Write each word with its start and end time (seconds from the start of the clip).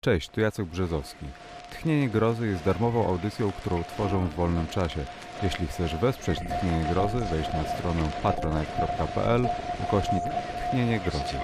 Cześć, 0.00 0.28
tu 0.28 0.40
Jacek 0.40 0.66
Brzezowski. 0.66 1.26
Tchnienie 1.70 2.08
Grozy 2.08 2.46
jest 2.46 2.64
darmową 2.64 3.08
audycją, 3.08 3.52
którą 3.52 3.84
tworzę 3.84 4.18
w 4.18 4.34
wolnym 4.34 4.66
czasie. 4.66 5.04
Jeśli 5.42 5.66
chcesz 5.66 5.96
wesprzeć 5.96 6.38
Tchnienie 6.38 6.84
Grozy, 6.92 7.18
wejdź 7.18 7.52
na 7.52 7.76
stronę 7.76 8.10
patronite.pl 8.22 9.48
ukośnik 9.84 10.22
Tchnienie 10.70 11.00
Grozy. 11.00 11.34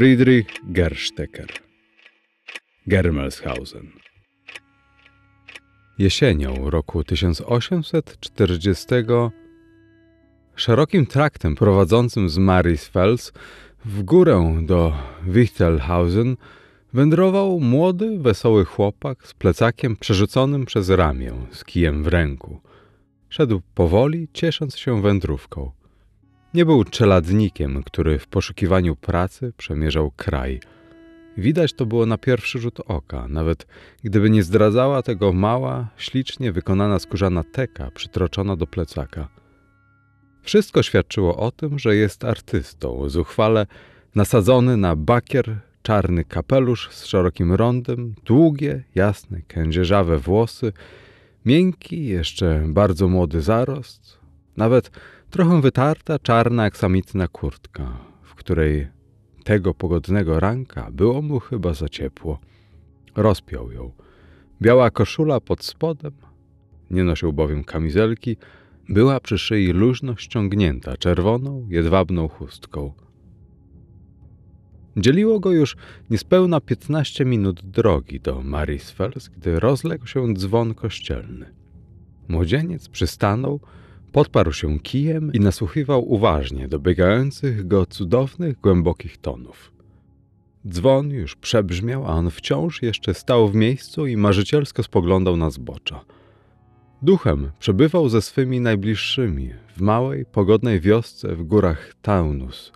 Friedrich 0.00 0.46
Gerstecker 0.64 1.46
Germelshausen 2.86 3.90
Jesienią 5.98 6.70
roku 6.70 7.04
1840 7.04 8.86
szerokim 10.56 11.06
traktem 11.06 11.54
prowadzącym 11.54 12.28
z 12.28 12.38
Marisfels 12.38 13.32
w 13.84 14.02
górę 14.02 14.60
do 14.62 14.92
Wichtelhausen 15.26 16.36
wędrował 16.92 17.60
młody, 17.60 18.18
wesoły 18.18 18.64
chłopak 18.64 19.26
z 19.26 19.34
plecakiem 19.34 19.96
przerzuconym 19.96 20.66
przez 20.66 20.90
ramię, 20.90 21.32
z 21.50 21.64
kijem 21.64 22.02
w 22.02 22.06
ręku. 22.06 22.60
Szedł 23.28 23.62
powoli, 23.74 24.28
ciesząc 24.32 24.78
się 24.78 25.02
wędrówką. 25.02 25.79
Nie 26.54 26.64
był 26.64 26.84
czeladnikiem, 26.84 27.82
który 27.82 28.18
w 28.18 28.26
poszukiwaniu 28.26 28.96
pracy 28.96 29.52
przemierzał 29.56 30.10
kraj. 30.10 30.60
Widać 31.36 31.72
to 31.72 31.86
było 31.86 32.06
na 32.06 32.18
pierwszy 32.18 32.58
rzut 32.58 32.80
oka, 32.86 33.28
nawet 33.28 33.66
gdyby 34.04 34.30
nie 34.30 34.42
zdradzała 34.42 35.02
tego 35.02 35.32
mała, 35.32 35.88
ślicznie 35.96 36.52
wykonana 36.52 36.98
skórzana 36.98 37.44
teka 37.44 37.90
przytroczona 37.90 38.56
do 38.56 38.66
plecaka. 38.66 39.28
Wszystko 40.42 40.82
świadczyło 40.82 41.36
o 41.36 41.50
tym, 41.50 41.78
że 41.78 41.96
jest 41.96 42.24
artystą, 42.24 43.08
zuchwale 43.08 43.66
nasadzony 44.14 44.76
na 44.76 44.96
bakier 44.96 45.56
czarny 45.82 46.24
kapelusz 46.24 46.90
z 46.90 47.04
szerokim 47.04 47.52
rondem, 47.52 48.14
długie, 48.24 48.84
jasne, 48.94 49.42
kędzierzawe 49.42 50.18
włosy, 50.18 50.72
miękki, 51.44 52.06
jeszcze 52.06 52.62
bardzo 52.66 53.08
młody 53.08 53.40
zarost, 53.40 54.18
nawet 54.56 54.90
trochę 55.30 55.60
wytarta, 55.60 56.18
czarna, 56.18 56.62
aksamitna 56.62 57.28
kurtka, 57.28 57.96
w 58.22 58.34
której 58.34 58.88
tego 59.44 59.74
pogodnego 59.74 60.40
ranka 60.40 60.90
było 60.92 61.22
mu 61.22 61.40
chyba 61.40 61.74
za 61.74 61.88
ciepło. 61.88 62.38
Rozpiął 63.16 63.72
ją. 63.72 63.92
Biała 64.62 64.90
koszula 64.90 65.40
pod 65.40 65.64
spodem, 65.64 66.12
nie 66.90 67.04
nosił 67.04 67.32
bowiem 67.32 67.64
kamizelki, 67.64 68.36
była 68.88 69.20
przy 69.20 69.38
szyi 69.38 69.72
luźno 69.72 70.16
ściągnięta 70.16 70.96
czerwoną, 70.96 71.66
jedwabną 71.68 72.28
chustką. 72.28 72.92
Dzieliło 74.96 75.40
go 75.40 75.52
już 75.52 75.76
niespełna 76.10 76.60
piętnaście 76.60 77.24
minut 77.24 77.60
drogi 77.64 78.20
do 78.20 78.42
Marisfels, 78.42 79.28
gdy 79.28 79.60
rozległ 79.60 80.06
się 80.06 80.34
dzwon 80.34 80.74
kościelny. 80.74 81.54
Młodzieniec 82.28 82.88
przystanął, 82.88 83.60
Podparł 84.12 84.52
się 84.52 84.80
kijem 84.80 85.32
i 85.32 85.40
nasłuchiwał 85.40 86.12
uważnie 86.12 86.68
dobiegających 86.68 87.68
go 87.68 87.86
cudownych, 87.86 88.60
głębokich 88.60 89.18
tonów. 89.18 89.72
Dzwon 90.68 91.10
już 91.10 91.36
przebrzmiał, 91.36 92.06
a 92.06 92.08
on 92.08 92.30
wciąż 92.30 92.82
jeszcze 92.82 93.14
stał 93.14 93.48
w 93.48 93.54
miejscu 93.54 94.06
i 94.06 94.16
marzycielsko 94.16 94.82
spoglądał 94.82 95.36
na 95.36 95.50
zbocza. 95.50 96.04
Duchem 97.02 97.50
przebywał 97.58 98.08
ze 98.08 98.22
swymi 98.22 98.60
najbliższymi 98.60 99.50
w 99.76 99.80
małej, 99.80 100.26
pogodnej 100.26 100.80
wiosce 100.80 101.36
w 101.36 101.42
górach 101.42 101.94
Taunus, 102.02 102.72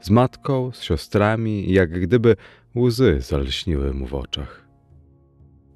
z 0.00 0.10
matką, 0.10 0.72
z 0.72 0.82
siostrami 0.82 1.72
jak 1.72 2.00
gdyby 2.00 2.36
łzy 2.76 3.18
zalśniły 3.20 3.94
mu 3.94 4.06
w 4.06 4.14
oczach. 4.14 4.68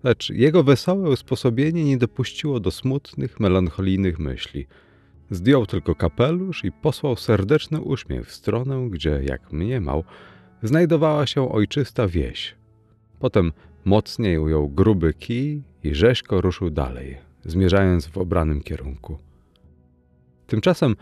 Lecz 0.04 0.30
jego 0.30 0.62
wesołe 0.62 1.10
usposobienie 1.10 1.84
nie 1.84 1.98
dopuściło 1.98 2.60
do 2.60 2.70
smutnych, 2.70 3.40
melancholijnych 3.40 4.18
myśli– 4.18 4.66
Zdjął 5.32 5.66
tylko 5.66 5.94
kapelusz 5.94 6.64
i 6.64 6.72
posłał 6.72 7.16
serdeczny 7.16 7.80
uśmiech 7.80 8.26
w 8.26 8.32
stronę, 8.32 8.88
gdzie, 8.90 9.20
jak 9.24 9.52
mniemał, 9.52 10.04
znajdowała 10.62 11.26
się 11.26 11.52
ojczysta 11.52 12.08
wieś. 12.08 12.54
Potem 13.18 13.52
mocniej 13.84 14.38
ujął 14.38 14.68
gruby 14.68 15.14
kij 15.14 15.62
i 15.84 15.94
rzeźko 15.94 16.40
ruszył 16.40 16.70
dalej, 16.70 17.18
zmierzając 17.44 18.06
w 18.06 18.18
obranym 18.18 18.62
kierunku. 18.62 19.18
Tymczasem 20.46 20.96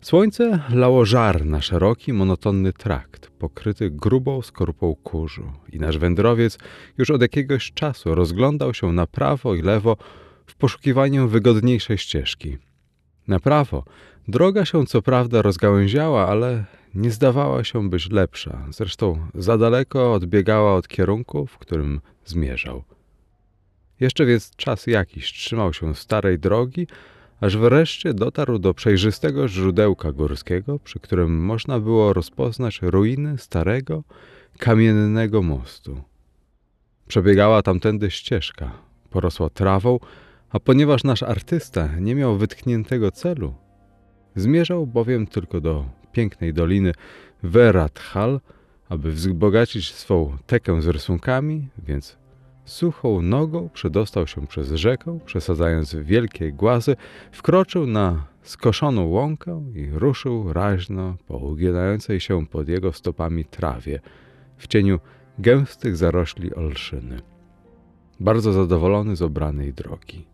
słońce 0.00 0.62
lało 0.70 1.04
żar 1.04 1.46
na 1.46 1.60
szeroki, 1.60 2.12
monotonny 2.12 2.72
trakt, 2.72 3.30
pokryty 3.30 3.90
grubą 3.90 4.42
skorupą 4.42 4.94
kurzu 4.94 5.52
i 5.72 5.78
nasz 5.78 5.98
wędrowiec 5.98 6.58
już 6.98 7.10
od 7.10 7.22
jakiegoś 7.22 7.72
czasu 7.72 8.14
rozglądał 8.14 8.74
się 8.74 8.92
na 8.92 9.06
prawo 9.06 9.54
i 9.54 9.62
lewo 9.62 9.96
w 10.46 10.54
poszukiwaniu 10.54 11.28
wygodniejszej 11.28 11.98
ścieżki– 11.98 12.58
na 13.28 13.40
prawo 13.40 13.84
droga 14.28 14.64
się 14.64 14.86
co 14.86 15.02
prawda 15.02 15.42
rozgałęziała, 15.42 16.28
ale 16.28 16.64
nie 16.94 17.10
zdawała 17.10 17.64
się 17.64 17.90
być 17.90 18.10
lepsza. 18.10 18.66
Zresztą 18.70 19.26
za 19.34 19.58
daleko 19.58 20.12
odbiegała 20.12 20.74
od 20.74 20.88
kierunku, 20.88 21.46
w 21.46 21.58
którym 21.58 22.00
zmierzał. 22.24 22.84
Jeszcze 24.00 24.26
więc 24.26 24.56
czas 24.56 24.86
jakiś 24.86 25.32
trzymał 25.32 25.72
się 25.72 25.94
starej 25.94 26.38
drogi, 26.38 26.86
aż 27.40 27.56
wreszcie 27.56 28.14
dotarł 28.14 28.58
do 28.58 28.74
przejrzystego 28.74 29.48
źródełka 29.48 30.12
górskiego, 30.12 30.78
przy 30.78 31.00
którym 31.00 31.44
można 31.44 31.80
było 31.80 32.12
rozpoznać 32.12 32.82
ruiny 32.82 33.38
starego, 33.38 34.02
kamiennego 34.58 35.42
mostu. 35.42 36.00
Przebiegała 37.08 37.62
tamtędy 37.62 38.10
ścieżka, 38.10 38.72
porosła 39.10 39.50
trawą, 39.50 39.98
a 40.54 40.60
ponieważ 40.60 41.04
nasz 41.04 41.22
artysta 41.22 41.88
nie 42.00 42.14
miał 42.14 42.36
wytkniętego 42.36 43.10
celu, 43.10 43.54
zmierzał 44.36 44.86
bowiem 44.86 45.26
tylko 45.26 45.60
do 45.60 45.84
pięknej 46.12 46.54
doliny 46.54 46.92
Verathal, 47.42 48.40
aby 48.88 49.12
wzbogacić 49.12 49.92
swą 49.92 50.36
tekę 50.46 50.82
z 50.82 50.86
rysunkami, 50.86 51.68
więc 51.78 52.18
suchą 52.64 53.22
nogą 53.22 53.68
przedostał 53.68 54.26
się 54.26 54.46
przez 54.46 54.72
rzekę, 54.72 55.18
przesadzając 55.24 55.94
wielkie 55.94 56.52
głazy, 56.52 56.96
wkroczył 57.32 57.86
na 57.86 58.26
skoszoną 58.42 59.06
łąkę 59.06 59.62
i 59.74 59.90
ruszył 59.90 60.52
raźno 60.52 61.16
po 61.26 61.36
uginającej 61.36 62.20
się 62.20 62.46
pod 62.46 62.68
jego 62.68 62.92
stopami 62.92 63.44
trawie, 63.44 64.00
w 64.56 64.66
cieniu 64.66 65.00
gęstych 65.38 65.96
zarośli 65.96 66.54
olszyny. 66.54 67.20
Bardzo 68.20 68.52
zadowolony 68.52 69.16
z 69.16 69.22
obranej 69.22 69.72
drogi. 69.72 70.33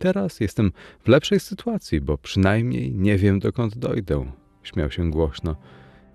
Teraz 0.00 0.40
jestem 0.40 0.72
w 1.04 1.08
lepszej 1.08 1.40
sytuacji, 1.40 2.00
bo 2.00 2.18
przynajmniej 2.18 2.94
nie 2.94 3.18
wiem, 3.18 3.38
dokąd 3.38 3.78
dojdę. 3.78 4.32
Śmiał 4.62 4.90
się 4.90 5.10
głośno. 5.10 5.56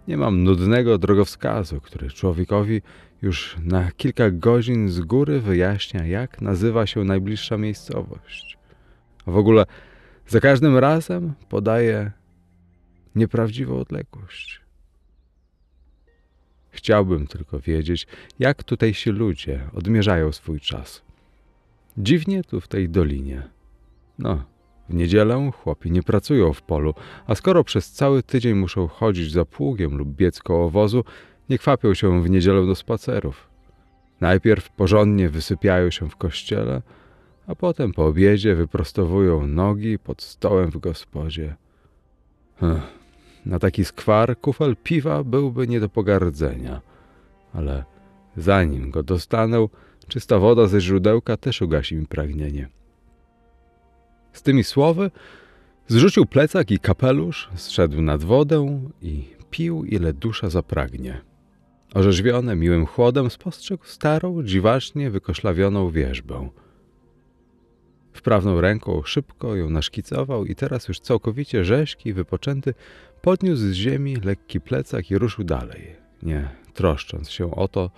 Nie 0.07 0.17
mam 0.17 0.43
nudnego 0.43 0.97
drogowskazu, 0.97 1.81
który 1.81 2.09
człowiekowi 2.09 2.81
już 3.21 3.57
na 3.63 3.91
kilka 3.91 4.31
godzin 4.31 4.89
z 4.89 4.99
góry 4.99 5.39
wyjaśnia, 5.39 6.05
jak 6.05 6.41
nazywa 6.41 6.87
się 6.87 7.03
najbliższa 7.03 7.57
miejscowość. 7.57 8.57
A 9.25 9.31
w 9.31 9.37
ogóle 9.37 9.65
za 10.27 10.39
każdym 10.39 10.77
razem 10.77 11.33
podaje 11.49 12.11
nieprawdziwą 13.15 13.79
odległość. 13.79 14.61
Chciałbym 16.69 17.27
tylko 17.27 17.59
wiedzieć, 17.59 18.07
jak 18.39 18.63
tutejsi 18.63 19.09
ludzie 19.09 19.69
odmierzają 19.73 20.31
swój 20.31 20.59
czas. 20.59 21.01
Dziwnie 21.97 22.43
tu 22.43 22.61
w 22.61 22.67
tej 22.67 22.89
dolinie. 22.89 23.54
No, 24.19 24.43
w 24.89 24.93
niedzielę 24.93 25.51
chłopi 25.51 25.91
nie 25.91 26.03
pracują 26.03 26.53
w 26.53 26.61
polu, 26.61 26.93
a 27.27 27.35
skoro 27.35 27.63
przez 27.63 27.91
cały 27.91 28.23
tydzień 28.23 28.53
muszą 28.53 28.87
chodzić 28.87 29.31
za 29.31 29.45
pługiem 29.45 29.97
lub 29.97 30.09
biec 30.09 30.41
koło 30.41 30.69
wozu, 30.69 31.03
nie 31.49 31.57
kwapią 31.57 31.93
się 31.93 32.23
w 32.23 32.29
niedzielę 32.29 32.65
do 32.65 32.75
spacerów. 32.75 33.49
Najpierw 34.21 34.69
porządnie 34.69 35.29
wysypiają 35.29 35.89
się 35.89 36.09
w 36.09 36.15
kościele, 36.15 36.81
a 37.47 37.55
potem 37.55 37.91
po 37.91 38.05
obiedzie 38.05 38.55
wyprostowują 38.55 39.47
nogi 39.47 39.99
pod 39.99 40.21
stołem 40.21 40.71
w 40.71 40.77
gospodzie. 40.77 41.55
Ech, 42.61 42.81
na 43.45 43.59
taki 43.59 43.85
skwar 43.85 44.39
kufel 44.39 44.75
piwa 44.83 45.23
byłby 45.23 45.67
nie 45.67 45.79
do 45.79 45.89
pogardzenia, 45.89 46.81
ale 47.53 47.83
zanim 48.37 48.91
go 48.91 49.03
dostanę, 49.03 49.67
czysta 50.07 50.39
woda 50.39 50.67
ze 50.67 50.81
źródełka 50.81 51.37
też 51.37 51.61
ugasi 51.61 51.95
mi 51.95 52.07
pragnienie. 52.07 52.69
Z 54.35 54.41
tymi 54.41 54.63
słowy 54.63 55.11
zrzucił 55.87 56.25
plecak 56.25 56.71
i 56.71 56.79
kapelusz, 56.79 57.49
zszedł 57.55 58.01
nad 58.01 58.23
wodę 58.23 58.89
i 59.01 59.23
pił, 59.49 59.85
ile 59.85 60.13
dusza 60.13 60.49
zapragnie. 60.49 61.21
Orzeźwione 61.93 62.55
miłym 62.55 62.85
chłodem 62.85 63.29
spostrzegł 63.29 63.85
starą, 63.85 64.43
dziwacznie 64.43 65.09
wykoszlawioną 65.09 65.89
wierzbę. 65.89 66.49
Wprawną 68.13 68.61
ręką 68.61 69.01
szybko 69.03 69.55
ją 69.55 69.69
naszkicował 69.69 70.45
i 70.45 70.55
teraz 70.55 70.87
już 70.87 70.99
całkowicie 70.99 71.65
rzeźki 71.65 72.13
wypoczęty 72.13 72.73
podniósł 73.21 73.61
z 73.61 73.71
ziemi 73.71 74.15
lekki 74.15 74.61
plecak 74.61 75.11
i 75.11 75.17
ruszył 75.17 75.45
dalej, 75.45 75.95
nie 76.23 76.49
troszcząc 76.73 77.29
się 77.29 77.55
o 77.55 77.67
to, 77.67 77.91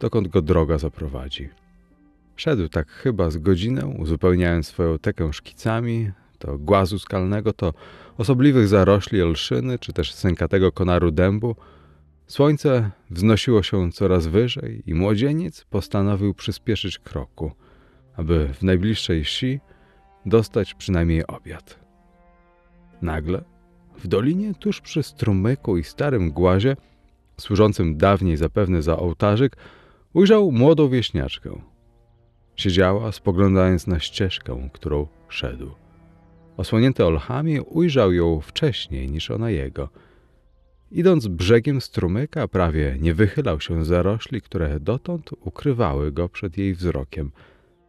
dokąd 0.00 0.28
go 0.28 0.42
droga 0.42 0.78
zaprowadzi. 0.78 1.61
Szedł 2.42 2.68
tak 2.68 2.88
chyba 2.88 3.30
z 3.30 3.36
godzinę, 3.36 3.86
uzupełniając 3.86 4.66
swoją 4.66 4.98
tekę 4.98 5.32
szkicami, 5.32 6.10
to 6.38 6.58
głazu 6.58 6.98
skalnego, 6.98 7.52
to 7.52 7.74
osobliwych 8.18 8.68
zarośli 8.68 9.22
olszyny, 9.22 9.78
czy 9.78 9.92
też 9.92 10.14
sękatego 10.14 10.72
konaru 10.72 11.10
dębu. 11.10 11.56
Słońce 12.26 12.90
wznosiło 13.10 13.62
się 13.62 13.92
coraz 13.92 14.26
wyżej 14.26 14.82
i 14.86 14.94
młodzieniec 14.94 15.64
postanowił 15.64 16.34
przyspieszyć 16.34 16.98
kroku, 16.98 17.52
aby 18.16 18.48
w 18.54 18.62
najbliższej 18.62 19.24
wsi 19.24 19.60
dostać 20.26 20.74
przynajmniej 20.74 21.26
obiad. 21.26 21.78
Nagle 23.02 23.44
w 23.98 24.06
dolinie 24.06 24.54
tuż 24.54 24.80
przy 24.80 25.02
strumyku 25.02 25.76
i 25.76 25.84
starym 25.84 26.30
głazie, 26.30 26.76
służącym 27.40 27.96
dawniej 27.96 28.36
zapewne 28.36 28.82
za 28.82 28.96
ołtarzyk, 28.96 29.56
ujrzał 30.12 30.52
młodą 30.52 30.88
wieśniaczkę. 30.88 31.71
Siedziała, 32.56 33.12
spoglądając 33.12 33.86
na 33.86 34.00
ścieżkę, 34.00 34.68
którą 34.72 35.06
szedł. 35.28 35.70
Osłonięty 36.56 37.04
olchami, 37.04 37.60
ujrzał 37.60 38.12
ją 38.12 38.40
wcześniej 38.40 39.10
niż 39.10 39.30
ona 39.30 39.50
jego. 39.50 39.88
Idąc 40.90 41.26
brzegiem 41.26 41.80
strumyka, 41.80 42.48
prawie 42.48 42.96
nie 43.00 43.14
wychylał 43.14 43.60
się 43.60 43.84
z 43.84 43.88
zarośli, 43.88 44.42
które 44.42 44.80
dotąd 44.80 45.30
ukrywały 45.40 46.12
go 46.12 46.28
przed 46.28 46.58
jej 46.58 46.74
wzrokiem. 46.74 47.30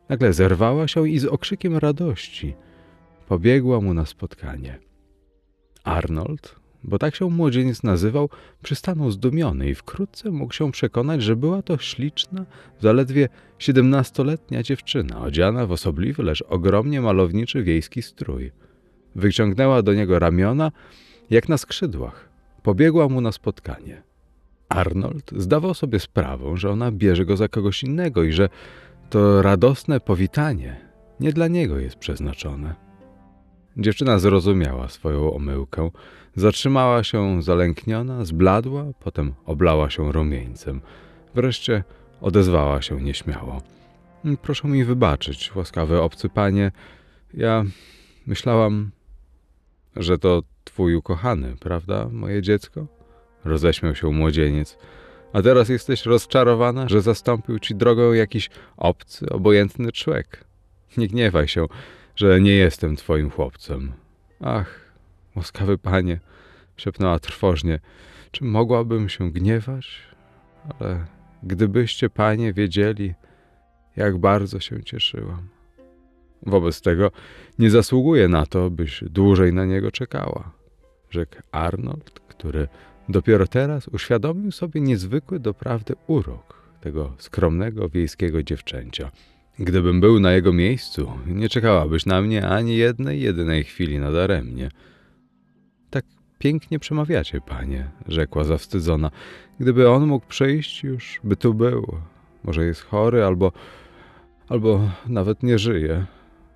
Nagle 0.09 0.33
zerwała 0.33 0.87
się 0.87 1.09
i 1.09 1.19
z 1.19 1.25
okrzykiem 1.25 1.77
radości 1.77 2.53
pobiegła 3.27 3.81
mu 3.81 3.93
na 3.93 4.05
spotkanie. 4.05 4.79
Arnold, 5.83 6.55
bo 6.83 6.99
tak 6.99 7.15
się 7.15 7.29
młodzieniec 7.29 7.83
nazywał, 7.83 8.29
przystanął 8.63 9.11
zdumiony 9.11 9.69
i 9.69 9.75
wkrótce 9.75 10.31
mógł 10.31 10.53
się 10.53 10.71
przekonać, 10.71 11.23
że 11.23 11.35
była 11.35 11.61
to 11.61 11.77
śliczna, 11.77 12.45
zaledwie 12.79 13.29
siedemnastoletnia 13.59 14.63
dziewczyna, 14.63 15.21
odziana 15.21 15.65
w 15.65 15.71
osobliwy, 15.71 16.23
lecz 16.23 16.43
ogromnie 16.49 17.01
malowniczy 17.01 17.63
wiejski 17.63 18.01
strój. 18.01 18.51
Wyciągnęła 19.15 19.81
do 19.81 19.93
niego 19.93 20.19
ramiona, 20.19 20.71
jak 21.29 21.49
na 21.49 21.57
skrzydłach. 21.57 22.29
Pobiegła 22.63 23.09
mu 23.09 23.21
na 23.21 23.31
spotkanie. 23.31 24.03
Arnold 24.69 25.31
zdawał 25.37 25.73
sobie 25.73 25.99
sprawę, 25.99 26.57
że 26.57 26.69
ona 26.69 26.91
bierze 26.91 27.25
go 27.25 27.37
za 27.37 27.47
kogoś 27.47 27.83
innego 27.83 28.23
i 28.23 28.31
że 28.31 28.49
to 29.09 29.41
radosne 29.41 29.99
powitanie 29.99 30.93
nie 31.19 31.33
dla 31.33 31.47
niego 31.47 31.79
jest 31.79 31.95
przeznaczone. 31.95 32.75
Dziewczyna 33.77 34.19
zrozumiała 34.19 34.89
swoją 34.89 35.33
omyłkę, 35.33 35.89
zatrzymała 36.35 37.03
się 37.03 37.41
zalękniona, 37.41 38.25
zbladła, 38.25 38.85
potem 38.99 39.33
oblała 39.45 39.89
się 39.89 40.11
rumieńcem. 40.11 40.81
Wreszcie 41.35 41.83
odezwała 42.21 42.81
się 42.81 43.01
nieśmiało. 43.01 43.61
Proszę 44.41 44.67
mi 44.67 44.83
wybaczyć, 44.83 45.55
łaskawy 45.55 46.01
obcy 46.01 46.29
panie. 46.29 46.71
Ja 47.33 47.63
myślałam, 48.25 48.91
że 49.95 50.17
to 50.17 50.43
twój 50.63 50.95
ukochany, 50.95 51.55
prawda, 51.59 52.09
moje 52.11 52.41
dziecko? 52.41 52.87
Roześmiał 53.45 53.95
się 53.95 54.11
młodzieniec. 54.11 54.77
A 55.33 55.41
teraz 55.41 55.69
jesteś 55.69 56.05
rozczarowana, 56.05 56.89
że 56.89 57.01
zastąpił 57.01 57.59
ci 57.59 57.75
drogę 57.75 58.17
jakiś 58.17 58.49
obcy, 58.77 59.29
obojętny 59.29 59.91
człowiek. 59.91 60.43
Nie 60.97 61.07
gniewaj 61.07 61.47
się 61.47 61.67
że 62.15 62.41
nie 62.41 62.51
jestem 62.51 62.95
twoim 62.95 63.29
chłopcem. 63.29 63.93
Ach, 64.39 64.82
łaskawy 65.35 65.77
panie, 65.77 66.19
szepnęła 66.77 67.19
trwożnie, 67.19 67.79
czy 68.31 68.43
mogłabym 68.43 69.09
się 69.09 69.31
gniewać? 69.31 70.01
Ale 70.79 71.05
gdybyście, 71.43 72.09
panie, 72.09 72.53
wiedzieli, 72.53 73.13
jak 73.95 74.17
bardzo 74.17 74.59
się 74.59 74.83
cieszyłam. 74.83 75.47
Wobec 76.45 76.81
tego 76.81 77.11
nie 77.59 77.69
zasługuję 77.69 78.27
na 78.27 78.45
to, 78.45 78.69
byś 78.69 79.03
dłużej 79.03 79.53
na 79.53 79.65
niego 79.65 79.91
czekała, 79.91 80.51
rzekł 81.09 81.35
Arnold, 81.51 82.19
który 82.27 82.67
dopiero 83.09 83.47
teraz 83.47 83.87
uświadomił 83.87 84.51
sobie 84.51 84.81
niezwykły 84.81 85.39
doprawdy 85.39 85.93
urok 86.07 86.63
tego 86.81 87.13
skromnego 87.17 87.89
wiejskiego 87.89 88.43
dziewczęcia. 88.43 89.11
Gdybym 89.59 90.01
był 90.01 90.19
na 90.19 90.31
jego 90.31 90.53
miejscu, 90.53 91.11
nie 91.27 91.49
czekałabyś 91.49 92.05
na 92.05 92.21
mnie 92.21 92.47
ani 92.47 92.77
jednej 92.77 93.21
jedynej 93.21 93.63
chwili 93.63 93.99
nadaremnie. 93.99 94.69
Pięknie 96.43 96.79
przemawiacie, 96.79 97.41
panie, 97.41 97.91
rzekła 98.07 98.43
zawstydzona. 98.43 99.11
Gdyby 99.59 99.89
on 99.89 100.07
mógł 100.07 100.25
przyjść, 100.25 100.83
już 100.83 101.19
by 101.23 101.35
tu 101.35 101.53
był. 101.53 101.97
Może 102.43 102.65
jest 102.65 102.81
chory, 102.81 103.23
albo, 103.23 103.51
albo 104.49 104.89
nawet 105.07 105.43
nie 105.43 105.59
żyje, 105.59 106.05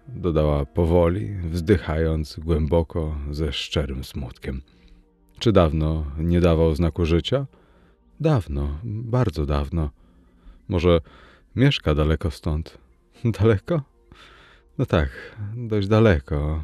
dodała 0.08 0.66
powoli, 0.66 1.36
wzdychając 1.36 2.40
głęboko 2.40 3.16
ze 3.32 3.54
szczerym 3.54 4.04
smutkiem. 4.04 4.62
Czy 5.40 5.52
dawno 5.52 6.06
nie 6.18 6.42
dawał 6.42 6.76
znaku 6.76 7.06
życia? 7.06 7.46
Dawno, 8.20 8.80
bardzo 8.84 9.46
dawno. 9.46 9.90
Może 10.68 11.02
mieszka 11.56 11.96
daleko 11.96 12.32
stąd. 12.32 12.78
Daleko? 13.40 13.82
No 14.78 14.86
tak, 14.86 15.10
dość 15.56 15.88
daleko. 15.88 16.64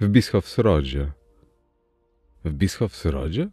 W 0.00 0.08
Bischofsrodzie. 0.08 1.17
W 2.48 2.54
Bischofsrodzie? 2.54 3.48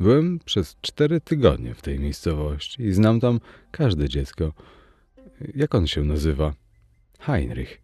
Byłem 0.00 0.38
przez 0.38 0.76
cztery 0.80 1.20
tygodnie 1.20 1.74
w 1.74 1.82
tej 1.82 1.98
miejscowości 1.98 2.82
i 2.82 2.92
znam 2.92 3.20
tam 3.20 3.40
każde 3.70 4.08
dziecko. 4.08 4.52
Jak 5.54 5.74
on 5.74 5.86
się 5.86 6.04
nazywa? 6.04 6.54
Heinrich. 7.18 7.82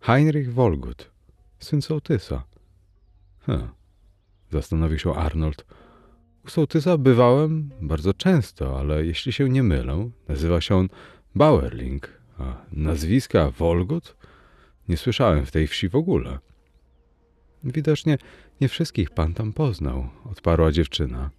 Heinrich 0.00 0.54
Wolgut. 0.54 1.10
Syn 1.58 1.82
sołtysa. 1.82 2.44
Hm. 3.46 3.68
Zastanowił 4.52 4.98
się 4.98 5.14
Arnold. 5.14 5.64
U 6.44 6.50
sołtysa 6.50 6.98
bywałem 6.98 7.70
bardzo 7.80 8.14
często, 8.14 8.80
ale 8.80 9.06
jeśli 9.06 9.32
się 9.32 9.48
nie 9.48 9.62
mylę, 9.62 10.10
nazywa 10.28 10.60
się 10.60 10.76
on 10.76 10.88
Bauerling, 11.34 12.08
a 12.38 12.56
nazwiska 12.72 13.50
Wolgut 13.50 14.16
nie 14.88 14.96
słyszałem 14.96 15.46
w 15.46 15.50
tej 15.50 15.66
wsi 15.66 15.88
w 15.88 15.96
ogóle. 15.96 16.38
Widocznie 17.64 18.18
nie 18.60 18.68
wszystkich 18.68 19.10
pan 19.10 19.34
tam 19.34 19.52
poznał, 19.52 20.08
odparła 20.30 20.72
dziewczyna. 20.72 21.30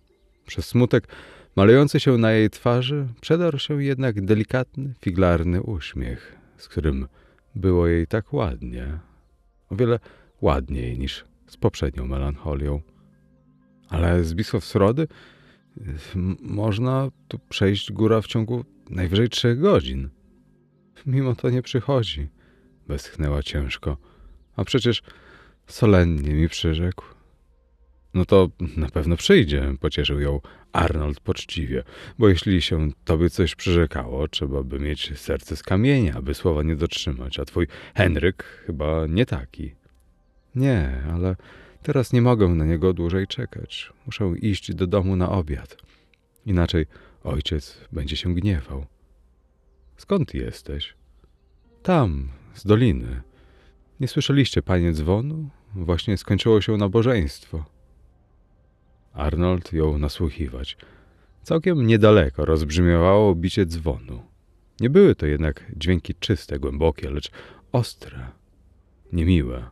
Przez 0.46 0.68
smutek 0.68 1.08
malejący 1.56 2.00
się 2.00 2.18
na 2.18 2.32
jej 2.32 2.50
twarzy 2.50 3.08
przedarł 3.22 3.60
się 3.60 3.84
jednak 3.84 4.26
delikatny, 4.26 4.94
figlarny 5.02 5.62
uśmiech, 5.62 6.36
z 6.58 6.68
którym 6.68 7.08
było 7.56 7.88
jej 7.88 8.08
tak 8.08 8.34
ładnie, 8.34 9.00
o 9.70 9.76
wiele 9.76 10.00
ładniej 10.42 11.00
niż 11.00 11.26
z 11.48 11.58
poprzednią 11.58 12.08
melancholią. 12.08 12.82
Ale 13.90 14.24
z 14.24 14.34
Bisławsrody 14.34 15.08
można 16.42 17.10
tu 17.28 17.40
przejść 17.50 17.92
góra 17.92 18.22
w 18.22 18.28
ciągu 18.28 18.66
najwyżej 18.90 19.30
trzech 19.30 19.60
godzin. 19.60 20.10
Mimo 21.06 21.36
to 21.36 21.50
nie 21.50 21.62
przychodzi, 21.62 22.28
westchnęła 22.88 23.44
ciężko. 23.44 23.98
A 24.56 24.64
przecież 24.64 25.02
solennie 25.68 26.34
mi 26.34 26.50
przyrzekł. 26.50 27.06
No 28.14 28.26
to 28.26 28.50
na 28.78 28.90
pewno 28.90 29.18
przyjdzie, 29.18 29.74
pocieszył 29.80 30.20
ją 30.20 30.40
Arnold 30.74 31.20
poczciwie, 31.20 31.84
bo 32.20 32.30
jeśli 32.30 32.62
się 32.62 32.92
tobie 33.06 33.30
coś 33.30 33.56
przyrzekało, 33.56 34.28
trzeba 34.28 34.64
by 34.64 34.80
mieć 34.80 35.20
serce 35.20 35.56
z 35.56 35.64
kamienia, 35.64 36.14
aby 36.16 36.34
słowa 36.34 36.64
nie 36.64 36.76
dotrzymać, 36.76 37.40
a 37.40 37.46
twój 37.46 37.68
Henryk 37.96 38.44
chyba 38.44 39.08
nie 39.08 39.26
taki. 39.26 39.76
Nie, 40.56 41.04
ale 41.14 41.36
teraz 41.84 42.14
nie 42.14 42.22
mogę 42.22 42.48
na 42.48 42.66
niego 42.66 42.94
dłużej 42.94 43.28
czekać. 43.28 43.94
Muszę 44.06 44.34
iść 44.42 44.74
do 44.74 44.88
domu 44.88 45.16
na 45.16 45.30
obiad. 45.30 45.78
Inaczej 46.46 46.86
ojciec 47.24 47.78
będzie 47.92 48.18
się 48.18 48.36
gniewał. 48.36 48.86
Skąd 49.98 50.34
jesteś? 50.34 50.94
Tam, 51.84 52.30
z 52.54 52.66
doliny. 52.66 53.22
Nie 54.02 54.08
słyszeliście, 54.08 54.62
panie 54.62 54.94
dzwonu? 54.94 55.50
Właśnie 55.76 56.18
skończyło 56.18 56.62
się 56.62 56.78
nabożeństwo. 56.78 57.66
Arnold 59.14 59.74
jął 59.74 59.98
nasłuchiwać. 59.98 60.78
Całkiem 61.44 61.88
niedaleko 61.88 62.46
rozbrzmiewało 62.46 63.36
bicie 63.36 63.66
dzwonu. 63.66 64.22
Nie 64.80 64.90
były 64.90 65.16
to 65.16 65.26
jednak 65.26 65.72
dźwięki 65.78 66.16
czyste, 66.16 66.60
głębokie, 66.60 67.10
lecz 67.10 67.32
ostre, 67.72 68.28
niemiłe. 69.14 69.70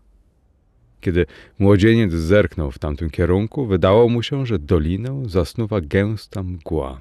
Kiedy 1.02 1.26
młodzieniec 1.60 2.14
zerknął 2.14 2.72
w 2.72 2.80
tamtym 2.80 3.10
kierunku, 3.10 3.66
wydało 3.66 4.10
mu 4.10 4.24
się, 4.24 4.46
że 4.46 4.60
dolinę 4.60 5.24
zasnuwa 5.26 5.82
gęsta 5.82 6.44
mgła. 6.44 7.00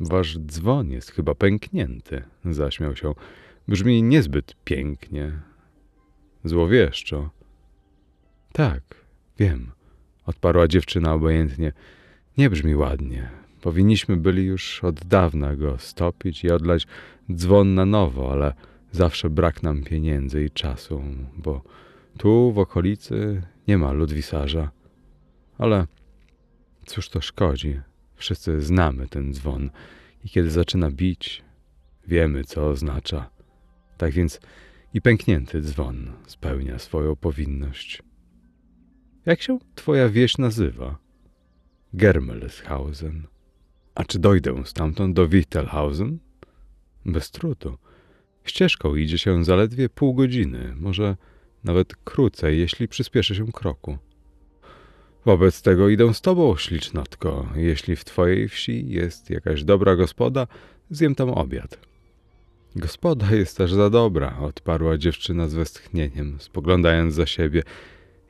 Wasz 0.00 0.38
dzwon 0.38 0.90
jest 0.90 1.10
chyba 1.10 1.34
pęknięty, 1.34 2.22
zaśmiał 2.44 2.96
się. 2.96 3.14
Brzmi 3.68 4.02
niezbyt 4.02 4.56
pięknie. 4.64 5.53
Złowieszczo. 6.44 7.30
Tak, 8.52 8.82
wiem, 9.38 9.70
odparła 10.26 10.68
dziewczyna 10.68 11.12
obojętnie. 11.12 11.72
Nie 12.38 12.50
brzmi 12.50 12.74
ładnie. 12.74 13.30
Powinniśmy 13.60 14.16
byli 14.16 14.44
już 14.44 14.84
od 14.84 15.04
dawna 15.04 15.56
go 15.56 15.78
stopić 15.78 16.44
i 16.44 16.50
odlać 16.50 16.86
dzwon 17.32 17.74
na 17.74 17.84
nowo, 17.84 18.32
ale 18.32 18.54
zawsze 18.92 19.30
brak 19.30 19.62
nam 19.62 19.82
pieniędzy 19.82 20.44
i 20.44 20.50
czasu, 20.50 21.02
bo 21.36 21.62
tu 22.18 22.52
w 22.52 22.58
okolicy 22.58 23.42
nie 23.68 23.78
ma 23.78 23.92
ludwisarza. 23.92 24.70
Ale 25.58 25.86
cóż 26.86 27.08
to 27.08 27.20
szkodzi? 27.20 27.80
Wszyscy 28.14 28.60
znamy 28.60 29.08
ten 29.08 29.34
dzwon 29.34 29.70
i 30.24 30.28
kiedy 30.28 30.50
zaczyna 30.50 30.90
bić, 30.90 31.44
wiemy, 32.08 32.44
co 32.44 32.68
oznacza. 32.68 33.30
Tak 33.98 34.12
więc 34.12 34.40
i 34.94 35.00
pęknięty 35.00 35.60
dzwon 35.60 36.12
spełnia 36.26 36.78
swoją 36.78 37.16
powinność. 37.16 38.02
Jak 39.26 39.42
się 39.42 39.58
twoja 39.74 40.08
wieś 40.08 40.38
nazywa? 40.38 40.98
Germelshausen. 41.94 43.26
A 43.94 44.04
czy 44.04 44.18
dojdę 44.18 44.62
stamtąd 44.64 45.16
do 45.16 45.28
Wichtelhausen? 45.28 46.18
Bez 47.06 47.30
trudu. 47.30 47.78
Ścieżką 48.44 48.94
idzie 48.94 49.18
się 49.18 49.44
zaledwie 49.44 49.88
pół 49.88 50.14
godziny, 50.14 50.74
może 50.76 51.16
nawet 51.64 51.96
krócej, 51.96 52.58
jeśli 52.58 52.88
przyspieszy 52.88 53.34
się 53.34 53.52
kroku. 53.52 53.98
Wobec 55.24 55.62
tego 55.62 55.88
idę 55.88 56.14
z 56.14 56.20
tobą, 56.20 56.56
ślicznotko. 56.56 57.48
Jeśli 57.54 57.96
w 57.96 58.04
twojej 58.04 58.48
wsi 58.48 58.88
jest 58.88 59.30
jakaś 59.30 59.64
dobra 59.64 59.96
gospoda, 59.96 60.46
zjem 60.90 61.14
tam 61.14 61.30
obiad. 61.30 61.93
Gospoda 62.76 63.30
jest 63.30 63.56
też 63.56 63.72
za 63.72 63.90
dobra, 63.90 64.38
odparła 64.40 64.98
dziewczyna 64.98 65.48
z 65.48 65.54
westchnieniem, 65.54 66.36
spoglądając 66.38 67.14
za 67.14 67.26
siebie, 67.26 67.62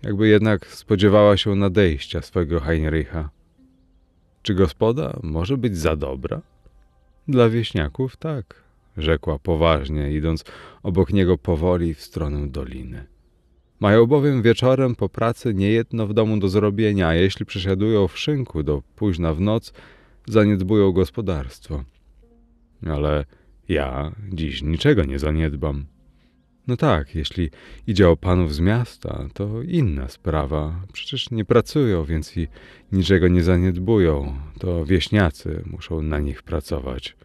jakby 0.02 0.28
jednak 0.28 0.66
spodziewała 0.66 1.36
się 1.36 1.54
nadejścia 1.54 2.22
swego 2.22 2.60
Heinricha. 2.60 3.30
Czy 4.42 4.54
gospoda 4.54 5.20
może 5.22 5.56
być 5.56 5.76
za 5.76 5.96
dobra? 5.96 6.42
Dla 7.28 7.48
wieśniaków 7.48 8.16
tak, 8.16 8.62
rzekła 8.96 9.38
poważnie, 9.38 10.12
idąc 10.12 10.44
obok 10.82 11.12
niego 11.12 11.38
powoli 11.38 11.94
w 11.94 12.00
stronę 12.00 12.48
doliny. 12.48 13.06
Mają 13.80 14.06
bowiem 14.06 14.42
wieczorem 14.42 14.94
po 14.94 15.08
pracy 15.08 15.54
niejedno 15.54 16.06
w 16.06 16.14
domu 16.14 16.36
do 16.36 16.48
zrobienia, 16.48 17.08
a 17.08 17.14
jeśli 17.14 17.46
przesiadują 17.46 18.08
w 18.08 18.18
szynku 18.18 18.62
do 18.62 18.82
późna 18.96 19.34
w 19.34 19.40
noc, 19.40 19.72
zaniedbują 20.26 20.92
gospodarstwo. 20.92 21.84
Ale 22.86 23.24
ja 23.68 24.12
dziś 24.32 24.62
niczego 24.62 25.04
nie 25.04 25.18
zaniedbam. 25.18 25.86
No 26.66 26.76
tak, 26.76 27.14
jeśli 27.14 27.50
idzie 27.86 28.08
o 28.08 28.16
panów 28.16 28.54
z 28.54 28.60
miasta, 28.60 29.28
to 29.34 29.62
inna 29.62 30.08
sprawa. 30.08 30.80
Przecież 30.92 31.30
nie 31.30 31.44
pracują, 31.44 32.04
więc 32.04 32.36
i 32.36 32.48
niczego 32.92 33.28
nie 33.28 33.42
zaniedbują. 33.42 34.36
To 34.58 34.84
wieśniacy 34.84 35.62
muszą 35.66 36.02
na 36.02 36.18
nich 36.18 36.42
pracować. 36.42 37.16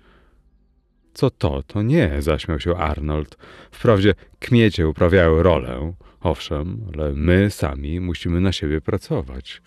Co 1.14 1.30
to, 1.30 1.64
to 1.64 1.82
nie, 1.82 2.22
zaśmiał 2.22 2.60
się 2.60 2.76
Arnold. 2.76 3.38
Wprawdzie 3.72 4.14
kmiecie 4.40 4.88
uprawiają 4.88 5.44
rolę, 5.44 5.94
owszem, 6.22 6.82
ale 6.94 7.14
my 7.14 7.52
sami 7.52 8.00
musimy 8.00 8.42
na 8.42 8.52
siebie 8.52 8.82
pracować. 8.82 9.62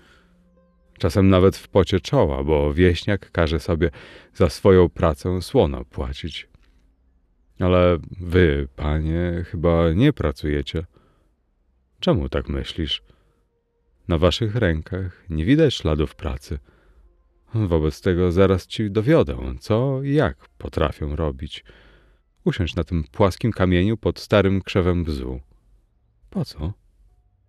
Czasem 0.99 1.29
nawet 1.29 1.57
w 1.57 1.69
pocie 1.69 2.01
czoła, 2.01 2.45
bo 2.45 2.75
wieśniak 2.75 3.31
każe 3.31 3.61
sobie 3.61 3.91
za 4.35 4.49
swoją 4.49 4.89
pracę 4.89 5.43
słono 5.43 5.85
płacić. 5.85 6.52
Ale 7.63 7.99
wy, 8.21 8.69
panie, 8.77 9.45
chyba 9.51 9.93
nie 9.93 10.13
pracujecie. 10.13 10.85
Czemu 12.01 12.29
tak 12.29 12.49
myślisz? 12.49 13.03
Na 14.09 14.19
waszych 14.19 14.55
rękach 14.55 15.25
nie 15.31 15.45
widać 15.45 15.75
śladów 15.75 16.15
pracy. 16.15 16.59
Wobec 17.55 18.01
tego 18.01 18.33
zaraz 18.33 18.67
ci 18.67 18.91
dowiodę, 18.91 19.55
co 19.61 20.03
i 20.03 20.15
jak 20.15 20.49
potrafią 20.59 21.17
robić. 21.17 21.65
Usiądź 22.45 22.75
na 22.75 22.85
tym 22.85 23.05
płaskim 23.05 23.53
kamieniu 23.53 23.97
pod 23.97 24.21
starym 24.21 24.63
krzewem 24.63 25.05
bzu. 25.05 25.41
Po 26.31 26.45
co? 26.45 26.73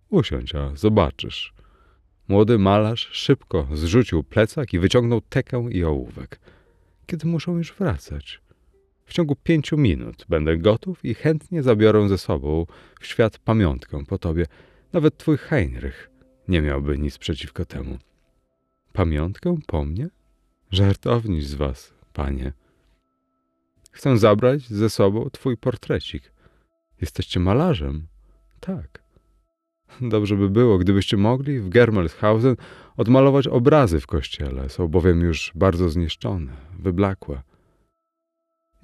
Usiądź, 0.08 0.54
a 0.54 0.76
zobaczysz. 0.76 1.54
Młody 2.28 2.58
malarz 2.58 3.08
szybko 3.12 3.68
zrzucił 3.72 4.24
plecak 4.24 4.74
i 4.74 4.78
wyciągnął 4.78 5.20
tekę 5.20 5.68
i 5.70 5.84
ołówek. 5.84 6.40
Kiedy 7.06 7.26
muszą 7.26 7.56
już 7.56 7.72
wracać? 7.72 8.43
W 9.06 9.12
ciągu 9.12 9.36
pięciu 9.36 9.76
minut 9.76 10.26
będę 10.28 10.56
gotów 10.56 11.04
i 11.04 11.14
chętnie 11.14 11.62
zabiorę 11.62 12.08
ze 12.08 12.18
sobą 12.18 12.66
w 13.00 13.06
świat 13.06 13.38
pamiątkę 13.38 14.04
po 14.06 14.18
tobie. 14.18 14.46
Nawet 14.92 15.16
twój 15.16 15.36
Heinrich 15.36 16.10
nie 16.48 16.62
miałby 16.62 16.98
nic 16.98 17.18
przeciwko 17.18 17.64
temu. 17.64 17.98
Pamiątkę 18.92 19.56
po 19.66 19.84
mnie? 19.84 20.08
Żartowniś 20.70 21.46
z 21.46 21.54
was, 21.54 21.94
panie. 22.12 22.52
Chcę 23.90 24.18
zabrać 24.18 24.68
ze 24.68 24.90
sobą 24.90 25.30
twój 25.30 25.56
portrecik. 25.56 26.32
Jesteście 27.00 27.40
malarzem? 27.40 28.06
Tak. 28.60 29.02
Dobrze 30.00 30.36
by 30.36 30.50
było, 30.50 30.78
gdybyście 30.78 31.16
mogli 31.16 31.60
w 31.60 31.68
Germelshausen 31.68 32.56
odmalować 32.96 33.46
obrazy 33.46 34.00
w 34.00 34.06
kościele. 34.06 34.68
Są 34.68 34.88
bowiem 34.88 35.20
już 35.20 35.52
bardzo 35.54 35.88
zniszczone, 35.88 36.52
wyblakłe. 36.78 37.42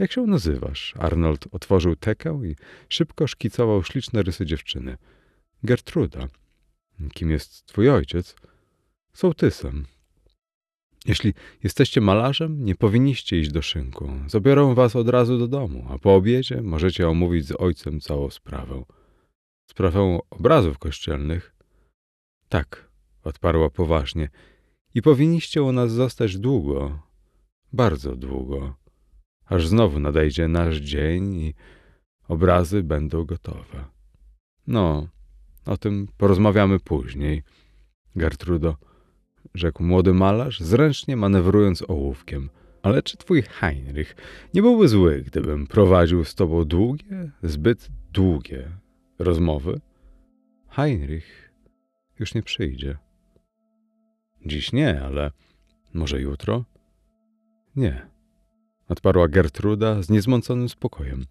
Jak 0.00 0.12
się 0.12 0.26
nazywasz? 0.26 0.94
Arnold 0.98 1.46
otworzył 1.52 1.96
tekę 1.96 2.40
i 2.44 2.56
szybko 2.88 3.26
szkicował 3.26 3.84
śliczne 3.84 4.22
rysy 4.22 4.46
dziewczyny. 4.46 4.96
Gertruda. 5.62 6.28
Kim 7.14 7.30
jest 7.30 7.66
twój 7.66 7.90
ojciec? 7.90 8.36
Sołtysem. 9.12 9.86
Jeśli 11.06 11.34
jesteście 11.62 12.00
malarzem, 12.00 12.64
nie 12.64 12.74
powinniście 12.74 13.40
iść 13.40 13.50
do 13.50 13.62
szynku. 13.62 14.10
Zabiorą 14.26 14.74
was 14.74 14.96
od 14.96 15.08
razu 15.08 15.38
do 15.38 15.48
domu, 15.48 15.86
a 15.90 15.98
po 15.98 16.14
obiedzie 16.14 16.62
możecie 16.62 17.08
omówić 17.08 17.46
z 17.46 17.60
ojcem 17.60 18.00
całą 18.00 18.30
sprawę. 18.30 18.84
Sprawę 19.70 20.18
obrazów 20.30 20.78
kościelnych? 20.78 21.54
Tak, 22.48 22.90
odparła 23.22 23.70
poważnie. 23.70 24.28
I 24.94 25.02
powinniście 25.02 25.62
u 25.62 25.72
nas 25.72 25.92
zostać 25.92 26.38
długo, 26.38 27.02
bardzo 27.72 28.16
długo, 28.16 28.79
aż 29.50 29.66
znowu 29.66 30.00
nadejdzie 30.00 30.48
nasz 30.48 30.76
dzień 30.76 31.34
i 31.34 31.54
obrazy 32.28 32.82
będą 32.82 33.24
gotowe. 33.24 33.84
No, 34.66 35.08
o 35.66 35.76
tym 35.76 36.08
porozmawiamy 36.16 36.80
później, 36.80 37.42
Gertrudo, 38.16 38.76
rzekł 39.54 39.82
młody 39.82 40.14
malarz, 40.14 40.60
zręcznie 40.60 41.16
manewrując 41.16 41.82
ołówkiem. 41.88 42.50
Ale 42.82 43.02
czy 43.02 43.16
twój 43.16 43.42
Heinrich 43.42 44.16
nie 44.54 44.62
byłby 44.62 44.88
zły, 44.88 45.22
gdybym 45.26 45.66
prowadził 45.66 46.24
z 46.24 46.34
tobą 46.34 46.64
długie, 46.64 47.30
zbyt 47.42 47.88
długie 48.12 48.68
rozmowy? 49.18 49.80
Heinrich 50.68 51.52
już 52.18 52.34
nie 52.34 52.42
przyjdzie. 52.42 52.98
Dziś 54.46 54.72
nie, 54.72 55.02
ale 55.02 55.30
może 55.94 56.20
jutro? 56.20 56.64
Nie, 57.76 58.06
odparła 58.90 59.28
Gertruda 59.28 60.02
z 60.02 60.10
niezmąconym 60.10 60.68
spokojem, 60.68 61.26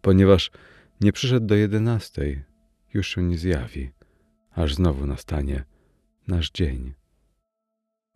ponieważ 0.00 0.50
nie 1.00 1.12
przyszedł 1.12 1.46
do 1.46 1.54
jedenastej, 1.54 2.42
już 2.94 3.08
się 3.08 3.22
nie 3.22 3.38
zjawi, 3.38 3.90
aż 4.50 4.74
znowu 4.74 5.06
nastanie 5.06 5.64
nasz 6.28 6.50
dzień. 6.50 6.92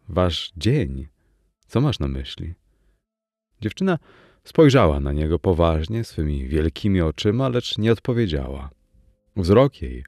Wasz 0.08 0.52
dzień? 0.56 1.08
Co 1.66 1.80
masz 1.80 1.98
na 1.98 2.08
myśli? 2.08 2.54
Dziewczyna 3.60 3.98
spojrzała 4.44 5.00
na 5.00 5.12
niego 5.12 5.38
poważnie, 5.38 6.04
swymi 6.04 6.48
wielkimi 6.48 7.00
oczyma, 7.00 7.48
lecz 7.48 7.78
nie 7.78 7.92
odpowiedziała. 7.92 8.70
Wzrok 9.36 9.82
jej 9.82 10.04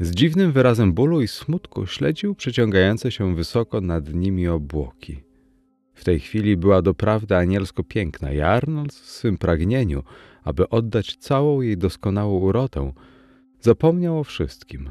z 0.00 0.10
dziwnym 0.10 0.52
wyrazem 0.52 0.92
bólu 0.92 1.20
i 1.20 1.28
smutku 1.28 1.86
śledził 1.86 2.34
przeciągające 2.34 3.12
się 3.12 3.36
wysoko 3.36 3.80
nad 3.80 4.14
nimi 4.14 4.48
obłoki. 4.48 5.27
W 5.98 6.04
tej 6.04 6.20
chwili 6.20 6.56
była 6.56 6.82
doprawdy 6.82 7.36
anielsko 7.36 7.84
piękna 7.84 8.32
i 8.32 8.40
Arnold 8.40 8.92
w 8.92 9.10
swym 9.10 9.38
pragnieniu, 9.38 10.02
aby 10.44 10.68
oddać 10.68 11.16
całą 11.16 11.60
jej 11.60 11.78
doskonałą 11.78 12.38
urotę, 12.38 12.92
zapomniał 13.60 14.18
o 14.18 14.24
wszystkim. 14.24 14.90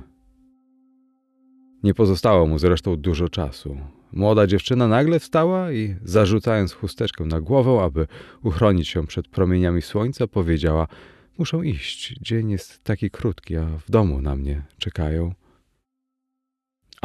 Nie 1.83 1.93
pozostało 1.93 2.47
mu 2.47 2.59
zresztą 2.59 2.95
dużo 2.95 3.29
czasu. 3.29 3.77
Młoda 4.13 4.47
dziewczyna 4.47 4.87
nagle 4.87 5.19
wstała 5.19 5.71
i, 5.71 5.95
zarzucając 6.03 6.73
chusteczkę 6.73 7.25
na 7.25 7.41
głowę, 7.41 7.83
aby 7.83 8.07
uchronić 8.43 8.87
się 8.87 9.07
przed 9.07 9.27
promieniami 9.27 9.81
słońca, 9.81 10.27
powiedziała: 10.27 10.87
Muszę 11.37 11.57
iść. 11.65 12.15
Dzień 12.21 12.49
jest 12.49 12.83
taki 12.83 13.11
krótki, 13.11 13.55
a 13.55 13.65
w 13.65 13.91
domu 13.91 14.21
na 14.21 14.35
mnie 14.35 14.61
czekają. 14.77 15.33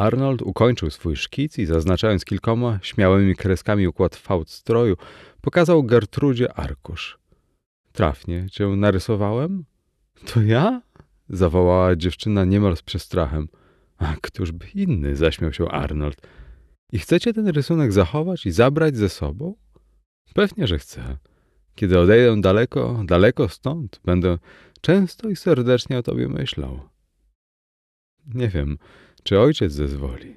Arnold 0.03 0.43
ukończył 0.43 0.91
swój 0.91 1.17
szkic 1.17 1.59
i 1.59 1.67
zaznaczając 1.67 2.25
kilkoma 2.25 2.79
śmiałymi 2.83 3.37
kreskami 3.37 3.89
układ 3.89 4.17
fałd 4.17 4.51
stroju, 4.51 4.97
pokazał 5.41 5.85
Gertrudzie 5.85 6.53
arkusz. 6.55 7.19
Trafnie 7.93 8.47
cię 8.51 8.67
narysowałem? 8.69 9.65
To 10.27 10.43
ja? 10.43 10.83
zawołała 11.29 11.97
dziewczyna 11.97 12.45
niemal 12.45 12.77
z 12.77 12.83
przestrachem. 12.83 13.49
A 13.99 14.17
któż 14.21 14.53
by 14.53 14.67
inny, 14.75 15.17
zaśmiał 15.17 15.53
się 15.53 15.69
Arnold. 15.69 16.27
I 16.93 16.99
chcecie 16.99 17.33
ten 17.33 17.49
rysunek 17.49 17.93
zachować 17.93 18.47
i 18.47 18.51
zabrać 18.51 18.97
ze 18.97 19.09
sobą? 19.09 19.55
Pewnie, 20.35 20.67
że 20.67 20.79
chcę. 20.79 21.19
Kiedy 21.75 21.99
odejdę 21.99 22.41
daleko, 22.41 23.03
daleko 23.05 23.49
stąd, 23.49 24.01
będę 24.05 24.39
często 24.81 25.29
i 25.29 25.37
serdecznie 25.37 25.99
o 25.99 26.03
tobie 26.03 26.29
myślał. 26.29 26.81
Nie 28.27 28.49
wiem, 28.49 28.79
czy 29.23 29.41
ojciec 29.41 29.73
zezwoli. 29.73 30.37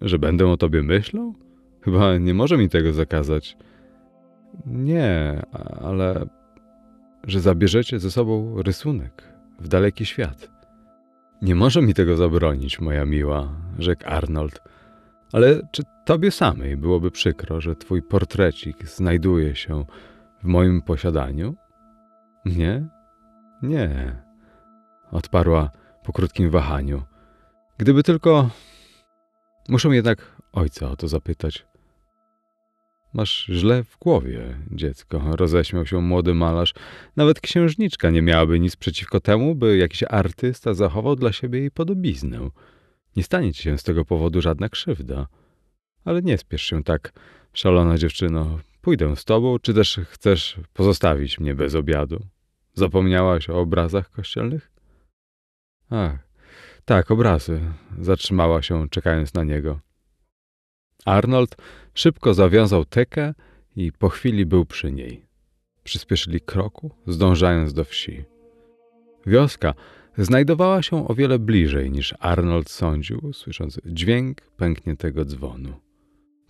Że 0.00 0.18
będę 0.18 0.48
o 0.48 0.56
tobie 0.56 0.82
myślał? 0.82 1.34
Chyba 1.80 2.18
nie 2.18 2.34
może 2.34 2.56
mi 2.56 2.68
tego 2.68 2.92
zakazać. 2.92 3.56
Nie, 4.66 5.42
ale 5.82 6.26
że 7.26 7.40
zabierzecie 7.40 7.98
ze 7.98 8.10
sobą 8.10 8.62
rysunek 8.62 9.22
w 9.60 9.68
daleki 9.68 10.06
świat. 10.06 10.50
Nie 11.42 11.54
może 11.54 11.82
mi 11.82 11.94
tego 11.94 12.16
zabronić, 12.16 12.80
moja 12.80 13.04
miła, 13.04 13.48
rzekł 13.78 14.02
Arnold. 14.06 14.60
Ale 15.32 15.68
czy 15.72 15.82
tobie 16.04 16.30
samej 16.30 16.76
byłoby 16.76 17.10
przykro, 17.10 17.60
że 17.60 17.76
twój 17.76 18.02
portrecik 18.02 18.88
znajduje 18.88 19.56
się 19.56 19.84
w 20.42 20.44
moim 20.44 20.82
posiadaniu? 20.82 21.54
Nie? 22.44 22.88
Nie, 23.62 24.16
odparła 25.10 25.70
po 26.04 26.12
krótkim 26.12 26.50
wahaniu. 26.50 27.02
Gdyby 27.80 28.02
tylko. 28.02 28.50
Muszę 29.68 29.88
jednak 29.88 30.36
ojca 30.52 30.90
o 30.90 30.96
to 30.96 31.08
zapytać. 31.08 31.66
Masz 33.14 33.46
źle 33.46 33.84
w 33.84 33.98
głowie, 33.98 34.58
dziecko, 34.70 35.22
roześmiał 35.36 35.86
się 35.86 36.00
młody 36.00 36.34
malarz. 36.34 36.74
Nawet 37.16 37.40
księżniczka 37.40 38.10
nie 38.10 38.22
miałaby 38.22 38.60
nic 38.60 38.76
przeciwko 38.76 39.20
temu, 39.20 39.54
by 39.54 39.76
jakiś 39.76 40.02
artysta 40.08 40.74
zachował 40.74 41.16
dla 41.16 41.32
siebie 41.32 41.58
jej 41.58 41.70
podobiznę. 41.70 42.50
Nie 43.16 43.22
stanie 43.22 43.52
ci 43.52 43.62
się 43.62 43.78
z 43.78 43.82
tego 43.82 44.04
powodu 44.04 44.40
żadna 44.40 44.68
krzywda. 44.68 45.26
Ale 46.04 46.22
nie 46.22 46.38
spiesz 46.38 46.62
się 46.62 46.84
tak, 46.84 47.12
szalona 47.52 47.98
dziewczyno. 47.98 48.58
Pójdę 48.80 49.16
z 49.16 49.24
tobą, 49.24 49.58
czy 49.58 49.74
też 49.74 50.00
chcesz 50.04 50.60
pozostawić 50.72 51.38
mnie 51.38 51.54
bez 51.54 51.74
obiadu? 51.74 52.26
Zapomniałaś 52.74 53.50
o 53.50 53.60
obrazach 53.60 54.10
kościelnych? 54.10 54.70
Ach, 55.90 56.29
tak, 56.84 57.10
obrazy. 57.10 57.60
Zatrzymała 57.98 58.62
się, 58.62 58.88
czekając 58.88 59.34
na 59.34 59.44
niego. 59.44 59.80
Arnold 61.04 61.56
szybko 61.94 62.34
zawiązał 62.34 62.84
tekę 62.84 63.34
i 63.76 63.92
po 63.92 64.08
chwili 64.08 64.46
był 64.46 64.66
przy 64.66 64.92
niej. 64.92 65.26
Przyspieszyli 65.84 66.40
kroku, 66.40 66.90
zdążając 67.06 67.72
do 67.72 67.84
wsi. 67.84 68.24
Wioska 69.26 69.74
znajdowała 70.18 70.82
się 70.82 71.08
o 71.08 71.14
wiele 71.14 71.38
bliżej 71.38 71.90
niż 71.90 72.14
Arnold 72.18 72.70
sądził, 72.70 73.32
słysząc 73.32 73.80
dźwięk 73.86 74.40
pękniętego 74.40 75.24
dzwonu. 75.24 75.72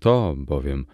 To 0.00 0.34
bowiem, 0.36 0.86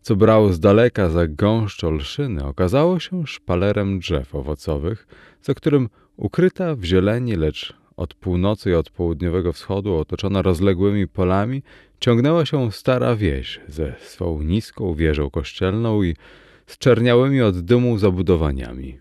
co 0.00 0.16
brało 0.16 0.52
z 0.52 0.60
daleka 0.60 1.08
za 1.08 1.26
gąszcz 1.26 1.84
olszyny, 1.84 2.44
okazało 2.44 3.00
się 3.00 3.26
szpalerem 3.26 3.98
drzew 3.98 4.34
owocowych, 4.34 5.06
za 5.42 5.54
którym 5.54 5.88
ukryta 6.16 6.74
w 6.74 6.84
zieleni, 6.84 7.36
lecz 7.36 7.81
od 7.96 8.14
północy 8.14 8.70
i 8.70 8.74
od 8.74 8.90
południowego 8.90 9.52
wschodu, 9.52 9.94
otoczona 9.94 10.42
rozległymi 10.42 11.08
polami, 11.08 11.62
ciągnęła 12.00 12.46
się 12.46 12.72
stara 12.72 13.16
wieś 13.16 13.60
ze 13.68 13.94
swą 14.00 14.42
niską 14.42 14.94
wieżą 14.94 15.30
kościelną 15.30 16.02
i 16.02 16.16
z 16.66 16.78
czerniałymi 16.78 17.42
od 17.42 17.60
dymu 17.60 17.98
zabudowaniami. 17.98 18.98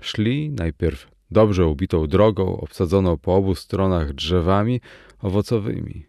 Szli 0.00 0.50
najpierw 0.50 1.10
dobrze 1.30 1.66
ubitą 1.66 2.06
drogą, 2.06 2.60
obsadzoną 2.60 3.16
po 3.16 3.34
obu 3.34 3.54
stronach 3.54 4.12
drzewami 4.12 4.80
owocowymi. 5.22 6.06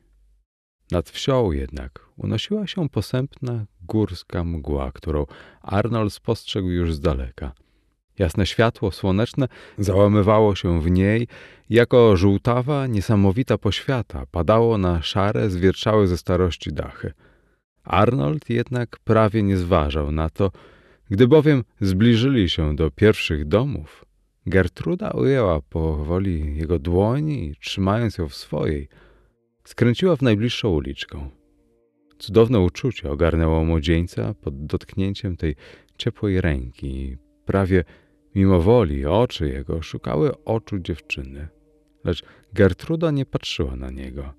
Nad 0.92 1.10
wsią 1.10 1.52
jednak 1.52 2.06
unosiła 2.18 2.68
się 2.68 2.90
posępna 2.90 3.66
górska 3.82 4.44
mgła, 4.44 4.92
którą 4.92 5.26
Arnold 5.62 6.14
spostrzegł 6.14 6.70
już 6.70 6.94
z 6.94 7.00
daleka. 7.00 7.54
Jasne 8.20 8.46
światło 8.46 8.92
słoneczne 8.92 9.48
załamywało 9.78 10.56
się 10.56 10.82
w 10.82 10.92
niej, 10.92 11.28
jako 11.70 12.18
żółtawa, 12.18 12.88
niesamowita 12.88 13.58
poświata 13.58 14.26
padało 14.32 14.78
na 14.78 15.02
szare, 15.02 15.50
zwierczałe 15.50 16.08
ze 16.08 16.18
starości 16.18 16.74
dachy. 16.74 17.14
Arnold 17.84 18.50
jednak 18.50 19.00
prawie 19.04 19.44
nie 19.44 19.58
zważał 19.58 20.12
na 20.12 20.30
to, 20.30 20.52
gdy 21.10 21.28
bowiem 21.28 21.64
zbliżyli 21.82 22.50
się 22.50 22.76
do 22.76 22.92
pierwszych 22.92 23.48
domów. 23.48 24.06
Gertruda 24.46 25.12
ujęła 25.12 25.62
powoli 25.62 26.58
jego 26.58 26.80
dłoni 26.80 27.48
i 27.48 27.56
trzymając 27.56 28.18
ją 28.18 28.30
w 28.30 28.36
swojej, 28.36 28.88
skręciła 29.64 30.16
w 30.16 30.22
najbliższą 30.22 30.70
uliczkę. 30.70 31.30
Cudowne 32.20 32.60
uczucie 32.60 33.12
ogarnęło 33.12 33.66
młodzieńca 33.66 34.34
pod 34.34 34.66
dotknięciem 34.66 35.38
tej 35.38 35.56
ciepłej 35.98 36.42
ręki. 36.42 37.18
Prawie 37.46 37.84
mimo 38.36 38.62
woli 38.62 39.06
oczy 39.06 39.48
jego 39.48 39.82
szukały 39.82 40.44
oczu 40.46 40.80
dziewczyny. 40.80 41.48
Lecz 42.04 42.24
Gertruda 42.54 43.12
nie 43.12 43.26
patrzyła 43.26 43.76
na 43.76 43.90
niego. 43.90 44.34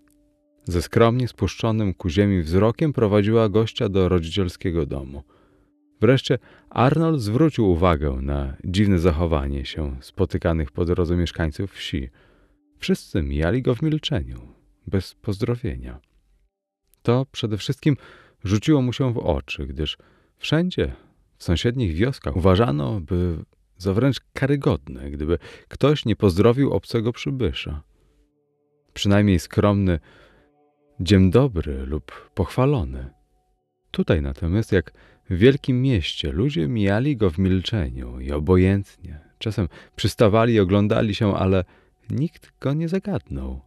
Ze 0.65 0.83
skromnie 0.83 1.29
spuszczonym 1.29 1.95
ku 1.95 2.09
ziemi 2.09 2.43
wzrokiem 2.43 2.93
prowadziła 2.93 3.49
gościa 3.49 3.89
do 3.89 4.09
rodzicielskiego 4.09 4.87
domu. 4.87 5.23
Wreszcie 6.01 6.39
Arnold 6.71 7.21
zwrócił 7.21 7.71
uwagę 7.71 8.19
na 8.23 8.57
dziwne 8.65 8.99
zachowanie 8.99 9.65
się 9.65 9.97
spotykanych 10.01 10.71
po 10.71 10.85
drodze 10.85 11.17
mieszkańców 11.17 11.73
wsi. 11.73 12.09
Wszyscy 12.79 13.23
mijali 13.23 13.63
go 13.63 13.75
w 13.75 13.83
milczeniu, 13.83 14.41
bez 14.87 15.15
pozdrowienia. 15.15 16.01
To 17.03 17.27
przede 17.33 17.57
wszystkim 17.59 17.97
rzuciło 18.45 18.83
mu 18.83 18.93
się 18.93 19.13
w 19.13 19.19
oczy, 19.19 19.67
gdyż 19.67 19.99
wszędzie 20.39 20.93
w 21.37 21.45
sąsiednich 21.45 21.95
wioskach 21.95 22.37
uważano, 22.37 23.01
by 23.01 23.45
za 23.83 23.95
wręcz 23.95 24.21
karygodne, 24.33 25.11
gdyby 25.11 25.39
ktoś 25.69 26.05
nie 26.05 26.17
pozdrowił 26.17 26.73
obcego 26.73 27.13
przybysza. 27.13 27.83
Przynajmniej 28.93 29.39
skromny 29.39 29.99
dzień 31.01 31.31
dobry 31.31 31.87
lub 31.87 32.31
pochwalony. 32.35 33.11
Tutaj 33.91 34.23
natomiast, 34.23 34.73
jak 34.73 34.93
w 35.31 35.37
wielkim 35.37 35.83
mieście, 35.83 36.33
ludzie 36.33 36.69
mijali 36.69 37.17
go 37.17 37.31
w 37.31 37.39
milczeniu 37.39 38.21
i 38.21 38.33
obojętnie. 38.33 39.21
Czasem 39.39 39.69
przystawali 39.97 40.55
i 40.55 40.61
oglądali 40.61 41.15
się, 41.15 41.35
ale 41.35 41.65
nikt 42.11 42.53
go 42.61 42.75
nie 42.75 42.89
zagadnął. 42.89 43.61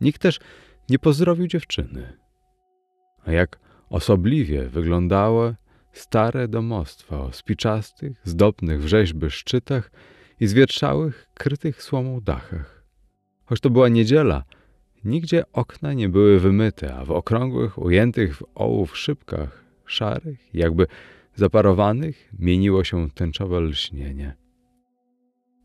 Nikt 0.00 0.22
też 0.22 0.40
nie 0.90 0.98
pozdrowił 0.98 1.46
dziewczyny. 1.46 2.18
A 3.24 3.32
jak 3.32 3.58
osobliwie 3.90 4.68
wyglądały 4.68 5.54
stare 5.98 6.48
domostwa 6.48 7.20
o 7.20 7.32
spiczastych, 7.32 8.20
zdobnych 8.24 8.82
w 8.82 8.86
rzeźby 8.86 9.30
szczytach 9.30 9.90
i 10.40 10.46
zwietrzałych, 10.46 11.26
krytych 11.34 11.82
słomą 11.82 12.20
dachach. 12.20 12.84
Choć 13.44 13.60
to 13.60 13.70
była 13.70 13.88
niedziela, 13.88 14.44
nigdzie 15.04 15.44
okna 15.52 15.92
nie 15.92 16.08
były 16.08 16.40
wymyte, 16.40 16.94
a 16.94 17.04
w 17.04 17.10
okrągłych, 17.10 17.78
ujętych 17.78 18.36
w 18.36 18.44
ołów 18.54 18.98
szybkach, 18.98 19.64
szarych, 19.86 20.54
jakby 20.54 20.86
zaparowanych, 21.34 22.28
mieniło 22.38 22.84
się 22.84 23.10
tęczowe 23.10 23.60
lśnienie. 23.60 24.36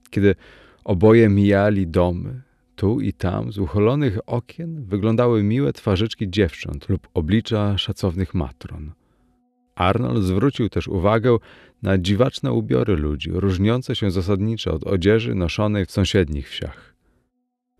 Kiedy 0.10 0.36
oboje 0.84 1.30
mijali 1.30 1.88
domy, 1.88 2.41
Tu 2.76 3.02
i 3.02 3.13
tam 3.13 3.52
z 3.52 3.58
uchylonych 3.58 4.19
okien 4.26 4.86
wyglądały 4.86 5.43
miłe 5.43 5.74
twarzyczki 5.74 6.30
dziewcząt 6.30 6.89
lub 6.89 7.08
oblicza 7.13 7.78
szacownych 7.78 8.34
matron. 8.34 8.91
Arnold 9.76 10.24
zwrócił 10.24 10.70
też 10.70 10.88
uwagę 10.88 11.38
na 11.82 11.98
dziwaczne 11.98 12.52
ubiory 12.52 12.96
ludzi, 12.96 13.32
różniące 13.34 13.96
się 13.96 14.12
zasadniczo 14.12 14.74
od 14.74 14.84
odzieży 14.84 15.36
noszonej 15.36 15.86
w 15.86 15.92
sąsiednich 15.92 16.50
wsiach. 16.50 16.96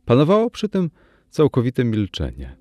Panowało 0.06 0.50
przy 0.50 0.70
tym 0.70 0.90
całkowite 1.30 1.84
milczenie. 1.84 2.58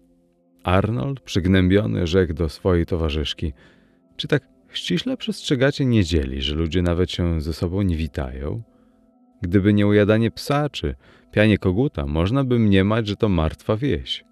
Arnold, 0.64 1.20
przygnębiony, 1.20 2.06
rzekł 2.06 2.34
do 2.34 2.48
swojej 2.48 2.86
towarzyszki: 2.86 3.52
Czy 4.16 4.28
tak 4.28 4.42
ściśle 4.72 5.16
przestrzegacie 5.16 5.84
niedzieli, 5.84 6.42
że 6.42 6.54
ludzie 6.54 6.82
nawet 6.82 7.10
się 7.10 7.40
ze 7.40 7.52
sobą 7.52 7.82
nie 7.82 7.96
witają? 7.96 8.62
Gdyby 9.42 9.72
nie 9.72 9.86
ujadanie 9.86 10.30
psa 10.30 10.68
czy 10.68 10.94
pianie 11.32 11.58
koguta, 11.58 12.06
można 12.06 12.44
by 12.44 12.58
mniemać, 12.58 13.06
że 13.06 13.16
to 13.16 13.28
martwa 13.28 13.76
wieś. 13.76 14.24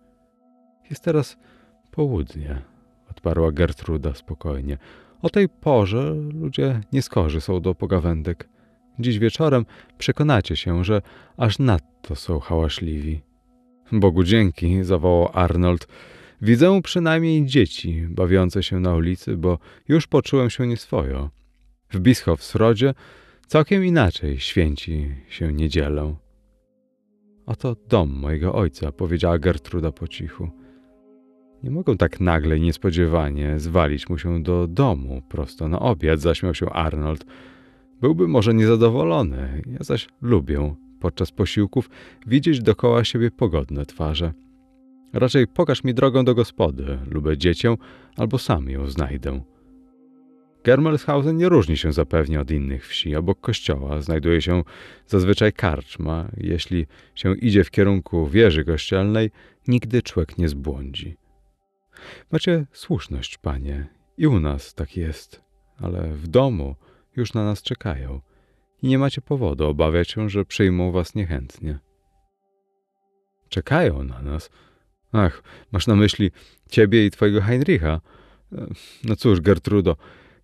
Jest 0.91 1.05
teraz 1.05 1.37
południe, 1.91 2.63
odparła 3.11 3.53
Gertruda 3.53 4.14
spokojnie. 4.14 4.79
O 5.23 5.31
tej 5.31 5.49
porze 5.49 6.14
ludzie 6.35 6.81
nieskorzy 6.92 7.40
są 7.40 7.61
do 7.61 7.75
pogawędek. 7.75 8.49
Dziś 8.99 9.18
wieczorem 9.18 9.66
przekonacie 9.99 10.57
się, 10.57 10.85
że 10.85 11.03
aż 11.37 11.59
nadto 11.59 12.14
są 12.14 12.40
hałaśliwi. 12.40 13.20
Bogu 13.92 14.25
dzięki, 14.25 14.85
zawołał 14.85 15.31
Arnold. 15.33 15.87
Widzę 16.42 16.83
przynajmniej 16.83 17.46
dzieci 17.46 18.07
bawiące 18.09 18.62
się 18.62 18.81
na 18.81 18.94
ulicy, 18.94 19.37
bo 19.37 19.59
już 19.88 20.07
poczułem 20.07 20.51
się 20.51 20.66
nieswojo. 20.66 21.31
W 21.90 22.01
Bischofsrodzie 22.01 22.94
całkiem 23.46 23.85
inaczej 23.85 24.38
święci 24.38 25.14
się 25.29 25.53
niedzielę. 25.53 26.14
Oto 27.46 27.77
dom 27.88 28.11
mojego 28.11 28.55
ojca, 28.55 28.92
powiedziała 28.92 29.38
Gertruda 29.38 29.92
po 29.92 30.09
cichu. 30.09 30.60
Nie 31.62 31.70
mogą 31.70 31.96
tak 31.96 32.20
nagle 32.20 32.59
i 32.59 32.61
niespodziewanie 32.61 33.59
zwalić 33.59 34.09
mu 34.09 34.18
się 34.18 34.42
do 34.42 34.66
domu 34.66 35.23
prosto 35.29 35.68
na 35.68 35.81
obiad, 35.81 36.20
zaśmiał 36.20 36.55
się 36.55 36.70
Arnold. 36.70 37.25
Byłby 38.01 38.29
może 38.29 38.55
niezadowolony, 38.55 39.62
ja 39.66 39.79
zaś 39.81 40.09
lubię 40.23 40.75
podczas 41.01 41.31
posiłków 41.31 41.90
widzieć 42.27 42.62
dokoła 42.62 43.05
siebie 43.05 43.31
pogodne 43.31 43.87
twarze. 43.87 44.33
Raczej 45.12 45.46
pokaż 45.46 45.85
mi 45.85 45.94
drogę 45.94 46.25
do 46.25 46.35
gospody, 46.35 46.99
lubę 47.11 47.38
dziecię, 47.38 47.75
albo 48.16 48.38
sam 48.38 48.70
ją 48.70 48.87
znajdę. 48.87 49.40
Germelshausen 50.64 51.37
nie 51.37 51.49
różni 51.49 51.77
się 51.77 51.92
zapewnie 51.92 52.40
od 52.40 52.51
innych 52.51 52.87
wsi. 52.87 53.16
Obok 53.16 53.40
kościoła 53.40 54.01
znajduje 54.01 54.42
się 54.42 54.62
zazwyczaj 55.07 55.53
karczma. 55.53 56.29
Jeśli 56.37 56.87
się 57.14 57.35
idzie 57.35 57.64
w 57.64 57.70
kierunku 57.70 58.27
wieży 58.27 58.64
kościelnej, 58.64 59.31
nigdy 59.68 60.03
człowiek 60.03 60.38
nie 60.38 60.49
zbłądzi. 60.49 61.19
Macie 62.33 62.66
słuszność, 62.72 63.38
panie, 63.38 63.88
i 64.18 64.26
u 64.26 64.40
nas 64.40 64.74
tak 64.74 64.96
jest, 64.96 65.42
ale 65.79 66.09
w 66.09 66.29
domu 66.29 66.76
już 67.16 67.35
na 67.35 67.44
nas 67.44 67.62
czekają 67.62 68.20
i 68.83 68.88
nie 68.88 68.98
macie 68.98 69.20
powodu 69.20 69.66
obawiać 69.66 70.11
się, 70.11 70.29
że 70.29 70.44
przyjmą 70.44 70.92
was 70.92 71.14
niechętnie. 71.14 71.79
Czekają 73.48 74.05
na 74.05 74.22
nas? 74.22 74.50
Ach, 75.12 75.42
masz 75.72 75.87
na 75.87 75.96
myśli 75.96 76.31
ciebie 76.68 77.07
i 77.07 77.11
twojego 77.11 77.40
Heinricha? 77.40 78.00
No 79.05 79.16
cóż, 79.16 79.40
Gertrudo, 79.40 79.96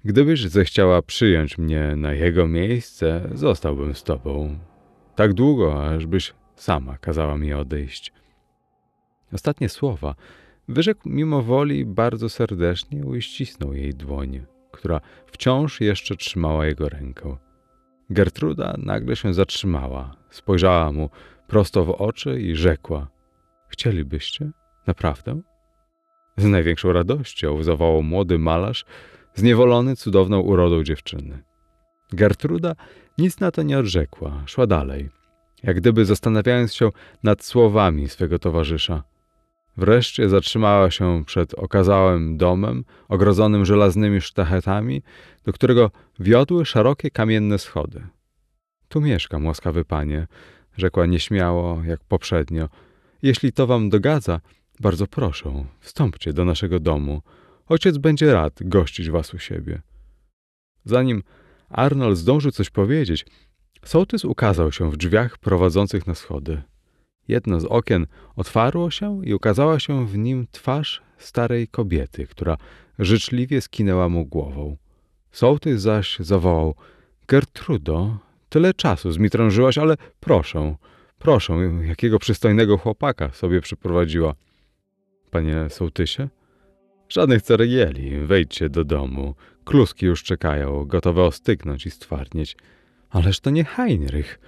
gdybyś 0.04 0.40
zechciała 0.40 1.02
przyjąć 1.02 1.58
mnie 1.58 1.96
na 1.96 2.12
jego 2.12 2.46
miejsce, 2.46 3.28
zostałbym 3.34 3.94
z 3.94 4.02
tobą. 4.02 4.58
Tak 5.14 5.32
długo, 5.32 5.84
ażbyś 5.88 6.34
sama 6.56 6.98
kazała 6.98 7.38
mi 7.38 7.52
odejść. 7.52 8.12
Ostatnie 9.32 9.68
słowa 9.68 10.14
wyrzekł 10.68 11.08
mimo 11.08 11.42
woli 11.42 11.84
bardzo 11.84 12.28
serdecznie 12.28 13.04
uścisnął 13.04 13.72
jej 13.72 13.94
dłoń, 13.94 14.46
która 14.72 15.00
wciąż 15.26 15.80
jeszcze 15.80 16.16
trzymała 16.16 16.66
jego 16.66 16.88
rękę. 16.88 17.36
Gertruda 18.10 18.74
nagle 18.78 19.16
się 19.16 19.34
zatrzymała, 19.34 20.16
spojrzała 20.30 20.92
mu 20.92 21.10
prosto 21.46 21.84
w 21.84 21.90
oczy 21.90 22.40
i 22.40 22.56
rzekła: 22.56 23.08
Chcielibyście? 23.68 24.50
Naprawdę? 24.86 25.40
Z 26.36 26.44
największą 26.44 26.92
radością 26.92 27.62
zawołał 27.62 28.02
młody 28.02 28.38
malarz, 28.38 28.84
zniewolony 29.34 29.96
cudowną 29.96 30.40
urodą 30.40 30.82
dziewczyny. 30.82 31.42
Gertruda 32.12 32.74
nic 33.18 33.40
na 33.40 33.50
to 33.50 33.62
nie 33.62 33.78
odrzekła, 33.78 34.42
szła 34.46 34.66
dalej, 34.66 35.10
jak 35.62 35.76
gdyby 35.76 36.04
zastanawiając 36.04 36.74
się 36.74 36.90
nad 37.22 37.44
słowami 37.44 38.08
swego 38.08 38.38
towarzysza. 38.38 39.02
Wreszcie 39.76 40.28
zatrzymała 40.28 40.90
się 40.90 41.24
przed 41.26 41.54
okazałym 41.54 42.36
domem, 42.36 42.84
ogrodzonym 43.08 43.64
żelaznymi 43.64 44.20
sztachetami, 44.20 45.02
do 45.44 45.52
którego 45.52 45.90
wiodły 46.20 46.66
szerokie 46.66 47.10
kamienne 47.10 47.58
schody. 47.58 48.06
Tu 48.88 49.00
mieszkam, 49.00 49.46
łaskawy 49.46 49.84
panie, 49.84 50.26
rzekła 50.76 51.06
nieśmiało, 51.06 51.82
jak 51.84 52.04
poprzednio. 52.04 52.68
Jeśli 53.22 53.52
to 53.52 53.66
wam 53.66 53.90
dogadza, 53.90 54.40
bardzo 54.80 55.06
proszę, 55.06 55.64
wstąpcie 55.80 56.32
do 56.32 56.44
naszego 56.44 56.80
domu. 56.80 57.22
Ojciec 57.66 57.98
będzie 57.98 58.32
rad 58.32 58.58
gościć 58.60 59.10
was 59.10 59.34
u 59.34 59.38
siebie. 59.38 59.82
Zanim 60.84 61.22
Arnold 61.68 62.18
zdążył 62.18 62.50
coś 62.50 62.70
powiedzieć, 62.70 63.26
sołtys 63.84 64.24
ukazał 64.24 64.72
się 64.72 64.90
w 64.90 64.96
drzwiach 64.96 65.38
prowadzących 65.38 66.06
na 66.06 66.14
schody. 66.14 66.62
Jedno 67.28 67.60
z 67.60 67.64
okien 67.64 68.06
otwarło 68.36 68.90
się 68.90 69.20
i 69.24 69.34
ukazała 69.34 69.80
się 69.80 70.06
w 70.06 70.18
nim 70.18 70.46
twarz 70.50 71.02
starej 71.18 71.68
kobiety, 71.68 72.26
która 72.26 72.56
życzliwie 72.98 73.60
skinęła 73.60 74.08
mu 74.08 74.26
głową. 74.26 74.76
Sołtys 75.32 75.80
zaś 75.80 76.18
zawołał: 76.18 76.74
Gertrudo, 77.28 78.18
tyle 78.48 78.74
czasu 78.74 79.12
zmitrążyłaś, 79.12 79.78
ale 79.78 79.96
proszę, 80.20 80.74
proszę, 81.18 81.54
jakiego 81.88 82.18
przystojnego 82.18 82.78
chłopaka 82.78 83.30
sobie 83.30 83.60
przyprowadziła. 83.60 84.34
Panie 85.30 85.70
sołtysie? 85.70 86.28
Żadnych 87.08 87.42
ceregieli, 87.42 88.18
wejdźcie 88.20 88.68
do 88.68 88.84
domu. 88.84 89.34
Kluski 89.64 90.06
już 90.06 90.22
czekają, 90.22 90.84
gotowe 90.84 91.22
ostygnąć 91.22 91.86
i 91.86 91.90
stwardnieć. 91.90 92.56
Ależ 93.10 93.40
to 93.40 93.50
nie 93.50 93.64
Heinrich, 93.64 94.40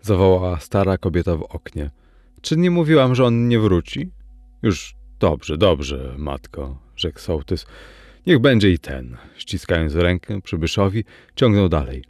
zawołała 0.00 0.60
stara 0.60 0.98
kobieta 0.98 1.36
w 1.36 1.42
oknie. 1.42 1.90
Czy 2.42 2.56
nie 2.56 2.70
mówiłam, 2.70 3.14
że 3.14 3.24
on 3.24 3.48
nie 3.48 3.58
wróci? 3.58 4.10
Już 4.62 4.94
dobrze, 5.20 5.58
dobrze, 5.58 6.14
matko, 6.18 6.78
rzekł 6.96 7.18
sołtys. 7.18 7.66
Niech 8.26 8.38
będzie 8.38 8.70
i 8.70 8.78
ten. 8.78 9.16
Ściskając 9.36 9.94
rękę 9.94 10.40
przybyszowi, 10.40 11.04
ciągnął 11.36 11.68
dalej. 11.68 12.04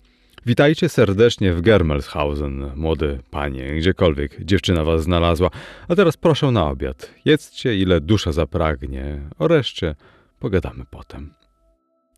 Witajcie 0.46 0.88
serdecznie 0.88 1.52
w 1.52 1.60
Germelshausen, 1.60 2.70
młody 2.76 3.18
panie, 3.30 3.74
gdziekolwiek 3.74 4.44
dziewczyna 4.44 4.84
was 4.84 5.02
znalazła. 5.02 5.50
A 5.88 5.94
teraz 5.94 6.16
proszę 6.16 6.50
na 6.50 6.68
obiad. 6.68 7.14
Jedzcie, 7.24 7.78
ile 7.78 8.00
dusza 8.00 8.32
zapragnie. 8.32 9.20
O 9.38 9.48
reszcie 9.48 9.94
pogadamy 10.38 10.84
potem. 10.90 11.34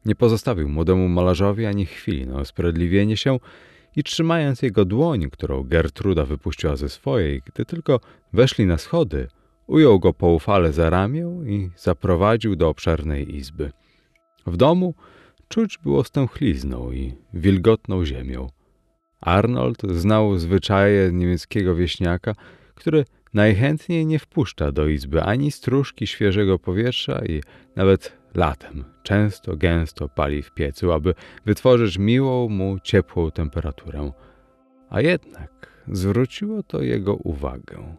Nie 0.05 0.15
pozostawił 0.15 0.69
młodemu 0.69 1.09
malarzowi 1.09 1.67
ani 1.67 1.87
chwili 1.87 2.27
na 2.27 2.41
usprawiedliwienie 2.41 3.17
się 3.17 3.39
i 3.97 4.03
trzymając 4.03 4.63
jego 4.63 4.85
dłoń, 4.85 5.31
którą 5.31 5.63
Gertruda 5.63 6.25
wypuściła 6.25 6.77
ze 6.77 6.89
swojej, 6.89 7.43
gdy 7.47 7.65
tylko 7.65 8.01
weszli 8.33 8.67
na 8.67 8.79
schody, 8.79 9.29
ujął 9.67 10.01
go 10.01 10.13
poufale 10.13 10.73
za 10.73 10.91
ramię 10.91 11.41
i 11.47 11.71
zaprowadził 11.77 12.57
do 12.57 12.69
obszernej 12.69 13.37
izby. 13.37 13.73
W 14.47 14.57
domu 14.57 14.95
czuć 15.49 15.79
było 15.79 16.05
stęchlizną 16.05 16.93
i 16.93 17.15
wilgotną 17.35 18.05
ziemią. 18.05 18.49
Arnold 19.21 19.83
znał 19.91 20.39
zwyczaje 20.39 21.13
niemieckiego 21.13 21.75
wieśniaka, 21.75 22.35
który 22.75 23.05
najchętniej 23.35 24.07
nie 24.07 24.19
wpuszcza 24.19 24.73
do 24.73 24.89
izby 24.89 25.23
ani 25.23 25.51
stróżki 25.51 26.07
świeżego 26.07 26.59
powietrza 26.59 27.25
i 27.25 27.41
nawet 27.77 28.22
latem 28.35 28.85
często 29.03 29.57
gęsto 29.57 30.09
pali 30.09 30.43
w 30.43 30.51
piecu, 30.51 30.93
aby 30.93 31.15
wytworzyć 31.47 31.99
miłą 31.99 32.49
mu 32.49 32.79
ciepłą 32.83 33.31
temperaturę. 33.31 34.13
A 34.91 35.01
jednak 35.01 35.83
zwróciło 35.89 36.63
to 36.63 36.83
jego 36.83 37.15
uwagę. 37.15 37.97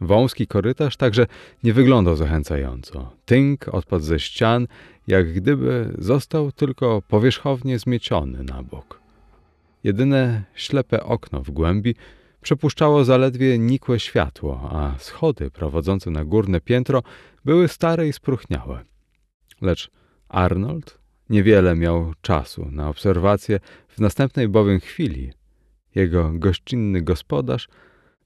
Wąski 0.00 0.46
korytarz 0.46 0.96
także 0.96 1.26
nie 1.64 1.72
wyglądał 1.72 2.16
zachęcająco. 2.16 3.12
Tynk 3.24 3.68
odpadł 3.68 4.04
ze 4.04 4.20
ścian, 4.20 4.66
jak 5.06 5.32
gdyby 5.32 5.94
został 5.98 6.52
tylko 6.52 7.02
powierzchownie 7.08 7.78
zmieciony 7.78 8.44
na 8.44 8.62
bok. 8.62 9.00
Jedyne 9.84 10.44
ślepe 10.54 11.04
okno 11.04 11.42
w 11.42 11.50
głębi 11.50 11.94
przepuszczało 12.40 13.04
zaledwie 13.04 13.58
nikłe 13.58 14.00
światło, 14.00 14.68
a 14.72 14.98
schody 14.98 15.50
prowadzące 15.50 16.10
na 16.10 16.24
górne 16.24 16.60
piętro 16.60 17.02
były 17.44 17.68
stare 17.68 18.08
i 18.08 18.12
spróchniałe. 18.12 18.84
Lecz 19.60 19.90
Arnold 20.28 20.98
niewiele 21.30 21.76
miał 21.76 22.12
czasu 22.20 22.68
na 22.70 22.88
obserwację, 22.88 23.60
w 23.88 23.98
następnej 24.00 24.48
bowiem 24.48 24.80
chwili 24.80 25.32
jego 25.94 26.30
gościnny 26.34 27.02
gospodarz 27.02 27.68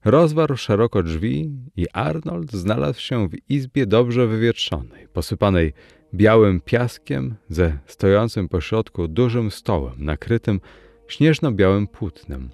rozwarł 0.05 0.57
szeroko 0.57 1.03
drzwi 1.03 1.51
i 1.75 1.89
Arnold 1.93 2.51
znalazł 2.51 2.99
się 2.99 3.29
w 3.29 3.49
izbie 3.49 3.85
dobrze 3.85 4.27
wywietrzonej, 4.27 5.07
posypanej 5.07 5.73
białym 6.13 6.61
piaskiem 6.61 7.35
ze 7.49 7.77
stojącym 7.85 8.49
pośrodku 8.49 9.07
dużym 9.07 9.51
stołem 9.51 10.05
nakrytym 10.05 10.59
śnieżno-białym 11.07 11.87
płótnem. 11.87 12.49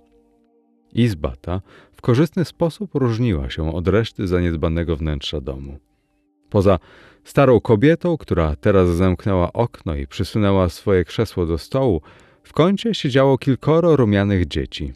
Izba 0.94 1.36
ta 1.42 1.62
w 1.94 2.02
korzystny 2.02 2.46
sposób 2.46 2.96
różniła 2.96 3.50
się 3.50 3.76
od 3.76 3.88
reszty 3.88 4.28
zaniedbanego 4.28 4.96
wnętrza 4.96 5.42
domu. 5.42 5.80
Poza 6.50 6.80
starą 7.24 7.60
kobietą, 7.62 8.18
która 8.18 8.56
teraz 8.56 8.90
zamknęła 8.90 9.54
okno 9.54 9.96
i 9.96 10.08
przysunęła 10.08 10.70
swoje 10.70 11.06
krzesło 11.06 11.46
do 11.46 11.58
stołu, 11.58 12.02
w 12.44 12.54
kącie 12.54 12.94
siedziało 12.94 13.38
kilkoro 13.38 13.96
rumianych 13.96 14.48
dzieci. 14.48 14.94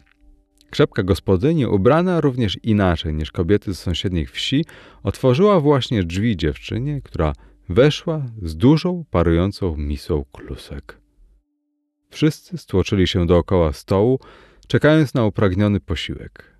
Krzepka 0.70 1.02
gospodyni, 1.02 1.66
ubrana 1.66 2.20
również 2.20 2.58
inaczej 2.62 3.14
niż 3.14 3.32
kobiety 3.32 3.74
z 3.74 3.78
sąsiednich 3.78 4.30
wsi, 4.30 4.64
otworzyła 5.02 5.60
właśnie 5.60 6.04
drzwi 6.04 6.36
dziewczynie, 6.36 7.00
która 7.02 7.32
weszła 7.68 8.26
z 8.42 8.56
dużą, 8.56 9.04
parującą 9.10 9.76
misą 9.76 10.24
klusek. 10.32 10.98
Wszyscy 12.10 12.58
stłoczyli 12.58 13.06
się 13.06 13.26
dookoła 13.26 13.72
stołu, 13.72 14.20
czekając 14.68 15.14
na 15.14 15.24
upragniony 15.24 15.80
posiłek. 15.80 16.58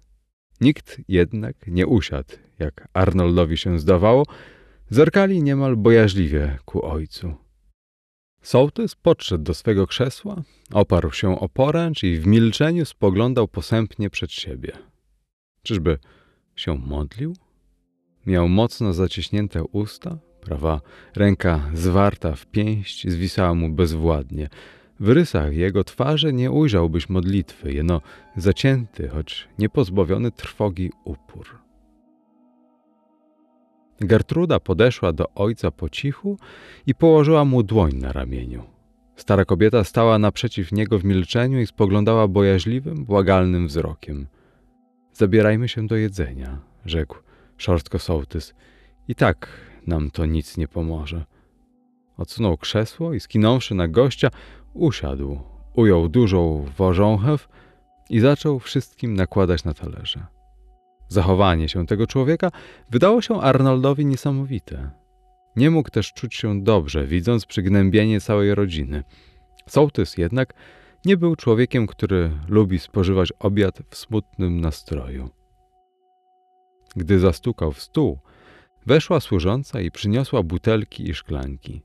Nikt 0.60 1.00
jednak 1.08 1.56
nie 1.66 1.86
usiadł, 1.86 2.34
jak 2.58 2.88
Arnoldowi 2.92 3.56
się 3.56 3.78
zdawało, 3.78 4.26
zerkali 4.90 5.42
niemal 5.42 5.76
bojaźliwie 5.76 6.58
ku 6.64 6.86
ojcu. 6.86 7.34
Sołtys 8.42 8.94
podszedł 8.94 9.44
do 9.44 9.54
swego 9.54 9.86
krzesła, 9.86 10.42
oparł 10.72 11.12
się 11.12 11.40
o 11.40 11.48
poręcz 11.48 12.02
i 12.02 12.18
w 12.18 12.26
milczeniu 12.26 12.84
spoglądał 12.84 13.48
posępnie 13.48 14.10
przed 14.10 14.32
siebie. 14.32 14.72
Czyżby 15.62 15.98
się 16.56 16.78
modlił? 16.78 17.36
Miał 18.26 18.48
mocno 18.48 18.92
zaciśnięte 18.92 19.64
usta, 19.64 20.18
prawa 20.40 20.80
ręka 21.16 21.70
zwarta 21.74 22.34
w 22.34 22.46
pięść 22.46 23.08
zwisała 23.08 23.54
mu 23.54 23.68
bezwładnie. 23.68 24.48
W 25.00 25.08
rysach 25.08 25.54
jego 25.54 25.84
twarzy 25.84 26.32
nie 26.32 26.50
ujrzałbyś 26.50 27.08
modlitwy, 27.08 27.72
jeno 27.72 28.00
zacięty, 28.36 29.08
choć 29.08 29.48
niepozbawiony 29.58 30.30
trwogi 30.30 30.92
upór. 31.04 31.63
Gertruda 34.06 34.60
podeszła 34.60 35.12
do 35.12 35.34
ojca 35.34 35.70
po 35.70 35.88
cichu 35.88 36.38
i 36.86 36.94
położyła 36.94 37.44
mu 37.44 37.62
dłoń 37.62 37.94
na 37.94 38.12
ramieniu. 38.12 38.62
Stara 39.16 39.44
kobieta 39.44 39.84
stała 39.84 40.18
naprzeciw 40.18 40.72
niego 40.72 40.98
w 40.98 41.04
milczeniu 41.04 41.60
i 41.60 41.66
spoglądała 41.66 42.28
bojaźliwym, 42.28 43.04
błagalnym 43.04 43.66
wzrokiem. 43.66 44.26
Zabierajmy 45.12 45.68
się 45.68 45.86
do 45.86 45.96
jedzenia, 45.96 46.60
rzekł 46.84 47.16
szorstko 47.56 47.98
sołtys. 47.98 48.54
I 49.08 49.14
tak 49.14 49.48
nam 49.86 50.10
to 50.10 50.26
nic 50.26 50.56
nie 50.56 50.68
pomoże. 50.68 51.24
Odsunął 52.16 52.56
krzesło 52.56 53.14
i 53.14 53.20
skinąwszy 53.20 53.74
na 53.74 53.88
gościa, 53.88 54.28
usiadł, 54.74 55.38
ujął 55.74 56.08
dużą 56.08 56.66
wożąchew 56.76 57.48
i 58.10 58.20
zaczął 58.20 58.58
wszystkim 58.58 59.14
nakładać 59.14 59.64
na 59.64 59.74
talerze. 59.74 60.33
Zachowanie 61.14 61.68
się 61.68 61.86
tego 61.86 62.06
człowieka 62.06 62.50
wydało 62.90 63.22
się 63.22 63.40
Arnoldowi 63.40 64.06
niesamowite. 64.06 64.90
Nie 65.56 65.70
mógł 65.70 65.90
też 65.90 66.12
czuć 66.12 66.34
się 66.34 66.62
dobrze, 66.62 67.06
widząc 67.06 67.46
przygnębienie 67.46 68.20
całej 68.20 68.54
rodziny. 68.54 69.04
Sołtys 69.68 70.18
jednak 70.18 70.54
nie 71.04 71.16
był 71.16 71.36
człowiekiem, 71.36 71.86
który 71.86 72.30
lubi 72.48 72.78
spożywać 72.78 73.32
obiad 73.38 73.78
w 73.90 73.96
smutnym 73.96 74.60
nastroju. 74.60 75.30
Gdy 76.96 77.18
zastukał 77.18 77.72
w 77.72 77.82
stół, 77.82 78.18
weszła 78.86 79.20
służąca 79.20 79.80
i 79.80 79.90
przyniosła 79.90 80.42
butelki 80.42 81.10
i 81.10 81.14
szklanki. 81.14 81.82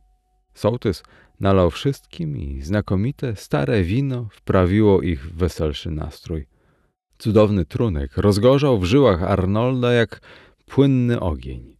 Sołtys 0.53 1.03
nalał 1.39 1.71
wszystkim 1.71 2.37
i 2.37 2.61
znakomite 2.61 3.35
stare 3.35 3.83
wino 3.83 4.27
wprawiło 4.31 5.01
ich 5.01 5.25
w 5.25 5.37
weselszy 5.37 5.91
nastrój. 5.91 6.58
Cudowny 7.19 7.65
trunek 7.65 8.17
rozgorzał 8.17 8.79
w 8.79 8.85
żyłach 8.85 9.23
Arnolda 9.23 9.93
jak 9.93 10.21
płynny 10.65 11.19
ogień. 11.19 11.77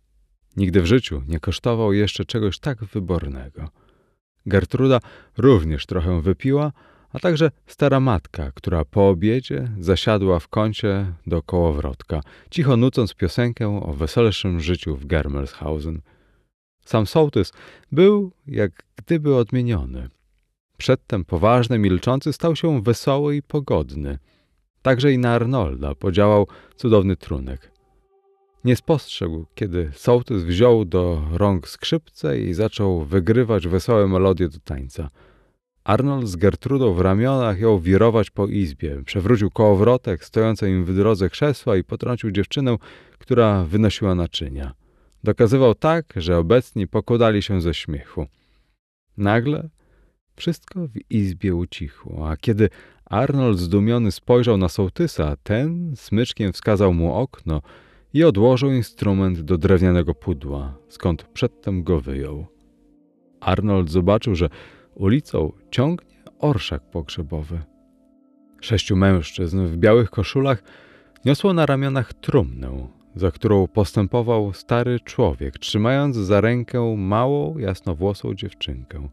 Nigdy 0.58 0.82
w 0.82 0.86
życiu 0.86 1.22
nie 1.28 1.40
kosztował 1.40 1.94
jeszcze 1.94 2.26
czegoś 2.26 2.60
tak 2.60 2.84
wybornego. 2.84 3.70
Gertruda 4.46 5.00
również 5.38 5.86
trochę 5.86 6.22
wypiła, 6.22 6.72
a 7.14 7.20
także 7.20 7.52
stara 7.68 8.00
matka, 8.00 8.52
która 8.52 8.86
po 8.86 9.10
obiedzie 9.10 9.72
zasiadła 9.80 10.40
w 10.40 10.48
kącie 10.48 11.14
do 11.28 11.42
kołowrotka, 11.42 12.22
cicho 12.52 12.78
nucąc 12.78 13.14
piosenkę 13.14 13.82
o 13.84 13.94
weselszym 13.94 14.60
życiu 14.60 14.96
w 14.96 15.06
Germershausen. 15.06 16.02
Sam 16.86 17.08
sołtys 17.08 17.54
był 17.92 18.32
jak 18.48 18.84
gdyby 18.96 19.36
odmieniony. 19.36 20.10
Przedtem 20.78 21.26
poważny, 21.26 21.80
milczący 21.80 22.34
stał 22.34 22.56
się 22.56 22.82
wesoły 22.82 23.36
i 23.36 23.42
pogodny– 23.42 24.20
Także 24.82 25.12
i 25.12 25.18
na 25.18 25.32
Arnolda 25.34 25.96
podziałał 25.96 26.48
cudowny 26.76 27.16
trunek. 27.16 27.72
Nie 28.64 28.76
spostrzegł, 28.76 29.46
kiedy 29.56 29.92
sołtys 29.94 30.44
wziął 30.44 30.86
do 30.86 31.22
rąk 31.32 31.68
skrzypce 31.68 32.40
i 32.40 32.54
zaczął 32.54 33.06
wygrywać 33.06 33.68
wesołe 33.68 34.08
melodie 34.08 34.50
do 34.50 34.60
tańca. 34.60 35.10
Arnold 35.84 36.28
z 36.28 36.36
Gertrudą 36.36 36.94
w 36.94 37.02
ramionach 37.02 37.60
jął 37.60 37.80
wirować 37.80 38.30
po 38.30 38.48
izbie, 38.48 39.02
przewrócił 39.06 39.52
kołowrotek 39.52 40.26
stojące 40.26 40.70
im 40.70 40.86
w 40.86 40.96
drodze 40.96 41.30
krzesła 41.30 41.78
i 41.78 41.84
potrącił 41.84 42.32
dziewczynę, 42.32 42.76
która 43.20 43.64
wynosiła 43.64 44.16
naczynia. 44.16 44.74
Dokazywał 45.24 45.76
tak, 45.76 46.14
że 46.16 46.38
obecni 46.38 46.88
pokładali 46.88 47.42
się 47.42 47.62
ze 47.62 47.74
śmiechu. 47.74 48.28
Nagle 49.18 49.70
wszystko 50.36 50.88
w 50.88 51.12
izbie 51.12 51.56
ucichło, 51.56 52.30
a 52.30 52.38
kiedy 52.38 52.70
Arnold 53.10 53.60
zdumiony 53.60 54.12
spojrzał 54.12 54.58
na 54.58 54.70
sołtysa, 54.70 55.36
ten 55.44 55.94
smyczkiem 55.96 56.54
wskazał 56.54 56.94
mu 56.94 57.14
okno 57.14 57.62
i 58.14 58.24
odłożył 58.24 58.72
instrument 58.72 59.42
do 59.42 59.58
drewnianego 59.58 60.16
pudła, 60.16 60.78
skąd 60.90 61.24
przedtem 61.24 61.84
go 61.84 62.00
wyjął. 62.00 62.46
Arnold 63.40 63.92
zobaczył, 63.92 64.36
że 64.36 64.50
ulicą 64.96 65.52
ciągnie 65.72 66.16
orszak 66.40 66.90
pogrzebowy. 66.92 67.60
Sześciu 68.62 68.96
mężczyzn 68.96 69.66
w 69.66 69.78
białych 69.78 70.10
koszulach 70.10 70.64
niosło 71.26 71.54
na 71.54 71.66
ramionach 71.66 72.14
trumnę, 72.14 72.88
za 73.16 73.32
którą 73.32 73.68
postępował 73.68 74.54
stary 74.54 75.00
człowiek, 75.00 75.60
trzymając 75.60 76.16
za 76.16 76.42
rękę 76.42 76.96
małą, 76.98 77.58
jasnowłosą 77.58 78.34
dziewczynkę. 78.34 79.10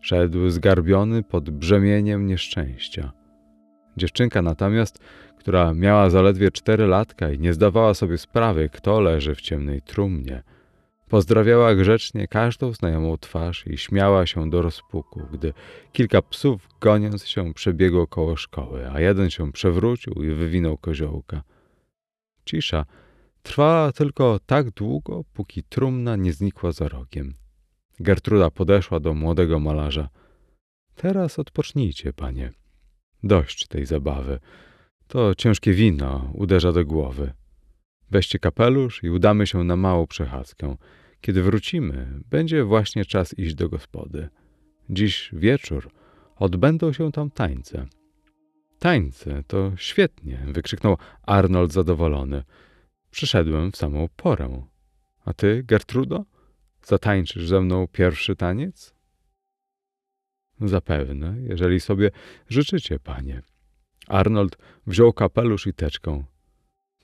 Szedł 0.00 0.50
zgarbiony 0.50 1.22
pod 1.22 1.50
brzemieniem 1.50 2.26
nieszczęścia. 2.26 3.12
Dziewczynka 3.96 4.42
natomiast, 4.42 4.98
która 5.38 5.74
miała 5.74 6.10
zaledwie 6.10 6.50
cztery 6.50 6.86
latka 6.86 7.30
i 7.30 7.38
nie 7.38 7.52
zdawała 7.52 7.94
sobie 7.94 8.18
sprawy, 8.18 8.68
kto 8.72 9.00
leży 9.00 9.34
w 9.34 9.40
ciemnej 9.40 9.82
trumnie, 9.82 10.42
pozdrawiała 11.08 11.74
grzecznie 11.74 12.28
każdą 12.28 12.72
znajomą 12.72 13.18
twarz 13.18 13.66
i 13.66 13.78
śmiała 13.78 14.26
się 14.26 14.50
do 14.50 14.62
rozpuku, 14.62 15.22
gdy 15.32 15.52
kilka 15.92 16.22
psów, 16.22 16.68
goniąc 16.80 17.26
się, 17.26 17.54
przebiegło 17.54 18.06
koło 18.06 18.36
szkoły, 18.36 18.90
a 18.90 19.00
jeden 19.00 19.30
się 19.30 19.52
przewrócił 19.52 20.12
i 20.12 20.30
wywinął 20.30 20.78
koziołka. 20.78 21.42
Cisza 22.44 22.84
trwała 23.42 23.92
tylko 23.92 24.40
tak 24.46 24.70
długo, 24.70 25.24
póki 25.32 25.62
trumna 25.62 26.16
nie 26.16 26.32
znikła 26.32 26.72
za 26.72 26.88
rogiem. 26.88 27.34
Gertruda 28.00 28.50
podeszła 28.50 29.00
do 29.00 29.14
młodego 29.14 29.60
malarza. 29.60 30.08
Teraz 30.94 31.38
odpocznijcie, 31.38 32.12
panie. 32.12 32.52
Dość 33.22 33.66
tej 33.66 33.86
zabawy. 33.86 34.38
To 35.08 35.34
ciężkie 35.34 35.72
wino 35.72 36.30
uderza 36.34 36.72
do 36.72 36.84
głowy. 36.84 37.32
Weźcie 38.10 38.38
kapelusz 38.38 39.04
i 39.04 39.10
udamy 39.10 39.46
się 39.46 39.64
na 39.64 39.76
małą 39.76 40.06
przechadzkę. 40.06 40.76
Kiedy 41.20 41.42
wrócimy, 41.42 42.20
będzie 42.30 42.64
właśnie 42.64 43.04
czas 43.04 43.38
iść 43.38 43.54
do 43.54 43.68
gospody. 43.68 44.28
Dziś 44.90 45.30
wieczór 45.32 45.90
odbędą 46.36 46.92
się 46.92 47.12
tam 47.12 47.30
tańce. 47.30 47.86
Tańce 48.78 49.42
to 49.46 49.72
świetnie, 49.76 50.46
wykrzyknął 50.46 50.96
Arnold 51.22 51.72
zadowolony. 51.72 52.44
Przyszedłem 53.10 53.72
w 53.72 53.76
samą 53.76 54.08
porę. 54.16 54.62
A 55.24 55.32
ty, 55.32 55.62
Gertrudo? 55.66 56.24
Zatańczysz 56.88 57.48
ze 57.48 57.60
mną 57.60 57.86
pierwszy 57.92 58.36
taniec? 58.36 58.94
Zapewne, 60.60 61.36
jeżeli 61.40 61.80
sobie 61.80 62.10
życzycie, 62.48 62.98
panie. 62.98 63.42
Arnold 64.06 64.58
wziął 64.86 65.12
kapelusz 65.12 65.66
i 65.66 65.74
teczkę. 65.74 66.24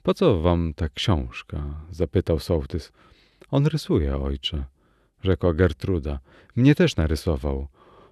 Po 0.03 0.15
co 0.15 0.41
wam 0.41 0.75
ta 0.75 0.89
książka? 0.89 1.87
zapytał 1.91 2.39
sołtys. 2.39 2.93
On 3.51 3.67
rysuje, 3.67 4.17
ojcze, 4.17 4.65
rzekła 5.23 5.55
Gertruda. 5.55 6.21
Mnie 6.57 6.75
też 6.75 6.97
narysował. 6.97 7.69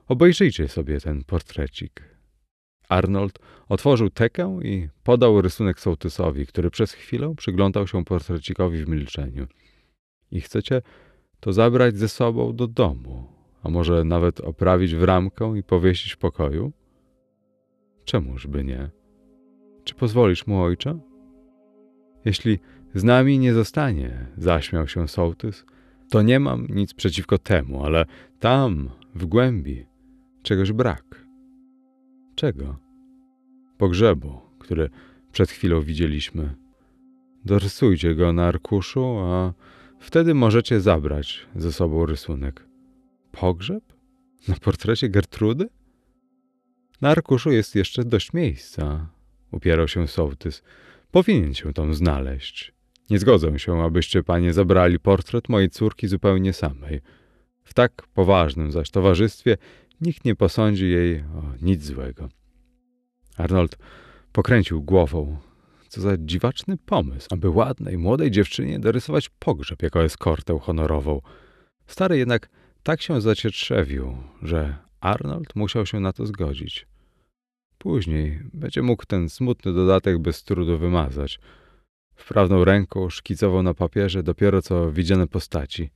Obejrzyjcie 0.08 0.68
sobie 0.68 1.00
ten 1.00 1.24
portrecik. 1.24 2.02
Arnold 2.88 3.38
otworzył 3.68 4.10
tekę 4.10 4.58
i 4.62 4.88
podał 5.02 5.42
rysunek 5.42 5.80
sołtysowi, 5.80 6.46
który 6.46 6.70
przez 6.70 6.92
chwilę 6.92 7.34
przyglądał 7.36 7.86
się 7.86 8.04
portrecikowi 8.04 8.84
w 8.84 8.88
milczeniu. 8.88 9.46
I 10.30 10.40
chcecie 10.40 10.82
to 11.42 11.52
zabrać 11.52 11.96
ze 11.96 12.08
sobą 12.08 12.56
do 12.56 12.66
domu, 12.66 13.26
a 13.62 13.68
może 13.68 14.04
nawet 14.04 14.40
oprawić 14.40 14.94
w 14.94 15.02
ramkę 15.02 15.58
i 15.58 15.62
powiesić 15.62 16.12
w 16.12 16.18
pokoju? 16.18 16.72
Czemuż 18.04 18.46
by 18.46 18.64
nie? 18.64 18.90
Czy 19.84 19.94
pozwolisz 19.94 20.46
mu, 20.46 20.62
ojcze? 20.62 20.98
Jeśli 22.24 22.58
z 22.94 23.04
nami 23.04 23.38
nie 23.38 23.54
zostanie, 23.54 24.26
zaśmiał 24.36 24.88
się 24.88 25.08
sołtys, 25.08 25.64
to 26.10 26.22
nie 26.22 26.40
mam 26.40 26.66
nic 26.66 26.94
przeciwko 26.94 27.38
temu, 27.38 27.84
ale 27.84 28.04
tam, 28.40 28.90
w 29.14 29.26
głębi, 29.26 29.86
czegoś 30.42 30.72
brak. 30.72 31.26
Czego? 32.34 32.76
Pogrzebu, 33.78 34.40
który 34.58 34.90
przed 35.32 35.50
chwilą 35.50 35.80
widzieliśmy. 35.80 36.54
Dorysujcie 37.44 38.14
go 38.14 38.32
na 38.32 38.46
arkuszu, 38.46 39.18
a 39.18 39.52
wtedy 40.02 40.34
możecie 40.34 40.80
zabrać 40.80 41.46
ze 41.56 41.72
sobą 41.72 42.06
rysunek. 42.06 42.66
Pogrzeb? 43.32 43.84
Na 44.48 44.54
portrecie 44.54 45.08
Gertrudy? 45.08 45.68
Na 47.00 47.08
arkuszu 47.08 47.50
jest 47.50 47.74
jeszcze 47.74 48.04
dość 48.04 48.32
miejsca, 48.32 49.06
upierał 49.50 49.88
się 49.88 50.08
sołtys. 50.08 50.62
Powinien 51.10 51.54
się 51.54 51.72
tam 51.72 51.94
znaleźć. 51.94 52.72
Nie 53.10 53.18
zgodzę 53.18 53.58
się, 53.58 53.82
abyście 53.82 54.22
panie 54.22 54.52
zabrali 54.52 54.98
portret 54.98 55.48
mojej 55.48 55.70
córki 55.70 56.08
zupełnie 56.08 56.52
samej. 56.52 57.00
W 57.64 57.74
tak 57.74 58.02
poważnym 58.14 58.72
zaś 58.72 58.90
towarzystwie 58.90 59.56
nikt 60.00 60.24
nie 60.24 60.34
posądzi 60.34 60.90
jej 60.90 61.20
o 61.20 61.52
nic 61.62 61.84
złego. 61.84 62.28
Arnold 63.36 63.78
pokręcił 64.32 64.82
głową. 64.82 65.36
Co 65.92 66.00
za 66.00 66.16
dziwaczny 66.18 66.76
pomysł, 66.76 67.28
aby 67.30 67.48
ładnej, 67.48 67.98
młodej 67.98 68.30
dziewczynie 68.30 68.78
dorysować 68.78 69.28
pogrzeb 69.28 69.82
jako 69.82 70.04
eskortę 70.04 70.58
honorową. 70.58 71.20
Stary 71.86 72.18
jednak 72.18 72.48
tak 72.82 73.02
się 73.02 73.20
zacietrzewił, 73.20 74.16
że 74.42 74.76
Arnold 75.00 75.56
musiał 75.56 75.86
się 75.86 76.00
na 76.00 76.12
to 76.12 76.26
zgodzić. 76.26 76.86
Później 77.78 78.40
będzie 78.54 78.82
mógł 78.82 79.06
ten 79.06 79.28
smutny 79.28 79.72
dodatek 79.72 80.18
bez 80.18 80.44
trudu 80.44 80.78
wymazać. 80.78 81.40
Wprawną 82.14 82.64
ręką 82.64 83.10
szkicował 83.10 83.62
na 83.62 83.74
papierze 83.74 84.22
dopiero 84.22 84.62
co 84.62 84.92
widziane 84.92 85.26
postaci. 85.26 85.90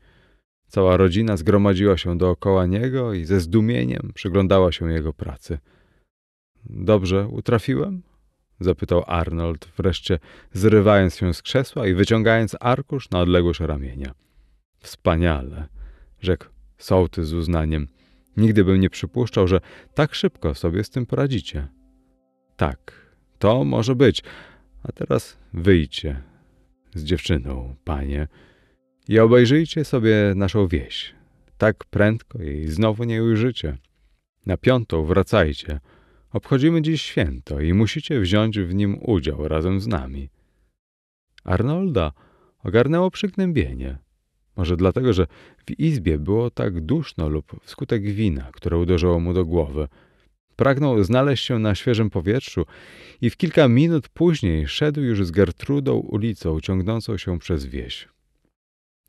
Cała 0.69 0.97
rodzina 0.97 1.37
zgromadziła 1.37 1.97
się 1.97 2.19
dookoła 2.19 2.67
niego 2.67 3.15
i 3.15 3.25
ze 3.25 3.41
zdumieniem 3.41 4.11
przyglądała 4.15 4.73
się 4.73 4.93
jego 4.93 5.13
pracy. 5.13 5.59
Dobrze 6.65 7.29
utrafiłem? 7.29 8.03
Zapytał 8.61 9.05
Arnold, 9.07 9.69
wreszcie 9.77 10.19
zrywając 10.53 11.17
się 11.17 11.35
z 11.35 11.43
krzesła 11.43 11.87
i 11.87 11.95
wyciągając 11.95 12.57
arkusz 12.61 13.11
na 13.11 13.21
odległość 13.21 13.61
ramienia. 13.61 14.15
Wspaniale, 14.79 15.69
rzekł 16.21 16.47
sołtys 16.79 17.29
z 17.29 17.33
uznaniem. 17.33 17.89
Nigdy 18.37 18.65
bym 18.65 18.81
nie 18.81 18.91
przypuszczał, 18.91 19.49
że 19.49 19.61
tak 19.95 20.15
szybko 20.15 20.55
sobie 20.55 20.85
z 20.85 20.91
tym 20.91 21.07
poradzicie. 21.07 21.69
Tak, 22.57 22.93
to 23.39 23.65
może 23.65 23.95
być. 23.95 24.23
A 24.83 24.93
teraz 24.93 25.39
wyjdźcie 25.53 26.23
z 26.95 27.05
dziewczyną, 27.05 27.75
panie, 27.85 28.29
i 29.09 29.19
obejrzyjcie 29.19 29.85
sobie 29.85 30.33
naszą 30.37 30.69
wieś. 30.69 31.15
Tak 31.59 31.85
prędko 31.85 32.43
jej 32.43 32.69
znowu 32.69 33.05
nie 33.05 33.23
ujrzycie. 33.25 33.79
Na 34.47 34.57
piątą 34.57 35.05
wracajcie. 35.05 35.81
Obchodzimy 36.37 36.83
dziś 36.83 37.03
święto 37.03 37.61
i 37.61 37.75
musicie 37.75 38.21
wziąć 38.21 38.59
w 38.59 38.75
nim 38.75 38.99
udział 39.03 39.49
razem 39.49 39.81
z 39.81 39.87
nami. 39.87 40.29
Arnolda 41.45 42.13
ogarnęło 42.65 43.11
przygnębienie. 43.11 43.99
Może 44.57 44.77
dlatego, 44.77 45.13
że 45.13 45.27
w 45.67 45.81
izbie 45.81 46.19
było 46.19 46.51
tak 46.51 46.81
duszno 46.81 47.29
lub 47.29 47.65
wskutek 47.65 48.03
wina, 48.03 48.51
które 48.53 48.79
uderzyło 48.79 49.21
mu 49.21 49.33
do 49.33 49.45
głowy. 49.45 49.89
Pragnął 50.57 51.05
znaleźć 51.05 51.45
się 51.45 51.59
na 51.59 51.75
świeżym 51.75 52.11
powietrzu 52.11 52.67
i 53.21 53.31
w 53.31 53.37
kilka 53.37 53.69
minut 53.69 54.09
później 54.09 54.69
szedł 54.69 55.01
już 55.01 55.27
z 55.27 55.31
Gertrudą 55.31 55.95
ulicą 55.95 56.61
ciągnącą 56.61 57.17
się 57.17 57.39
przez 57.39 57.67
wieś. 57.67 58.09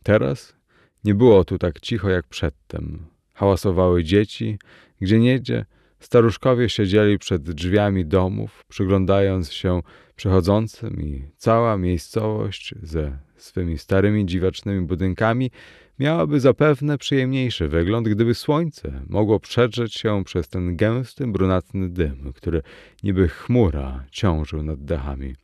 Teraz 0.03 0.55
nie 1.03 1.15
było 1.15 1.45
tu 1.45 1.57
tak 1.57 1.79
cicho 1.79 2.09
jak 2.09 2.27
przedtem. 2.27 3.05
Hałasowały 3.33 4.03
dzieci, 4.03 4.59
gdzie 5.01 5.19
niedzie 5.19 5.65
staruszkowie 5.99 6.69
siedzieli 6.69 7.19
przed 7.19 7.43
drzwiami 7.51 8.05
domów, 8.05 8.63
przyglądając 8.67 9.51
się 9.51 9.81
przechodzącym 10.15 11.01
i 11.01 11.23
cała 11.37 11.77
miejscowość 11.77 12.73
ze 12.81 13.17
swymi 13.35 13.77
starymi 13.77 14.25
dziwacznymi 14.25 14.87
budynkami 14.87 15.51
miałaby 15.99 16.39
zapewne 16.39 16.97
przyjemniejszy 16.97 17.67
wygląd, 17.67 18.09
gdyby 18.09 18.35
słońce 18.35 19.01
mogło 19.09 19.39
przedrzeć 19.39 19.93
się 19.93 20.23
przez 20.23 20.49
ten 20.49 20.75
gęsty, 20.75 21.27
brunatny 21.27 21.89
dym, 21.89 22.33
który 22.35 22.61
niby 23.03 23.27
chmura 23.27 24.05
ciążył 24.11 24.63
nad 24.63 24.85
dachami. 24.85 25.35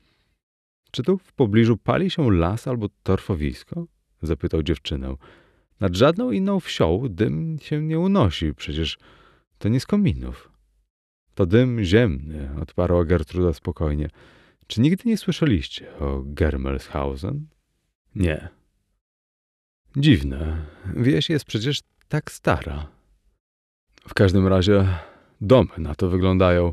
Czy 0.92 1.04
tu 1.04 1.18
w 1.18 1.34
pobliżu 1.34 1.78
pali 1.78 2.10
się 2.10 2.32
las 2.32 2.68
albo 2.68 2.88
torfowisko? 3.04 3.86
zapytał 4.22 4.64
dziewczynę. 4.64 5.16
Nad 5.80 5.96
żadną 5.96 6.32
inną 6.32 6.60
wsią 6.60 7.04
dym 7.10 7.58
się 7.62 7.82
nie 7.82 8.00
unosi, 8.00 8.54
przecież 8.54 8.98
to 9.64 9.70
nie 9.70 9.80
z 9.80 9.86
kominów. 9.86 10.52
To 11.36 11.46
dym 11.46 11.84
ziemny, 11.84 12.50
odparła 12.62 13.06
Gertruda 13.06 13.54
spokojnie. 13.54 14.10
Czy 14.68 14.82
nigdy 14.82 15.04
nie 15.06 15.18
słyszeliście 15.18 15.98
o 16.00 16.22
Germelshausen? 16.26 17.48
Nie. 18.16 18.50
Dziwne. 19.96 20.66
Wieś 20.96 21.30
jest 21.30 21.46
przecież 21.46 21.80
tak 22.08 22.32
stara. 22.32 22.88
W 24.08 24.14
każdym 24.14 24.48
razie 24.48 24.88
domy 25.42 25.70
na 25.78 25.96
to 25.96 26.10
wyglądają. 26.10 26.72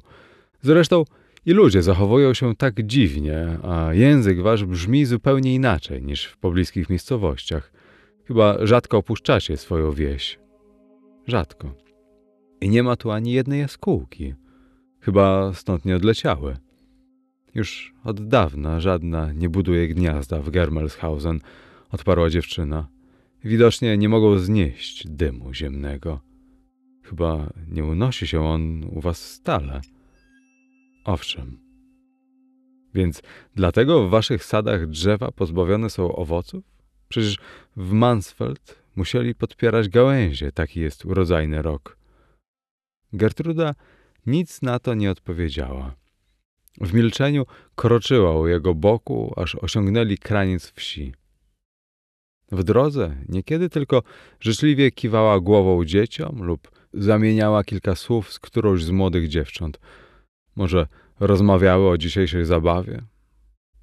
Zresztą 0.63 1.05
i 1.47 1.53
ludzie 1.53 1.83
zachowują 1.83 2.35
się 2.35 2.57
tak 2.57 2.87
dziwnie, 2.87 3.59
a 3.63 3.95
język 3.95 4.43
wasz 4.43 4.65
brzmi 4.65 5.05
zupełnie 5.05 5.55
inaczej 5.55 6.03
niż 6.03 6.25
w 6.25 6.37
pobliskich 6.39 6.91
miejscowościach. 6.91 7.73
Chyba 8.25 8.67
rzadko 8.67 8.99
opuszczacie 8.99 9.57
swoją 9.57 9.93
wieś. 9.93 10.39
Rzadko. 11.27 11.90
I 12.61 12.69
nie 12.69 12.83
ma 12.83 12.97
tu 12.97 13.11
ani 13.11 13.33
jednej 13.33 13.61
jaskółki. 13.61 14.35
Chyba 15.01 15.53
stąd 15.55 15.85
nie 15.85 15.97
odleciały. 15.97 16.57
Już 17.55 17.95
od 18.05 18.29
dawna 18.29 18.81
żadna 18.81 19.33
nie 19.33 19.49
buduje 19.49 19.89
gniazda 19.89 20.43
w 20.43 20.51
Germelshausen, 20.51 21.41
odparła 21.91 22.31
dziewczyna. 22.31 22.89
Widocznie 23.45 23.99
nie 23.99 24.09
mogą 24.09 24.39
znieść 24.39 25.09
dymu 25.09 25.55
ziemnego. 25.55 26.21
Chyba 27.03 27.53
nie 27.69 27.85
unosi 27.85 28.27
się 28.27 28.45
on 28.45 28.85
u 28.85 29.01
was 29.01 29.31
stale. 29.31 29.81
Owszem. 31.05 31.59
Więc 32.95 33.23
dlatego 33.55 34.07
w 34.07 34.11
waszych 34.11 34.45
sadach 34.45 34.87
drzewa 34.87 35.31
pozbawione 35.33 35.91
są 35.91 36.17
owoców? 36.17 36.65
Przecież 37.09 37.39
w 37.77 37.93
Mansfeld 37.93 38.83
musieli 38.97 39.35
podpierać 39.35 39.89
gałęzie, 39.89 40.53
taki 40.53 40.81
jest 40.81 41.05
urodzajny 41.05 41.63
rok. 41.63 42.00
Gertruda 43.13 43.75
nic 44.27 44.63
na 44.63 44.79
to 44.79 44.95
nie 44.95 45.11
odpowiedziała. 45.11 45.95
W 46.81 46.95
milczeniu 46.95 47.47
kroczyła 47.75 48.41
u 48.41 48.49
jego 48.49 48.75
boku, 48.75 49.35
aż 49.37 49.55
osiągnęli 49.55 50.19
kraniec 50.19 50.73
wsi. 50.73 51.15
W 52.53 52.65
drodze 52.65 53.17
niekiedy 53.29 53.69
tylko 53.69 54.03
życzliwie 54.41 54.91
kiwała 54.91 55.41
głową 55.41 55.85
dzieciom 55.85 56.43
lub 56.43 56.71
zamieniała 56.95 57.65
kilka 57.65 57.95
słów 57.95 58.33
z 58.33 58.39
którąś 58.39 58.85
z 58.85 58.91
młodych 58.91 59.29
dziewcząt. 59.29 59.81
Może 60.57 60.87
rozmawiały 61.21 61.89
o 61.89 61.99
dzisiejszej 61.99 62.45
zabawie? 62.45 63.03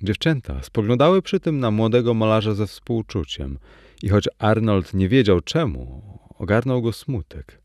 Dziewczęta 0.01 0.63
spoglądały 0.63 1.21
przy 1.21 1.39
tym 1.39 1.59
na 1.59 1.71
młodego 1.71 2.13
malarza 2.13 2.53
ze 2.53 2.67
współczuciem 2.67 3.59
i 4.03 4.09
choć 4.09 4.29
Arnold 4.39 4.93
nie 4.93 5.09
wiedział 5.09 5.41
czemu, 5.41 6.03
ogarnął 6.39 6.81
go 6.81 6.93
smutek. 6.93 7.61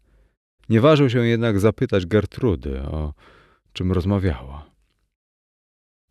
Nie 0.69 0.81
ważył 0.81 1.11
się 1.11 1.27
jednak 1.27 1.61
zapytać 1.61 2.07
Gertrudy, 2.07 2.83
o 2.83 3.15
czym 3.73 3.93
rozmawiała. 3.93 4.71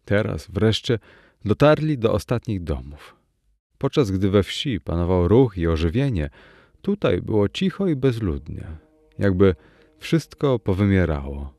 Teraz 0.05 0.47
wreszcie 0.51 0.99
dotarli 1.45 1.97
do 1.97 2.13
ostatnich 2.13 2.63
domów. 2.63 3.15
Podczas 3.77 4.11
gdy 4.11 4.29
we 4.29 4.43
wsi 4.43 4.81
panował 4.81 5.27
ruch 5.27 5.57
i 5.57 5.67
ożywienie, 5.67 6.29
tutaj 6.81 7.21
było 7.21 7.49
cicho 7.49 7.87
i 7.87 7.95
bezludnie, 7.95 8.67
jakby 9.19 9.55
wszystko 9.97 10.59
powymierało. 10.59 11.53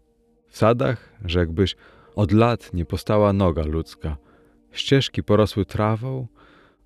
W 0.49 0.57
sadach, 0.57 1.13
rzekłbyś, 1.25 1.77
od 2.15 2.33
lat 2.33 2.75
nie 2.75 2.85
postała 2.85 3.33
noga 3.33 3.63
ludzka. 3.63 4.17
Ścieżki 4.73 5.23
porosły 5.23 5.65
trawą, 5.65 6.27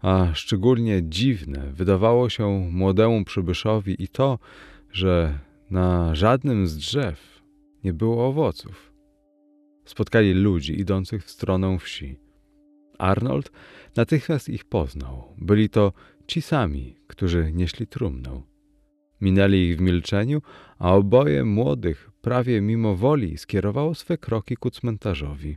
a 0.00 0.26
szczególnie 0.34 1.02
dziwne 1.02 1.72
wydawało 1.72 2.28
się 2.28 2.68
młodemu 2.72 3.24
przybyszowi 3.24 4.02
i 4.02 4.08
to, 4.08 4.38
że 4.92 5.38
na 5.70 6.14
żadnym 6.14 6.66
z 6.66 6.76
drzew 6.76 7.42
nie 7.84 7.92
było 7.92 8.26
owoców. 8.28 8.92
spotkali 9.84 10.34
ludzi 10.34 10.80
idących 10.80 11.24
w 11.24 11.30
stronę 11.30 11.78
wsi. 11.78 12.16
Arnold 12.98 13.52
natychmiast 13.96 14.48
ich 14.48 14.64
poznał. 14.64 15.34
Byli 15.38 15.70
to 15.70 15.92
ci 16.26 16.42
sami, 16.42 16.96
którzy 17.06 17.52
nieśli 17.52 17.86
trumnę. 17.86 18.42
Minęli 19.20 19.56
ich 19.56 19.76
w 19.76 19.80
milczeniu, 19.80 20.42
a 20.78 20.94
oboje 20.94 21.44
młodych, 21.44 22.10
prawie 22.20 22.60
mimo 22.60 22.96
woli, 22.96 23.38
skierowało 23.38 23.94
swe 23.94 24.18
kroki 24.18 24.56
ku 24.56 24.70
cmentarzowi. 24.70 25.56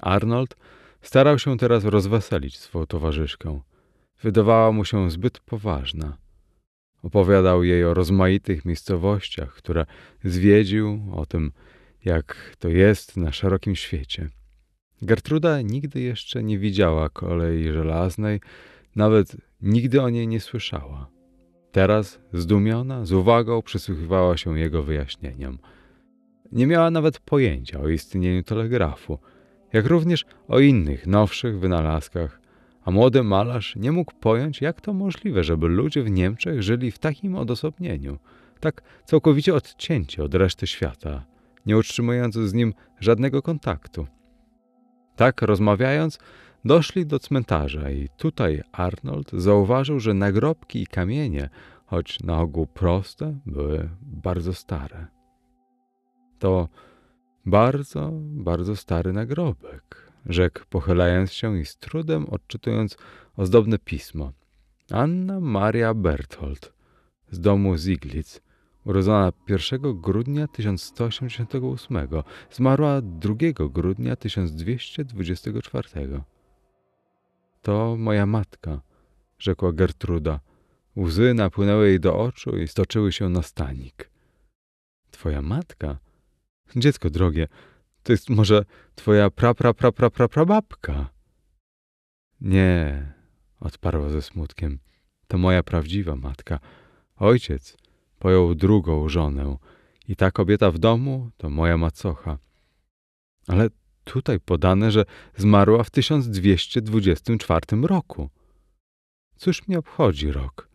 Arnold 0.00 0.56
starał 1.00 1.38
się 1.38 1.56
teraz 1.56 1.84
rozweselić 1.84 2.58
swoją 2.58 2.86
towarzyszkę. 2.86 3.60
Wydawała 4.22 4.72
mu 4.72 4.84
się 4.84 5.10
zbyt 5.10 5.40
poważna. 5.40 6.16
Opowiadał 7.02 7.64
jej 7.64 7.84
o 7.84 7.94
rozmaitych 7.94 8.64
miejscowościach, 8.64 9.54
które 9.54 9.86
zwiedził, 10.24 11.00
o 11.12 11.26
tym, 11.26 11.52
jak 12.04 12.56
to 12.58 12.68
jest 12.68 13.16
na 13.16 13.32
szerokim 13.32 13.76
świecie. 13.76 14.28
Gertruda 15.02 15.62
nigdy 15.62 16.00
jeszcze 16.00 16.42
nie 16.42 16.58
widziała 16.58 17.08
kolei 17.08 17.72
żelaznej, 17.72 18.40
nawet 18.96 19.36
nigdy 19.62 20.02
o 20.02 20.10
niej 20.10 20.28
nie 20.28 20.40
słyszała. 20.40 21.10
Teraz, 21.72 22.20
zdumiona, 22.32 23.04
z 23.04 23.12
uwagą 23.12 23.62
przysłuchiwała 23.62 24.36
się 24.36 24.58
jego 24.58 24.82
wyjaśnieniom. 24.82 25.58
Nie 26.52 26.66
miała 26.66 26.90
nawet 26.90 27.18
pojęcia 27.18 27.80
o 27.80 27.88
istnieniu 27.88 28.42
telegrafu, 28.42 29.18
jak 29.72 29.86
również 29.86 30.24
o 30.48 30.60
innych, 30.60 31.06
nowszych 31.06 31.58
wynalazkach, 31.58 32.39
a 32.84 32.90
młody 32.90 33.22
malarz 33.22 33.76
nie 33.76 33.92
mógł 33.92 34.12
pojąć, 34.20 34.60
jak 34.60 34.80
to 34.80 34.92
możliwe, 34.92 35.44
żeby 35.44 35.68
ludzie 35.68 36.02
w 36.02 36.10
Niemczech 36.10 36.62
żyli 36.62 36.90
w 36.90 36.98
takim 36.98 37.36
odosobnieniu, 37.36 38.18
tak 38.60 38.82
całkowicie 39.04 39.54
odcięci 39.54 40.22
od 40.22 40.34
reszty 40.34 40.66
świata, 40.66 41.24
nie 41.66 41.76
utrzymując 41.76 42.34
z 42.34 42.54
nim 42.54 42.74
żadnego 43.00 43.42
kontaktu. 43.42 44.06
Tak 45.16 45.42
rozmawiając, 45.42 46.18
doszli 46.64 47.06
do 47.06 47.18
cmentarza 47.18 47.90
i 47.90 48.08
tutaj 48.16 48.62
Arnold 48.72 49.30
zauważył, 49.32 50.00
że 50.00 50.14
nagrobki 50.14 50.82
i 50.82 50.86
kamienie, 50.86 51.48
choć 51.86 52.20
na 52.20 52.40
ogół 52.40 52.66
proste, 52.66 53.38
były 53.46 53.90
bardzo 54.02 54.54
stare. 54.54 55.06
To 56.38 56.68
bardzo, 57.46 58.10
bardzo 58.22 58.76
stary 58.76 59.12
nagrobek, 59.12 60.09
rzekł, 60.26 60.60
pochylając 60.70 61.32
się 61.32 61.58
i 61.58 61.64
z 61.64 61.76
trudem 61.76 62.26
odczytując 62.26 62.96
ozdobne 63.36 63.78
pismo. 63.78 64.32
Anna 64.90 65.40
Maria 65.40 65.94
Berthold 65.94 66.72
z 67.30 67.40
domu 67.40 67.76
Ziglitz, 67.76 68.40
urodzona 68.84 69.32
1 69.48 70.00
grudnia 70.00 70.48
1188, 70.48 72.08
zmarła 72.50 73.00
2 73.02 73.34
grudnia 73.70 74.16
1224. 74.16 76.22
To 77.62 77.96
moja 77.98 78.26
matka, 78.26 78.80
rzekła 79.38 79.72
Gertruda. 79.72 80.40
Łzy 80.96 81.34
napłynęły 81.34 81.88
jej 81.88 82.00
do 82.00 82.18
oczu 82.18 82.56
i 82.56 82.68
stoczyły 82.68 83.12
się 83.12 83.28
na 83.28 83.42
stanik. 83.42 84.10
Twoja 85.10 85.42
matka? 85.42 85.98
Dziecko 86.76 87.10
drogie, 87.10 87.48
to 88.02 88.12
jest 88.12 88.30
może 88.30 88.64
twoja 88.94 89.30
pra 89.30 89.54
pra 89.54 89.74
pra 89.74 89.92
pra 89.92 90.10
pra 90.10 90.28
prababka. 90.28 91.10
Nie, 92.40 93.12
odparła 93.60 94.10
ze 94.10 94.22
smutkiem. 94.22 94.78
To 95.28 95.38
moja 95.38 95.62
prawdziwa 95.62 96.16
matka. 96.16 96.60
Ojciec 97.16 97.76
pojął 98.18 98.54
drugą 98.54 99.08
żonę 99.08 99.56
i 100.08 100.16
ta 100.16 100.30
kobieta 100.30 100.70
w 100.70 100.78
domu 100.78 101.30
to 101.36 101.50
moja 101.50 101.76
macocha. 101.76 102.38
Ale 103.46 103.68
tutaj 104.04 104.40
podane, 104.40 104.90
że 104.90 105.04
zmarła 105.36 105.84
w 105.84 105.90
1224 105.90 107.60
roku. 107.82 108.30
Cóż 109.36 109.68
mnie 109.68 109.78
obchodzi 109.78 110.32
rok? 110.32 110.68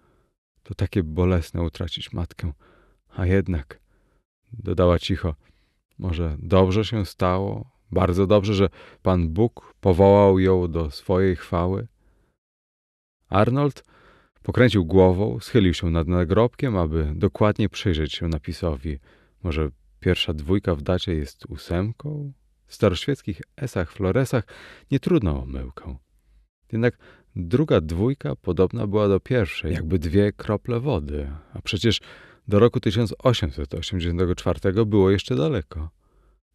To 0.63 0.75
takie 0.75 1.03
bolesne 1.03 1.61
utracić 1.61 2.13
matkę. 2.13 2.53
A 3.09 3.25
jednak, 3.25 3.79
dodała 4.53 4.99
cicho, 4.99 5.35
może 5.99 6.37
dobrze 6.39 6.85
się 6.85 7.05
stało, 7.05 7.71
bardzo 7.91 8.27
dobrze, 8.27 8.53
że 8.53 8.69
Pan 9.01 9.29
Bóg 9.29 9.73
powołał 9.79 10.39
ją 10.39 10.71
do 10.71 10.91
swojej 10.91 11.35
chwały. 11.35 11.87
Arnold 13.29 13.83
pokręcił 14.43 14.85
głową, 14.85 15.39
schylił 15.39 15.73
się 15.73 15.89
nad 15.89 16.07
nagrobkiem, 16.07 16.77
aby 16.77 17.13
dokładnie 17.15 17.69
przyjrzeć 17.69 18.13
się 18.13 18.27
napisowi. 18.27 18.99
Może 19.43 19.69
pierwsza 19.99 20.33
dwójka 20.33 20.75
w 20.75 20.81
dacie 20.81 21.15
jest 21.15 21.45
ósemką? 21.45 22.33
W 22.67 22.75
staroświeckich 22.75 23.41
esach, 23.57 23.91
floresach 23.91 24.43
nie 24.91 24.99
trudno 24.99 25.43
o 25.43 25.45
myłkę. 25.45 25.97
Jednak 26.71 26.97
druga 27.35 27.81
dwójka 27.81 28.35
podobna 28.35 28.87
była 28.87 29.07
do 29.07 29.19
pierwszej, 29.19 29.73
jakby 29.73 29.99
dwie 29.99 30.33
krople 30.33 30.79
wody, 30.79 31.31
a 31.53 31.61
przecież 31.61 32.01
do 32.47 32.59
roku 32.59 32.79
1884 32.79 34.85
było 34.85 35.11
jeszcze 35.11 35.35
daleko. 35.35 35.89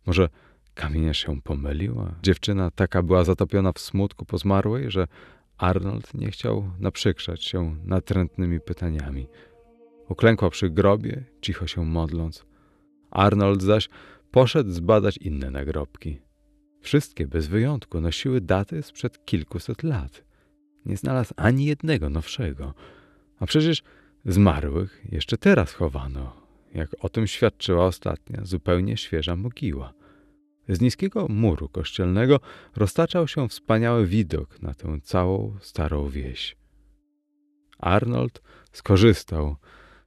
Może 0.06 0.28
kamienia 0.74 1.14
się 1.14 1.42
pomyliła? 1.42 2.14
Dziewczyna 2.22 2.70
taka 2.70 3.02
była 3.02 3.24
zatopiona 3.24 3.72
w 3.72 3.78
smutku 3.78 4.24
po 4.24 4.38
zmarłej, 4.38 4.90
że 4.90 5.06
Arnold 5.58 6.14
nie 6.14 6.30
chciał 6.30 6.70
naprzykrzać 6.78 7.44
się 7.44 7.76
natrętnymi 7.84 8.60
pytaniami. 8.60 9.26
Uklękła 10.08 10.50
przy 10.50 10.70
grobie, 10.70 11.24
cicho 11.40 11.66
się 11.66 11.84
modląc. 11.84 12.44
Arnold 13.10 13.62
zaś 13.62 13.88
poszedł 14.30 14.70
zbadać 14.70 15.16
inne 15.16 15.50
nagrobki. 15.50 16.20
Wszystkie 16.80 17.26
bez 17.26 17.46
wyjątku 17.46 18.00
nosiły 18.00 18.40
daty 18.40 18.82
sprzed 18.82 19.24
kilkuset 19.24 19.82
lat. 19.82 20.24
Nie 20.86 20.96
znalazł 20.96 21.34
ani 21.36 21.64
jednego 21.64 22.10
nowszego. 22.10 22.74
A 23.38 23.46
przecież 23.46 23.82
zmarłych 24.24 25.02
jeszcze 25.12 25.38
teraz 25.38 25.72
chowano, 25.72 26.36
jak 26.74 26.90
o 27.00 27.08
tym 27.08 27.26
świadczyła 27.26 27.86
ostatnia, 27.86 28.40
zupełnie 28.44 28.96
świeża 28.96 29.36
mogiła. 29.36 29.92
Z 30.68 30.80
niskiego 30.80 31.26
muru 31.28 31.68
kościelnego 31.68 32.40
roztaczał 32.76 33.28
się 33.28 33.48
wspaniały 33.48 34.06
widok 34.06 34.62
na 34.62 34.74
tę 34.74 34.98
całą 35.02 35.56
starą 35.60 36.08
wieś. 36.08 36.56
Arnold 37.78 38.42
skorzystał 38.72 39.56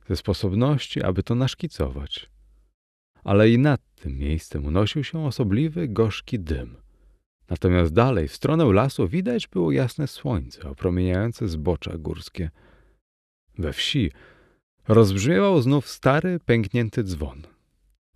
ze 0.08 0.16
sposobności, 0.16 1.04
aby 1.04 1.24
to 1.24 1.36
naszkicować. 1.36 2.30
Ale 3.24 3.50
i 3.50 3.58
nad 3.58 3.82
tym 3.96 4.18
miejscem 4.18 4.66
unosił 4.66 5.04
się 5.04 5.26
osobliwy, 5.26 5.88
gorzki 5.88 6.40
dym. 6.40 6.78
Natomiast 7.50 7.94
dalej, 7.94 8.28
w 8.28 8.36
stronę 8.36 8.74
lasu, 8.74 9.08
widać 9.08 9.48
było 9.48 9.72
jasne 9.72 10.08
słońce 10.08 10.70
opromieniające 10.70 11.48
zbocza 11.48 11.98
górskie. 11.98 12.50
We 13.58 13.74
wsi 13.74 14.12
rozbrzmiewał 14.88 15.62
znów 15.62 15.88
stary, 15.88 16.40
pęknięty 16.46 17.04
dzwon. 17.04 17.42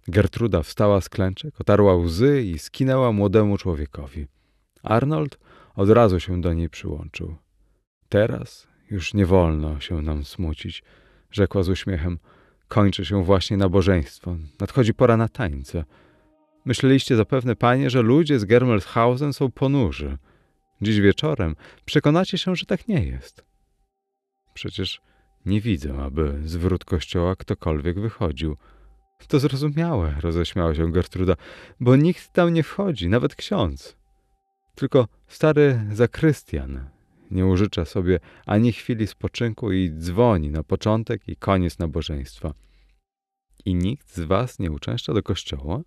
Gertruda 0.07 0.63
wstała 0.63 1.01
z 1.01 1.09
klęczek, 1.09 1.61
otarła 1.61 1.95
łzy 1.95 2.43
i 2.43 2.59
skinęła 2.59 3.11
młodemu 3.11 3.57
człowiekowi. 3.57 4.27
Arnold 4.83 5.37
od 5.75 5.89
razu 5.89 6.19
się 6.19 6.41
do 6.41 6.53
niej 6.53 6.69
przyłączył. 6.69 7.35
Teraz 8.09 8.67
już 8.91 9.13
nie 9.13 9.25
wolno 9.25 9.79
się 9.79 10.01
nam 10.01 10.25
smucić, 10.25 10.83
rzekła 11.31 11.63
z 11.63 11.69
uśmiechem. 11.69 12.19
Kończy 12.67 13.05
się 13.05 13.23
właśnie 13.23 13.57
nabożeństwo. 13.57 14.37
Nadchodzi 14.59 14.93
pora 14.93 15.17
na 15.17 15.29
tańce. 15.29 15.83
Myśleliście 16.65 17.15
zapewne, 17.15 17.55
panie, 17.55 17.89
że 17.89 18.01
ludzie 18.01 18.39
z 18.39 18.45
Germelshausen 18.45 19.33
są 19.33 19.51
ponurzy. 19.51 20.17
Dziś 20.81 20.99
wieczorem 20.99 21.55
przekonacie 21.85 22.37
się, 22.37 22.55
że 22.55 22.65
tak 22.65 22.87
nie 22.87 23.05
jest. 23.05 23.45
Przecież 24.53 25.01
nie 25.47 25.61
widzę, 25.61 26.03
aby 26.03 26.41
z 26.45 26.55
wrót 26.55 26.85
kościoła 26.85 27.35
ktokolwiek 27.35 27.99
wychodził. 27.99 28.57
To 29.27 29.39
zrozumiałe, 29.39 30.15
roześmiała 30.21 30.75
się 30.75 30.91
Gertruda, 30.91 31.33
bo 31.79 31.95
nikt 31.95 32.33
tam 32.33 32.53
nie 32.53 32.63
wchodzi, 32.63 33.09
nawet 33.09 33.35
ksiądz. 33.35 33.97
Tylko 34.75 35.07
stary 35.27 35.81
zakrystian 35.91 36.89
nie 37.31 37.45
użycza 37.45 37.85
sobie 37.85 38.19
ani 38.45 38.71
chwili 38.71 39.07
spoczynku 39.07 39.71
i 39.71 39.91
dzwoni 39.97 40.51
na 40.51 40.63
początek 40.63 41.27
i 41.27 41.35
koniec 41.35 41.79
nabożeństwa. 41.79 42.53
I 43.65 43.75
nikt 43.75 44.15
z 44.15 44.19
was 44.19 44.59
nie 44.59 44.71
uczęszcza 44.71 45.13
do 45.13 45.23
kościoła? 45.23 45.81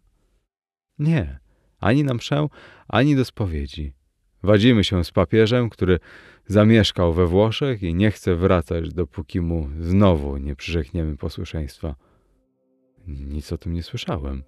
Nie, 0.98 1.38
ani 1.78 2.04
na 2.04 2.14
mszę, 2.14 2.46
ani 2.88 3.16
do 3.16 3.24
spowiedzi. 3.24 3.92
Wadzimy 4.42 4.84
się 4.84 5.04
z 5.04 5.10
papieżem, 5.10 5.70
który 5.70 5.98
zamieszkał 6.46 7.12
we 7.12 7.26
Włoszech 7.26 7.82
i 7.82 7.94
nie 7.94 8.10
chce 8.10 8.36
wracać, 8.36 8.94
dopóki 8.94 9.40
mu 9.40 9.68
znowu 9.80 10.36
nie 10.36 10.56
przyrzekniemy 10.56 11.16
posłuszeństwa. 11.16 11.94
Nic 13.06 13.52
o 13.52 13.58
tym 13.58 13.72
nie 13.72 13.82
słyszałem. 13.82 14.42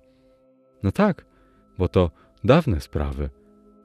No 0.83 0.93
tak, 0.93 1.25
bo 1.79 1.89
to 1.89 2.11
dawne 2.45 2.81
sprawy. 2.81 3.31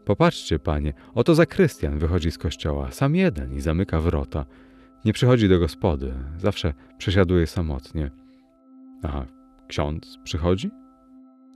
Popatrzcie, 0.05 0.59
panie, 0.59 0.93
oto 1.15 1.35
zakrystian 1.35 1.99
wychodzi 1.99 2.31
z 2.31 2.37
kościoła, 2.37 2.91
sam 2.91 3.15
jeden 3.15 3.53
i 3.53 3.61
zamyka 3.61 4.01
wrota. 4.01 4.45
Nie 5.05 5.13
przychodzi 5.13 5.49
do 5.49 5.59
gospody, 5.59 6.13
zawsze 6.37 6.73
przesiaduje 6.97 7.47
samotnie. 7.47 8.11
A 9.03 9.25
ksiądz 9.67 10.17
przychodzi? 10.23 10.69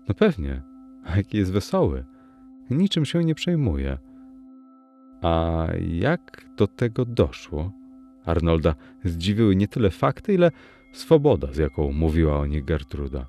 No 0.08 0.16
pewnie, 0.16 0.62
A 1.06 1.18
jaki 1.18 1.38
jest 1.38 1.52
wesoły. 1.52 2.06
Niczym 2.70 3.06
się 3.06 3.24
nie 3.24 3.36
przejmuje. 3.36 3.98
A 5.22 5.68
jak 5.90 6.46
do 6.58 6.68
tego 6.68 7.06
doszło? 7.06 7.72
Arnolda 8.26 8.76
zdziwiły 9.04 9.56
nie 9.56 9.68
tyle 9.68 9.90
fakty, 9.90 10.34
ile 10.34 10.52
swoboda, 10.94 11.54
z 11.54 11.58
jaką 11.58 11.92
mówiła 11.92 12.40
o 12.40 12.46
nich 12.46 12.66
Gertruda. 12.66 13.28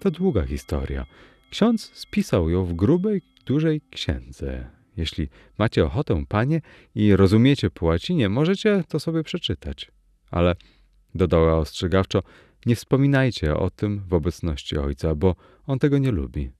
To 0.00 0.10
długa 0.10 0.46
historia. 0.46 1.06
Ksiądz 1.50 1.90
spisał 1.94 2.50
ją 2.50 2.64
w 2.64 2.72
grubej, 2.72 3.22
dużej 3.46 3.80
księdze. 3.90 4.70
Jeśli 4.96 5.28
macie 5.58 5.84
ochotę, 5.84 6.24
panie, 6.28 6.60
i 6.94 7.16
rozumiecie 7.16 7.70
po 7.70 7.86
łacinie, 7.86 8.28
możecie 8.28 8.84
to 8.88 9.00
sobie 9.00 9.22
przeczytać. 9.22 9.92
Ale, 10.30 10.56
dodała 11.14 11.56
ostrzegawczo, 11.56 12.22
nie 12.66 12.76
wspominajcie 12.76 13.56
o 13.56 13.70
tym 13.70 14.02
w 14.08 14.14
obecności 14.14 14.78
ojca, 14.78 15.14
bo 15.14 15.36
on 15.66 15.78
tego 15.78 15.98
nie 15.98 16.10
lubi. 16.10 16.50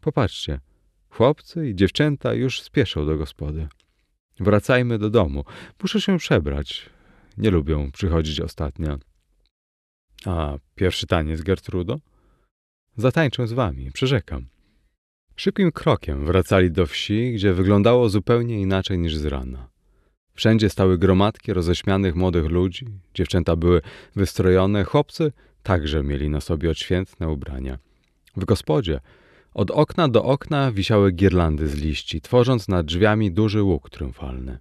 Popatrzcie, 0.00 0.60
chłopcy 1.08 1.68
i 1.68 1.74
dziewczęta 1.74 2.34
już 2.34 2.62
spieszą 2.62 3.06
do 3.06 3.16
gospody. 3.16 3.68
Wracajmy 4.40 4.98
do 4.98 5.10
domu. 5.10 5.44
Muszę 5.82 6.00
się 6.00 6.18
przebrać. 6.18 6.90
Nie 7.38 7.50
lubią 7.50 7.90
przychodzić 7.90 8.40
ostatnia. 8.40 8.98
A 10.26 10.54
pierwszy 10.74 11.06
taniec, 11.06 11.42
Gertrudo? 11.42 11.98
Zatańczę 12.96 13.46
z 13.46 13.52
wami, 13.52 13.92
przyrzekam. 13.92 14.46
Szybkim 15.36 15.72
krokiem 15.72 16.26
wracali 16.26 16.70
do 16.70 16.86
wsi, 16.86 17.32
gdzie 17.32 17.54
wyglądało 17.54 18.08
zupełnie 18.08 18.60
inaczej 18.60 18.98
niż 18.98 19.16
z 19.16 19.24
rana. 19.24 19.68
Wszędzie 20.34 20.70
stały 20.70 20.98
gromadki 20.98 21.52
roześmianych 21.52 22.14
młodych 22.14 22.44
ludzi, 22.44 22.86
dziewczęta 23.14 23.56
były 23.56 23.82
wystrojone, 24.16 24.84
chłopcy 24.84 25.32
także 25.62 26.02
mieli 26.02 26.30
na 26.30 26.40
sobie 26.40 26.70
odświętne 26.70 27.28
ubrania. 27.28 27.78
W 28.36 28.44
gospodzie 28.44 29.00
od 29.56 29.70
okna 29.70 30.08
do 30.08 30.24
okna 30.24 30.72
wisiały 30.72 31.12
girlandy 31.12 31.68
z 31.68 31.74
liści, 31.74 32.20
tworząc 32.20 32.68
nad 32.68 32.86
drzwiami 32.86 33.32
duży 33.32 33.62
łuk 33.62 33.90
triumfalny. 33.90 34.58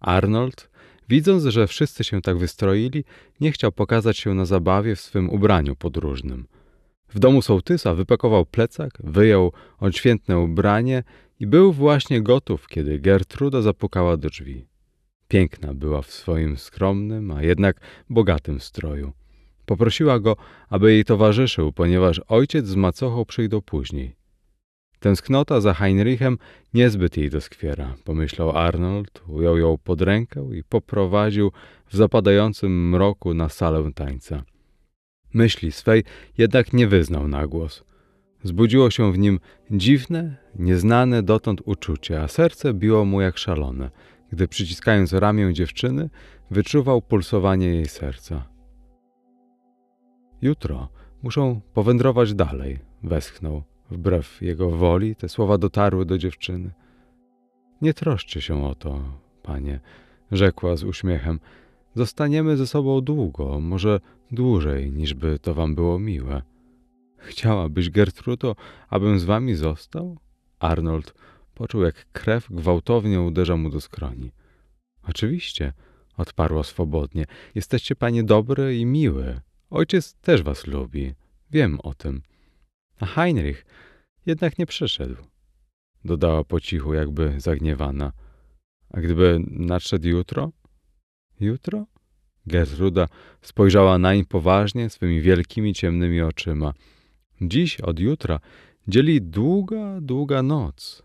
Arnold, 0.00 0.70
widząc, 1.08 1.44
że 1.44 1.66
wszyscy 1.66 2.04
się 2.04 2.22
tak 2.22 2.38
wystroili, 2.38 3.04
nie 3.40 3.52
chciał 3.52 3.72
pokazać 3.72 4.18
się 4.18 4.34
na 4.34 4.44
zabawie 4.44 4.96
w 4.96 5.00
swym 5.00 5.30
ubraniu 5.30 5.76
podróżnym. 5.76 6.46
W 7.08 7.18
domu 7.18 7.42
sołtysa 7.42 7.94
wypakował 7.94 8.46
plecak, 8.46 8.90
wyjął 9.04 9.52
odświętne 9.78 10.38
ubranie 10.38 11.02
i 11.40 11.46
był 11.46 11.72
właśnie 11.72 12.22
gotów, 12.22 12.68
kiedy 12.68 12.98
Gertruda 12.98 13.62
zapukała 13.62 14.16
do 14.16 14.28
drzwi. 14.28 14.66
Piękna 15.28 15.74
była 15.74 16.02
w 16.02 16.10
swoim 16.10 16.56
skromnym, 16.56 17.30
a 17.30 17.42
jednak 17.42 17.80
bogatym 18.10 18.60
stroju. 18.60 19.12
Poprosiła 19.66 20.20
go, 20.20 20.36
aby 20.68 20.92
jej 20.92 21.04
towarzyszył, 21.04 21.72
ponieważ 21.72 22.20
ojciec 22.28 22.66
z 22.66 22.74
macochą 22.74 23.24
przyjdą 23.24 23.60
później. 23.60 24.21
Tęsknota 25.02 25.60
za 25.60 25.74
Heinrichem 25.74 26.38
niezbyt 26.74 27.16
jej 27.16 27.30
doskwiera, 27.30 27.94
pomyślał 28.04 28.50
Arnold, 28.56 29.22
ujął 29.28 29.58
ją 29.58 29.78
pod 29.78 30.02
rękę 30.02 30.48
i 30.54 30.64
poprowadził 30.64 31.52
w 31.86 31.96
zapadającym 31.96 32.90
mroku 32.90 33.34
na 33.34 33.48
salę 33.48 33.90
tańca. 33.94 34.42
Myśli 35.34 35.72
swej 35.72 36.04
jednak 36.38 36.72
nie 36.72 36.86
wyznał 36.88 37.28
na 37.28 37.46
głos. 37.46 37.84
Zbudziło 38.42 38.90
się 38.90 39.12
w 39.12 39.18
nim 39.18 39.40
dziwne, 39.70 40.36
nieznane 40.58 41.22
dotąd 41.22 41.60
uczucie, 41.64 42.22
a 42.22 42.28
serce 42.28 42.74
biło 42.74 43.04
mu 43.04 43.20
jak 43.20 43.38
szalone, 43.38 43.90
gdy 44.32 44.48
przyciskając 44.48 45.12
ramię 45.12 45.54
dziewczyny, 45.54 46.10
wyczuwał 46.50 47.02
pulsowanie 47.02 47.66
jej 47.66 47.86
serca. 47.88 48.48
Jutro 50.42 50.88
muszą 51.22 51.60
powędrować 51.74 52.34
dalej, 52.34 52.78
westchnął. 53.02 53.71
Wbrew 53.92 54.42
jego 54.42 54.70
woli 54.70 55.16
te 55.16 55.28
słowa 55.28 55.58
dotarły 55.58 56.06
do 56.06 56.18
dziewczyny. 56.18 56.70
Nie 57.82 57.94
troszczy 57.94 58.40
się 58.40 58.64
o 58.64 58.74
to, 58.74 59.00
panie, 59.42 59.80
rzekła 60.32 60.76
z 60.76 60.84
uśmiechem. 60.84 61.40
Zostaniemy 61.94 62.56
ze 62.56 62.66
sobą 62.66 63.00
długo, 63.00 63.60
może 63.60 64.00
dłużej, 64.30 64.92
niżby 64.92 65.38
to 65.38 65.54
wam 65.54 65.74
było 65.74 65.98
miłe. 65.98 66.42
Chciałabyś, 67.16 67.90
Gertrudo, 67.90 68.56
abym 68.88 69.18
z 69.18 69.24
wami 69.24 69.54
został? 69.54 70.18
Arnold 70.58 71.14
poczuł, 71.54 71.82
jak 71.82 72.12
krew 72.12 72.46
gwałtownie 72.50 73.20
uderza 73.20 73.56
mu 73.56 73.70
do 73.70 73.80
skroni. 73.80 74.32
Oczywiście, 75.08 75.72
odparła 76.16 76.62
swobodnie. 76.62 77.26
Jesteście, 77.54 77.96
panie, 77.96 78.24
dobry 78.24 78.76
i 78.76 78.86
miły. 78.86 79.40
Ojciec 79.70 80.14
też 80.14 80.42
was 80.42 80.66
lubi. 80.66 81.14
Wiem 81.50 81.80
o 81.80 81.94
tym. 81.94 82.22
A 83.02 83.06
Heinrich 83.06 83.66
jednak 84.26 84.58
nie 84.58 84.66
przyszedł. 84.66 85.16
Dodała 86.04 86.44
po 86.44 86.60
cichu, 86.60 86.94
jakby 86.94 87.40
zagniewana. 87.40 88.12
A 88.90 89.00
gdyby 89.00 89.40
nadszedł 89.50 90.08
jutro? 90.08 90.52
Jutro? 91.40 91.86
Gertruda 92.46 93.06
spojrzała 93.40 93.98
nań 93.98 94.24
poważnie 94.24 94.90
swymi 94.90 95.20
wielkimi 95.20 95.74
ciemnymi 95.74 96.22
oczyma. 96.22 96.72
Dziś 97.40 97.80
od 97.80 98.00
jutra 98.00 98.40
dzieli 98.88 99.22
długa, 99.22 100.00
długa 100.00 100.42
noc. 100.42 101.02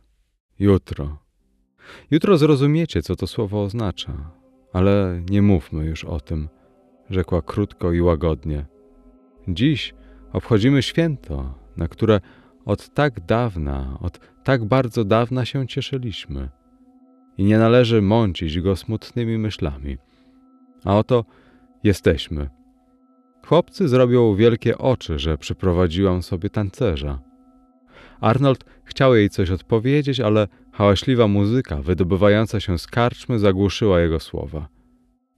Jutro. 0.60 1.18
Jutro 2.12 2.38
zrozumiecie, 2.38 3.02
co 3.02 3.16
to 3.16 3.28
słowo 3.28 3.64
oznacza. 3.64 4.32
Ale 4.74 5.22
nie 5.30 5.42
mówmy 5.42 5.86
już 5.86 6.04
o 6.04 6.20
tym, 6.20 6.50
rzekła 7.10 7.42
krótko 7.42 7.94
i 7.94 8.02
łagodnie. 8.02 8.66
Dziś 9.48 9.94
obchodzimy 10.34 10.82
święto, 10.82 11.67
na 11.78 11.88
które 11.88 12.20
od 12.66 12.90
tak 12.90 13.26
dawna, 13.26 13.98
od 14.02 14.20
tak 14.44 14.66
bardzo 14.66 15.06
dawna 15.06 15.46
się 15.46 15.68
cieszyliśmy. 15.68 16.50
I 17.38 17.44
nie 17.44 17.58
należy 17.58 18.02
mącić 18.02 18.62
go 18.62 18.76
smutnymi 18.76 19.38
myślami. 19.38 19.98
A 20.86 20.98
oto 20.98 21.26
jesteśmy. 21.84 22.50
Chłopcy 23.46 23.88
zrobią 23.88 24.36
wielkie 24.36 24.78
oczy, 24.78 25.20
że 25.20 25.38
przyprowadziłam 25.38 26.24
sobie 26.24 26.50
tancerza. 26.50 27.20
Arnold 28.22 28.66
chciał 28.84 29.16
jej 29.16 29.30
coś 29.30 29.52
odpowiedzieć, 29.52 30.20
ale 30.20 30.48
hałaśliwa 30.72 31.28
muzyka 31.28 31.76
wydobywająca 31.82 32.60
się 32.60 32.80
z 32.80 32.88
karczmy 32.88 33.40
zagłuszyła 33.40 34.00
jego 34.00 34.20
słowa. 34.20 34.68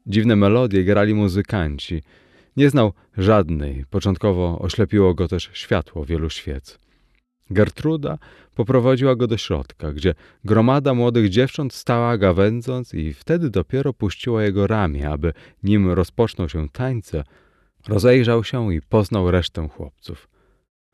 Dziwne 0.07 0.35
melodie 0.35 0.83
grali 0.83 1.13
muzykanci. 1.13 2.01
Nie 2.59 2.69
znał 2.69 2.93
żadnej, 3.17 3.85
początkowo 3.89 4.59
oślepiło 4.59 5.13
go 5.13 5.27
też 5.27 5.49
światło 5.53 6.05
wielu 6.05 6.29
świec. 6.29 6.79
Gertruda 7.49 8.17
poprowadziła 8.55 9.15
go 9.15 9.27
do 9.27 9.37
środka, 9.37 9.91
gdzie 9.91 10.15
gromada 10.43 10.93
młodych 10.93 11.29
dziewcząt 11.29 11.73
stała 11.73 12.17
gawędząc 12.17 12.93
i 12.93 13.13
wtedy 13.13 13.49
dopiero 13.49 13.93
puściła 13.93 14.43
jego 14.43 14.67
ramię, 14.67 15.09
aby 15.09 15.33
nim 15.63 15.91
rozpoczną 15.91 16.47
się 16.47 16.69
tańce, 16.69 17.23
rozejrzał 17.87 18.43
się 18.43 18.73
i 18.73 18.81
poznał 18.81 19.31
resztę 19.31 19.67
chłopców. 19.67 20.29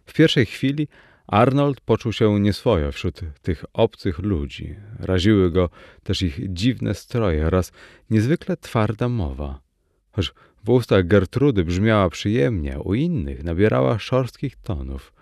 W 0.05 0.13
pierwszej 0.13 0.45
chwili 0.45 0.87
Arnold 1.27 1.81
poczuł 1.81 2.13
się 2.13 2.39
nieswojo 2.39 2.91
wśród 2.91 3.21
tych 3.41 3.65
obcych 3.73 4.19
ludzi. 4.19 4.75
Raziły 4.99 5.51
go 5.51 5.69
też 6.03 6.21
ich 6.21 6.53
dziwne 6.53 6.93
stroje 6.93 7.47
oraz 7.47 7.71
niezwykle 8.09 8.57
twarda 8.57 9.09
mowa. 9.09 9.65
Choć 10.11 10.33
w 10.65 10.69
ustach 10.69 11.07
Gertrudy 11.07 11.63
brzmiała 11.63 12.09
przyjemnie, 12.09 12.79
u 12.79 12.93
innych 12.93 13.43
nabierała 13.43 13.99
szorstkich 13.99 14.55
tonów. 14.55 15.13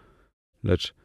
Lecz 0.63 0.95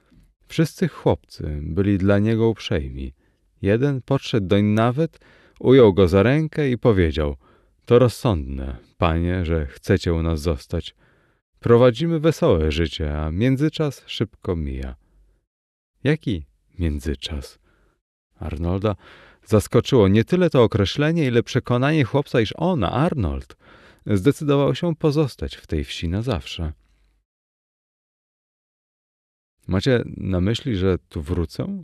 wszyscy 0.46 0.88
chłopcy 0.88 1.58
byli 1.62 1.98
dla 1.98 2.18
niego 2.18 2.48
uprzejmi. 2.48 3.14
Jeden 3.62 4.02
podszedł 4.02 4.46
doń 4.46 4.64
nawet, 4.64 5.20
ujął 5.60 5.94
go 5.94 6.08
za 6.08 6.22
rękę 6.22 6.70
i 6.70 6.78
powiedział– 6.78 7.36
to 7.88 7.98
rozsądne, 7.98 8.76
panie, 8.98 9.44
że 9.44 9.66
chcecie 9.66 10.14
u 10.14 10.22
nas 10.22 10.40
zostać. 10.40 10.94
Prowadzimy 11.60 12.20
wesołe 12.20 12.72
życie, 12.72 13.18
a 13.20 13.30
międzyczas 13.30 14.02
szybko 14.06 14.56
mija. 14.56 14.94
Jaki 16.04 16.46
międzyczas? 16.78 17.58
Arnolda 18.38 18.96
zaskoczyło 19.44 20.08
nie 20.08 20.24
tyle 20.24 20.50
to 20.50 20.62
określenie, 20.62 21.26
ile 21.26 21.42
przekonanie 21.42 22.04
chłopca, 22.04 22.40
iż 22.40 22.54
ona, 22.56 22.92
Arnold, 22.92 23.56
zdecydował 24.16 24.74
się 24.74 24.96
pozostać 24.96 25.56
w 25.56 25.66
tej 25.66 25.84
wsi 25.84 26.08
na 26.08 26.22
zawsze. 26.22 26.72
Macie 29.66 30.02
na 30.16 30.40
myśli, 30.40 30.76
że 30.76 30.98
tu 31.08 31.22
wrócę? 31.22 31.82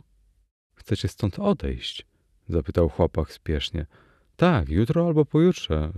Chcecie 0.75 1.07
stąd 1.07 1.39
odejść? 1.39 2.05
Zapytał 2.49 2.89
chłopak 2.89 3.31
spiesznie. 3.31 3.85
Tak, 4.35 4.69
jutro 4.69 5.07
albo 5.07 5.25
pojutrze, 5.25 5.91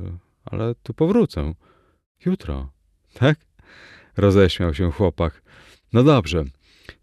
ale 0.46 0.76
tu 0.76 0.94
powrócę. 0.94 1.54
Jutro, 2.26 2.72
tak? 3.14 3.38
Roześmiał 4.18 4.74
się 4.74 4.92
chłopak. 4.92 5.42
No 5.94 6.04
dobrze, 6.04 6.44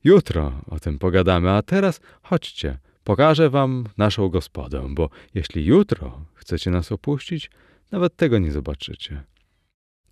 jutro 0.04 0.60
o 0.66 0.80
tym 0.80 0.98
pogadamy, 0.98 1.50
a 1.50 1.62
teraz 1.62 2.00
chodźcie, 2.22 2.78
pokażę 3.04 3.50
wam 3.50 3.84
naszą 3.96 4.28
gospodę, 4.28 4.86
bo 4.90 5.10
jeśli 5.34 5.64
jutro 5.64 6.26
chcecie 6.34 6.70
nas 6.70 6.92
opuścić, 6.92 7.50
nawet 7.94 8.16
tego 8.16 8.38
nie 8.38 8.52
zobaczycie. 8.52 9.22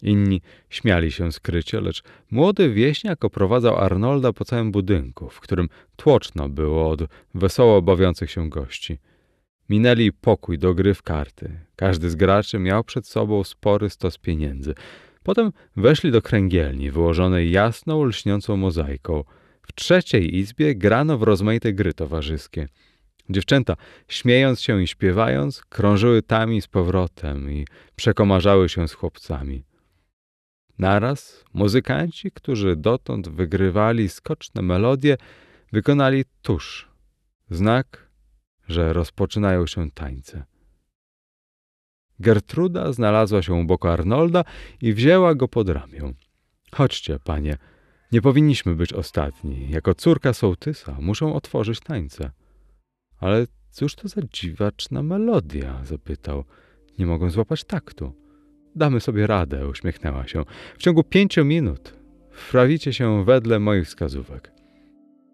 Inni 0.02 0.40
śmiali 0.70 1.12
się 1.12 1.32
skrycie, 1.32 1.80
lecz 1.80 2.02
młody 2.30 2.70
wieśniak 2.70 3.24
oprowadzał 3.24 3.76
Arnolda 3.76 4.32
po 4.32 4.44
całym 4.44 4.72
budynku, 4.72 5.28
w 5.28 5.40
którym 5.40 5.68
tłoczno 5.96 6.48
było 6.48 6.90
od 6.90 7.00
wesoło 7.34 7.82
bawiących 7.82 8.30
się 8.30 8.48
gości. 8.48 8.98
Minęli 9.68 10.12
pokój 10.12 10.58
do 10.58 10.74
gry 10.74 10.94
w 10.94 11.02
karty. 11.02 11.60
Każdy 11.76 12.10
z 12.10 12.14
graczy 12.14 12.58
miał 12.58 12.84
przed 12.84 13.06
sobą 13.06 13.44
spory 13.44 13.90
stos 13.90 14.18
pieniędzy. 14.18 14.74
Potem 15.22 15.52
weszli 15.76 16.10
do 16.10 16.22
kręgielni, 16.22 16.90
wyłożonej 16.90 17.50
jasną, 17.50 18.04
lśniącą 18.04 18.56
mozaiką. 18.56 19.24
W 19.62 19.72
trzeciej 19.72 20.36
izbie 20.36 20.74
grano 20.74 21.18
w 21.18 21.22
rozmaite 21.22 21.72
gry 21.72 21.94
towarzyskie. 21.94 22.68
Dziewczęta, 23.30 23.76
śmiejąc 24.08 24.60
się 24.60 24.82
i 24.82 24.86
śpiewając, 24.86 25.64
krążyły 25.64 26.22
tam 26.22 26.52
i 26.52 26.62
z 26.62 26.66
powrotem 26.66 27.52
i 27.52 27.66
przekomarzały 27.96 28.68
się 28.68 28.88
z 28.88 28.92
chłopcami. 28.92 29.64
Naraz 30.78 31.44
muzykanci, 31.54 32.30
którzy 32.30 32.76
dotąd 32.76 33.28
wygrywali 33.28 34.08
skoczne 34.08 34.62
melodie, 34.62 35.16
wykonali 35.72 36.24
tusz, 36.42 36.88
znak, 37.50 38.10
że 38.68 38.92
rozpoczynają 38.92 39.66
się 39.66 39.90
tańce. 39.90 40.44
Gertruda 42.20 42.92
znalazła 42.92 43.42
się 43.42 43.54
u 43.54 43.64
boku 43.64 43.88
Arnolda 43.88 44.44
i 44.80 44.92
wzięła 44.92 45.34
go 45.34 45.48
pod 45.48 45.68
ramię. 45.68 46.14
Chodźcie, 46.72 47.18
panie, 47.24 47.58
nie 48.12 48.22
powinniśmy 48.22 48.74
być 48.74 48.92
ostatni. 48.92 49.70
Jako 49.70 49.94
córka 49.94 50.32
sołtysa 50.32 50.96
muszę 51.00 51.26
otworzyć 51.26 51.80
tańce. 51.80 52.30
Ale 53.22 53.46
cóż 53.70 53.94
to 53.94 54.08
za 54.08 54.20
dziwaczna 54.32 55.02
melodia? 55.02 55.80
zapytał. 55.84 56.44
Nie 56.98 57.06
mogą 57.06 57.30
złapać 57.30 57.64
taktu. 57.64 58.12
Damy 58.76 59.00
sobie 59.00 59.26
radę, 59.26 59.68
uśmiechnęła 59.68 60.26
się. 60.26 60.44
W 60.78 60.82
ciągu 60.82 61.04
pięciu 61.04 61.44
minut 61.44 61.94
wprawicie 62.30 62.92
się 62.92 63.24
wedle 63.24 63.58
moich 63.58 63.86
wskazówek. 63.86 64.52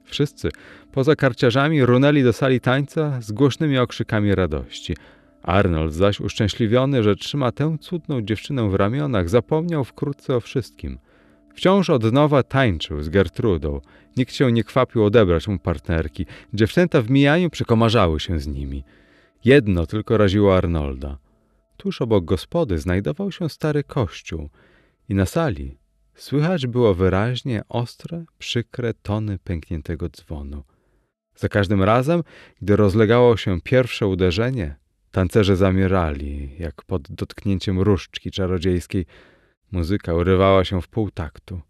Wszyscy, 0.05 0.49
poza 0.93 1.17
karciarzami, 1.17 1.85
runęli 1.85 2.23
do 2.23 2.33
sali 2.33 2.61
tańca 2.61 3.21
z 3.21 3.33
głośnymi 3.33 3.79
okrzykami 3.79 4.35
radości. 4.35 4.97
Arnold 5.43 5.95
zaś 5.95 6.21
uszczęśliwiony, 6.21 7.03
że 7.03 7.17
trzyma 7.17 7.53
tę 7.53 7.77
cudną 7.81 8.23
dziewczynę 8.23 8.71
w 8.71 8.75
ramionach, 8.75 9.29
zapomniał 9.29 9.85
wkrótce 9.85 10.37
o 10.37 10.41
wszystkim. 10.41 10.99
Wciąż 11.59 11.91
od 11.91 12.13
nowa 12.13 12.43
tańczył 12.43 13.03
z 13.03 13.09
Gertrudą. 13.09 13.81
Nikt 14.17 14.35
się 14.35 14.53
nie 14.53 14.65
kwapił 14.65 15.05
odebrać 15.05 15.49
mu 15.49 15.59
partnerki. 15.59 16.27
Dziewczęta 16.55 17.03
w 17.03 17.11
mijaniu 17.11 17.51
przekomarzały 17.51 18.21
się 18.21 18.41
z 18.41 18.47
nimi. 18.47 18.85
Jedno 19.45 19.87
tylko 19.87 20.17
raziło 20.17 20.57
Arnolda. 20.57 21.19
Tuż 21.77 22.03
obok 22.03 22.25
gospody 22.25 22.79
znajdował 22.79 23.33
się 23.33 23.49
stary 23.49 23.85
kościół 23.85 24.49
i 25.09 25.15
na 25.15 25.27
sali 25.27 25.79
słychać 26.15 26.67
było 26.67 26.95
wyraźnie 26.95 27.63
ostre, 27.69 28.25
przykre 28.39 28.95
tony 28.95 29.39
pękniętego 29.39 30.09
dzwonu. 30.09 30.63
Za 31.37 31.49
każdym 31.49 31.83
razem, 31.83 32.23
gdy 32.63 32.77
rozlegało 32.77 33.37
się 33.37 33.61
pierwsze 33.61 34.07
uderzenie, 34.07 34.77
tancerze 35.11 35.57
zamierali, 35.57 36.51
jak 36.59 36.83
pod 36.83 37.03
dotknięciem 37.13 37.81
różdżki 37.81 38.31
czarodziejskiej. 38.31 39.07
Muzyka 39.73 40.15
urywała 40.15 40.65
się 40.65 40.83
w 40.83 40.89
pół 40.89 41.11
taktu. 41.11 41.61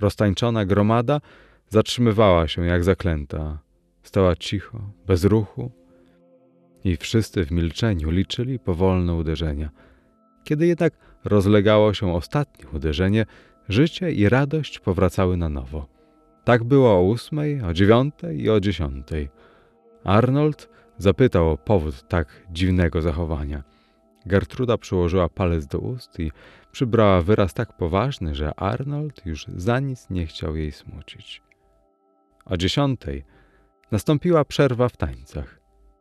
Roztańczona 0.00 0.64
gromada 0.64 1.20
zatrzymywała 1.68 2.48
się 2.48 2.66
jak 2.66 2.84
zaklęta. 2.84 3.58
Stała 4.02 4.36
cicho, 4.36 4.80
bez 5.06 5.24
ruchu, 5.24 5.70
i 6.84 6.96
wszyscy 6.96 7.44
w 7.44 7.50
milczeniu 7.50 8.10
liczyli 8.10 8.58
powolne 8.58 9.14
uderzenia. 9.14 9.70
Kiedy 10.44 10.66
jednak 10.66 10.92
rozlegało 11.24 11.94
się 11.94 12.14
ostatnie 12.14 12.70
uderzenie, 12.70 13.26
życie 13.68 14.12
i 14.12 14.28
radość 14.28 14.78
powracały 14.78 15.36
na 15.36 15.48
nowo. 15.48 15.86
Tak 16.44 16.64
było 16.64 16.90
o 16.90 17.02
ósmej, 17.02 17.62
o 17.62 17.72
dziewiątej 17.72 18.40
i 18.40 18.50
o 18.50 18.60
dziesiątej. 18.60 19.28
Arnold 20.04 20.68
zapytał 20.98 21.50
o 21.50 21.56
powód 21.56 22.08
tak 22.08 22.46
dziwnego 22.50 23.02
zachowania. 23.02 23.62
Gertruda 24.26 24.78
przyłożyła 24.78 25.28
palec 25.28 25.66
do 25.66 25.78
ust 25.78 26.20
i 26.20 26.32
przybrała 26.72 27.22
wyraz 27.22 27.54
tak 27.54 27.76
poważny, 27.76 28.34
że 28.34 28.54
Arnold 28.54 29.26
już 29.26 29.46
za 29.56 29.80
nic 29.80 30.10
nie 30.10 30.26
chciał 30.26 30.56
jej 30.56 30.72
smucić. 30.72 31.42
O 32.44 32.56
dziesiątej 32.56 33.24
nastąpiła 33.90 34.44
przerwa 34.44 34.88
w 34.88 34.96
tańcach. 34.96 35.60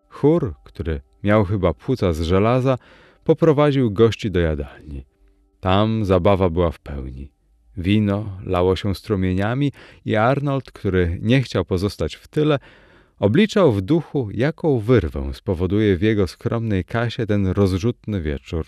Chór, 0.09 0.53
który 0.63 1.01
miał 1.23 1.45
chyba 1.45 1.73
płuca 1.73 2.13
z 2.13 2.21
żelaza, 2.21 2.77
poprowadził 3.23 3.91
gości 3.91 4.31
do 4.31 4.39
jadalni. 4.39 5.05
Tam 5.59 6.05
zabawa 6.05 6.49
była 6.49 6.71
w 6.71 6.79
pełni. 6.79 7.31
Wino 7.77 8.39
lało 8.45 8.75
się 8.75 8.95
strumieniami 8.95 9.71
i 10.05 10.15
Arnold, 10.15 10.71
który 10.71 11.19
nie 11.21 11.41
chciał 11.41 11.65
pozostać 11.65 12.15
w 12.15 12.27
tyle, 12.27 12.59
obliczał 13.19 13.71
w 13.71 13.81
duchu, 13.81 14.29
jaką 14.33 14.79
wyrwę 14.79 15.33
spowoduje 15.33 15.97
w 15.97 16.01
jego 16.01 16.27
skromnej 16.27 16.85
kasie 16.85 17.25
ten 17.25 17.47
rozrzutny 17.47 18.21
wieczór. 18.21 18.65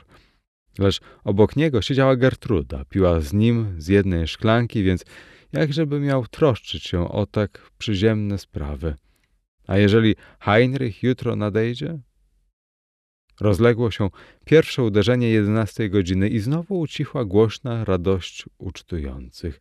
Lecz 0.79 1.01
obok 1.23 1.55
niego 1.55 1.81
siedziała 1.81 2.15
Gertruda, 2.15 2.85
piła 2.85 3.19
z 3.19 3.33
nim 3.33 3.75
z 3.77 3.87
jednej 3.87 4.27
szklanki, 4.27 4.83
więc 4.83 5.05
jakżeby 5.53 5.99
miał 5.99 6.27
troszczyć 6.27 6.83
się 6.83 7.09
o 7.09 7.25
tak 7.25 7.71
przyziemne 7.77 8.37
sprawy. 8.37 8.95
A 9.67 9.77
jeżeli 9.77 10.15
Heinrich 10.39 11.03
jutro 11.03 11.35
nadejdzie? 11.35 11.99
Rozległo 13.41 13.91
się 13.91 14.09
pierwsze 14.45 14.83
uderzenie 14.83 15.29
jedenastej 15.29 15.89
godziny 15.89 16.29
i 16.29 16.39
znowu 16.39 16.79
ucichła 16.79 17.25
głośna 17.25 17.85
radość 17.85 18.45
ucztujących. 18.57 19.59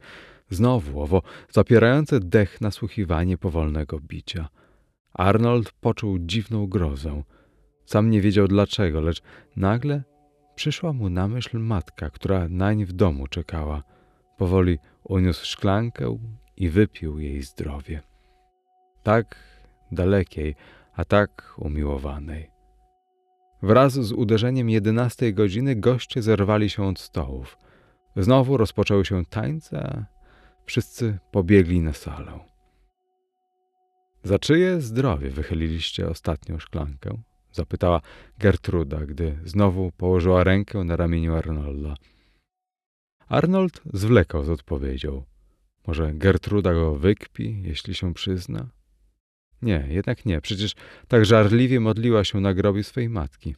Znowu 0.51 1.03
owo 1.03 1.23
zapierające 1.51 2.21
dech 2.21 2.61
nasłuchiwanie 2.61 3.39
powolnego 3.39 4.01
bicia. 4.01 4.49
Arnold 5.13 5.73
poczuł 5.73 6.19
dziwną 6.19 6.67
grozę. 6.67 7.23
Sam 7.85 8.11
nie 8.11 8.21
wiedział 8.21 8.49
dlaczego, 8.49 9.01
lecz 9.01 9.23
nagle 9.57 10.03
przyszła 10.55 10.93
mu 10.93 11.11
na 11.11 11.29
myśl 11.29 11.59
matka, 11.59 12.11
która 12.11 12.49
nań 12.49 12.85
w 12.85 12.93
domu 12.93 13.27
czekała. 13.27 13.83
Powoli 14.37 14.79
uniósł 15.05 15.47
szklankę 15.47 16.19
i 16.57 16.69
wypił 16.69 17.19
jej 17.19 17.43
zdrowie. 17.43 18.03
Tak 19.03 19.37
dalekiej, 19.93 20.55
a 20.95 21.05
tak 21.05 21.55
umiłowanej. 21.59 22.51
Wraz 23.63 23.93
z 23.93 24.13
uderzeniem 24.13 24.71
jedenastej 24.71 25.35
godziny 25.35 25.77
goście 25.77 26.23
zerwali 26.23 26.71
się 26.71 26.85
od 26.85 26.99
stołów. 26.99 27.59
Znowu 28.17 28.57
rozpoczęły 28.57 29.05
się 29.05 29.25
tańce, 29.25 29.83
a 29.83 30.05
wszyscy 30.65 31.19
pobiegli 31.31 31.81
na 31.81 31.93
salę. 31.93 32.50
Za 34.23 34.39
czyje 34.39 34.81
zdrowie 34.81 35.31
wychyliliście 35.31 36.09
ostatnią 36.09 36.59
szklankę? 36.59 37.23
zapytała 37.53 38.01
Gertruda, 38.39 39.07
gdy 39.07 39.39
znowu 39.45 39.93
położyła 39.93 40.45
rękę 40.45 40.85
na 40.85 40.97
ramieniu 40.97 41.35
Arnolda. 41.35 41.95
Arnold 43.29 43.81
zwlekał 43.93 44.45
z 44.45 44.49
odpowiedzią. 44.49 45.25
Może 45.87 46.13
Gertruda 46.15 46.75
go 46.75 46.97
wykpi, 46.97 47.63
jeśli 47.63 47.95
się 47.95 48.15
przyzna? 48.15 48.69
Nie, 49.63 49.87
jednak 49.89 50.27
nie. 50.27 50.41
Przecież 50.41 50.75
tak 51.09 51.25
żarliwie 51.25 51.81
modliła 51.81 52.25
się 52.25 52.41
na 52.41 52.55
grobie 52.55 52.85
swej 52.85 53.09
matki. 53.09 53.55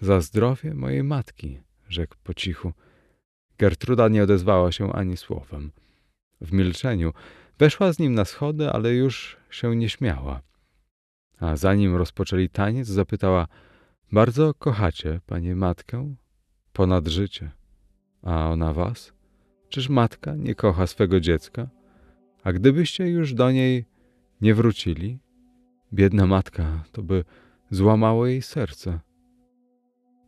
Za 0.00 0.20
zdrowie 0.20 0.74
mojej 0.74 1.02
matki, 1.02 1.60
rzekł 1.88 2.16
po 2.24 2.34
cichu. 2.34 2.72
Gertruda 3.58 4.08
nie 4.08 4.22
odezwała 4.22 4.72
się 4.72 4.92
ani 4.92 5.16
słowem. 5.16 5.72
W 6.40 6.52
milczeniu 6.52 7.12
weszła 7.58 7.92
z 7.92 7.98
nim 7.98 8.14
na 8.14 8.24
schody, 8.24 8.70
ale 8.70 8.94
już 8.94 9.36
się 9.50 9.76
nie 9.76 9.88
śmiała. 9.88 10.40
A 11.40 11.56
zanim 11.56 11.96
rozpoczęli 11.96 12.48
taniec, 12.48 12.88
zapytała: 12.88 13.46
Bardzo 14.12 14.54
kochacie, 14.54 15.20
panie 15.26 15.56
matkę? 15.56 16.14
Ponad 16.72 17.08
życie. 17.08 17.50
A 18.22 18.50
ona 18.50 18.72
was? 18.72 19.12
Czyż 19.68 19.88
matka 19.88 20.34
nie 20.34 20.54
kocha 20.54 20.86
swego 20.86 21.20
dziecka? 21.20 21.68
A 22.44 22.52
gdybyście 22.52 23.08
już 23.08 23.34
do 23.34 23.50
niej 23.50 23.84
nie 24.40 24.54
wrócili? 24.54 25.18
Biedna 25.92 26.26
matka, 26.26 26.84
to 26.92 27.02
by 27.02 27.24
złamało 27.70 28.26
jej 28.26 28.42
serce. 28.42 29.00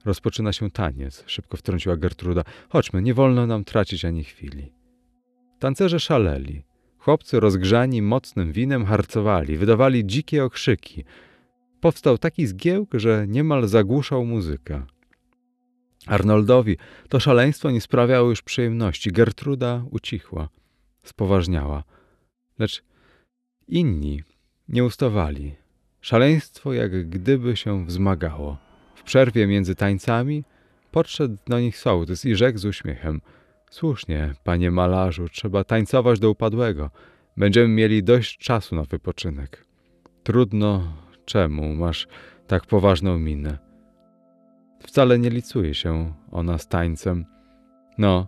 Rozpoczyna 0.04 0.52
się 0.52 0.70
taniec, 0.70 1.24
szybko 1.26 1.56
wtrąciła 1.56 1.96
Gertruda. 1.96 2.42
Chodźmy, 2.68 3.02
nie 3.02 3.14
wolno 3.14 3.46
nam 3.46 3.64
tracić 3.64 4.04
ani 4.04 4.24
chwili. 4.24 4.72
Tancerze 5.58 6.00
szaleli. 6.00 6.65
Chłopcy 7.06 7.40
rozgrzani 7.40 8.02
mocnym 8.02 8.52
winem 8.52 8.84
harcowali, 8.84 9.56
wydawali 9.56 10.06
dzikie 10.06 10.44
okrzyki. 10.44 11.04
Powstał 11.80 12.18
taki 12.18 12.46
zgiełk, 12.46 12.90
że 12.94 13.24
niemal 13.28 13.68
zagłuszał 13.68 14.24
muzykę. 14.24 14.86
Arnoldowi 16.06 16.76
to 17.08 17.20
szaleństwo 17.20 17.70
nie 17.70 17.80
sprawiało 17.80 18.30
już 18.30 18.42
przyjemności. 18.42 19.12
Gertruda 19.12 19.84
ucichła, 19.90 20.48
spoważniała. 21.02 21.84
Lecz 22.58 22.82
Inni 23.68 24.22
nie 24.68 24.84
ustawali. 24.84 25.54
Szaleństwo 26.00 26.72
jak 26.72 27.08
gdyby 27.08 27.56
się 27.56 27.86
wzmagało. 27.86 28.56
W 28.94 29.02
przerwie 29.02 29.46
między 29.46 29.74
tańcami 29.74 30.44
podszedł 30.90 31.36
do 31.46 31.60
nich 31.60 31.78
sołtys 31.78 32.24
i 32.24 32.36
rzekł 32.36 32.58
z 32.58 32.64
uśmiechem: 32.64 33.20
Słusznie, 33.76 34.34
panie 34.44 34.70
malarzu, 34.70 35.28
trzeba 35.28 35.64
tańcować 35.64 36.20
do 36.20 36.30
upadłego. 36.30 36.90
Będziemy 37.36 37.68
mieli 37.68 38.02
dość 38.02 38.38
czasu 38.38 38.76
na 38.76 38.82
wypoczynek. 38.82 39.66
Trudno, 40.22 40.92
czemu 41.24 41.74
masz 41.74 42.06
tak 42.46 42.66
poważną 42.66 43.18
minę? 43.18 43.58
Wcale 44.80 45.18
nie 45.18 45.30
licuje 45.30 45.74
się 45.74 46.14
ona 46.30 46.58
z 46.58 46.68
tańcem. 46.68 47.24
No, 47.98 48.26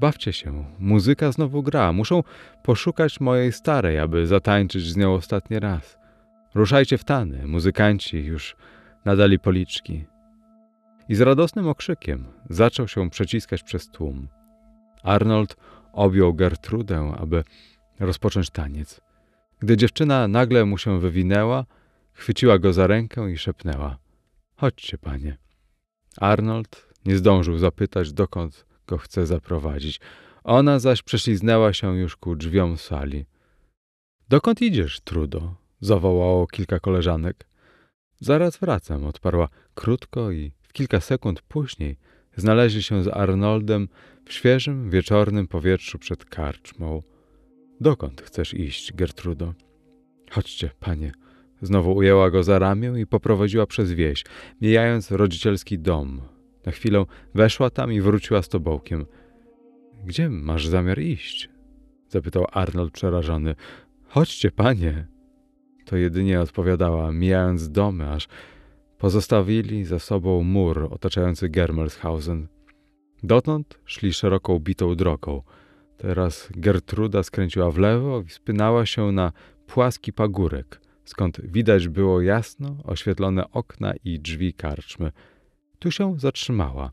bawcie 0.00 0.32
się, 0.32 0.64
muzyka 0.78 1.32
znowu 1.32 1.62
gra. 1.62 1.92
Muszą 1.92 2.22
poszukać 2.62 3.20
mojej 3.20 3.52
starej, 3.52 3.98
aby 3.98 4.26
zatańczyć 4.26 4.82
z 4.82 4.96
nią 4.96 5.14
ostatni 5.14 5.58
raz. 5.58 5.98
Ruszajcie 6.54 6.98
w 6.98 7.04
tany, 7.04 7.46
muzykanci 7.46 8.24
już 8.24 8.56
nadali 9.04 9.38
policzki. 9.38 10.04
I 11.08 11.14
z 11.14 11.20
radosnym 11.20 11.68
okrzykiem 11.68 12.26
zaczął 12.50 12.88
się 12.88 13.10
przeciskać 13.10 13.62
przez 13.62 13.90
tłum. 13.90 14.28
Arnold 15.06 15.56
objął 15.92 16.34
Gertrudę, 16.34 17.14
aby 17.18 17.44
rozpocząć 18.00 18.50
taniec. 18.50 19.00
Gdy 19.58 19.76
dziewczyna 19.76 20.28
nagle 20.28 20.64
mu 20.64 20.78
się 20.78 21.00
wywinęła, 21.00 21.64
chwyciła 22.12 22.58
go 22.58 22.72
za 22.72 22.86
rękę 22.86 23.32
i 23.32 23.38
szepnęła: 23.38 23.98
Chodźcie, 24.56 24.98
panie. 24.98 25.36
Arnold 26.20 26.88
nie 27.04 27.16
zdążył 27.16 27.58
zapytać, 27.58 28.12
dokąd 28.12 28.66
go 28.86 28.98
chce 28.98 29.26
zaprowadzić. 29.26 30.00
Ona 30.44 30.78
zaś 30.78 31.02
prześliznęła 31.02 31.72
się 31.72 31.96
już 31.96 32.16
ku 32.16 32.36
drzwiom 32.36 32.78
sali. 32.78 33.24
Dokąd 34.28 34.62
idziesz, 34.62 35.00
Trudo? 35.00 35.54
zawołało 35.80 36.46
kilka 36.46 36.80
koleżanek. 36.80 37.46
Zaraz 38.20 38.56
wracam, 38.56 39.04
odparła 39.04 39.48
krótko 39.74 40.30
i 40.30 40.52
w 40.62 40.72
kilka 40.72 41.00
sekund 41.00 41.42
później 41.42 41.96
znaleźli 42.36 42.82
się 42.82 43.02
z 43.02 43.08
Arnoldem 43.08 43.88
w 44.26 44.32
świeżym, 44.32 44.90
wieczornym 44.90 45.48
powietrzu 45.48 45.98
przed 45.98 46.24
karczmą. 46.24 47.02
Dokąd 47.80 48.22
chcesz 48.22 48.54
iść, 48.54 48.92
Gertrudo? 48.92 49.54
Chodźcie, 50.30 50.70
panie. 50.80 51.12
Znowu 51.62 51.96
ujęła 51.96 52.30
go 52.30 52.42
za 52.42 52.58
ramię 52.58 52.92
i 53.00 53.06
poprowadziła 53.06 53.66
przez 53.66 53.92
wieś, 53.92 54.24
mijając 54.60 55.10
rodzicielski 55.10 55.78
dom. 55.78 56.20
Na 56.66 56.72
chwilę 56.72 57.04
weszła 57.34 57.70
tam 57.70 57.92
i 57.92 58.00
wróciła 58.00 58.42
z 58.42 58.48
tobołkiem. 58.48 59.06
Gdzie 60.04 60.28
masz 60.30 60.66
zamiar 60.66 60.98
iść? 60.98 61.48
zapytał 62.08 62.44
Arnold 62.52 62.92
przerażony. 62.92 63.54
Chodźcie, 64.08 64.50
panie. 64.50 65.06
To 65.84 65.96
jedynie 65.96 66.40
odpowiadała, 66.40 67.12
mijając 67.12 67.70
domy, 67.70 68.10
aż 68.10 68.28
pozostawili 68.98 69.84
za 69.84 69.98
sobą 69.98 70.42
mur 70.42 70.88
otaczający 70.90 71.48
Germelshausen. 71.48 72.48
Dotąd 73.22 73.78
szli 73.84 74.12
szeroką 74.12 74.58
bitą 74.58 74.94
drogą. 74.94 75.42
Teraz 75.98 76.48
Gertruda 76.56 77.22
skręciła 77.22 77.70
w 77.70 77.78
lewo 77.78 78.20
i 78.20 78.24
wspinała 78.24 78.86
się 78.86 79.12
na 79.12 79.32
płaski 79.66 80.12
pagórek, 80.12 80.80
skąd 81.04 81.40
widać 81.40 81.88
było 81.88 82.20
jasno 82.20 82.76
oświetlone 82.84 83.50
okna 83.50 83.92
i 84.04 84.20
drzwi 84.20 84.54
karczmy. 84.54 85.12
Tu 85.78 85.90
się 85.90 86.18
zatrzymała. 86.18 86.92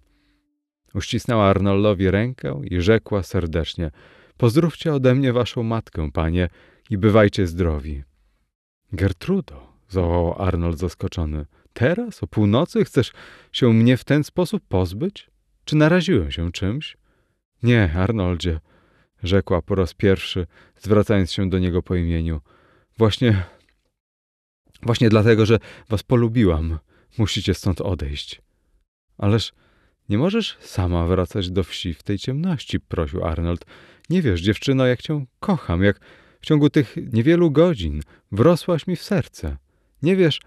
Uścisnęła 0.94 1.46
Arnoldowi 1.46 2.12
rękę 2.12 2.62
i 2.64 2.82
rzekła 2.82 3.24
serdecznie: 3.24 3.92
Pozdrówcie 4.38 4.94
ode 4.94 5.16
mnie 5.16 5.34
waszą 5.34 5.64
matkę, 5.64 6.12
panie, 6.12 6.50
i 6.90 6.98
bywajcie 6.98 7.48
zdrowi. 7.48 8.04
Gertrudo, 8.94 9.74
zawołał 9.90 10.42
Arnold 10.42 10.80
zaskoczony. 10.80 11.46
Teraz, 11.74 12.24
o 12.24 12.28
północy, 12.28 12.86
chcesz 12.86 13.12
się 13.52 13.74
mnie 13.74 13.98
w 13.98 14.04
ten 14.04 14.24
sposób 14.24 14.64
pozbyć? 14.68 15.33
Czy 15.66 15.76
naraziłem 15.76 16.32
się 16.32 16.52
czymś? 16.52 16.98
Nie, 17.64 17.94
Arnoldzie, 17.96 18.60
rzekła 19.24 19.62
po 19.62 19.76
raz 19.76 19.94
pierwszy, 19.94 20.48
zwracając 20.82 21.32
się 21.32 21.50
do 21.50 21.60
niego 21.60 21.82
po 21.82 21.96
imieniu. 21.96 22.42
Właśnie. 22.98 23.44
Właśnie 24.82 25.10
dlatego, 25.10 25.46
że 25.46 25.60
was 25.90 26.04
polubiłam, 26.04 26.80
musicie 27.18 27.54
stąd 27.54 27.82
odejść. 27.82 28.42
Ależ 29.18 29.54
nie 30.10 30.18
możesz 30.18 30.58
sama 30.60 31.08
wracać 31.08 31.52
do 31.52 31.64
wsi 31.64 31.94
w 31.94 32.04
tej 32.04 32.18
ciemności, 32.18 32.80
prosił 32.80 33.26
Arnold. 33.26 33.66
Nie 34.10 34.22
wiesz, 34.22 34.42
dziewczyno, 34.42 34.86
jak 34.86 35.02
cię 35.02 35.26
kocham, 35.40 35.84
jak 35.84 36.00
w 36.42 36.46
ciągu 36.46 36.70
tych 36.70 36.96
niewielu 37.14 37.52
godzin 37.52 38.02
wrosłaś 38.32 38.88
mi 38.88 38.96
w 38.96 39.04
serce. 39.04 39.58
Nie 40.02 40.16
wiesz. 40.16 40.42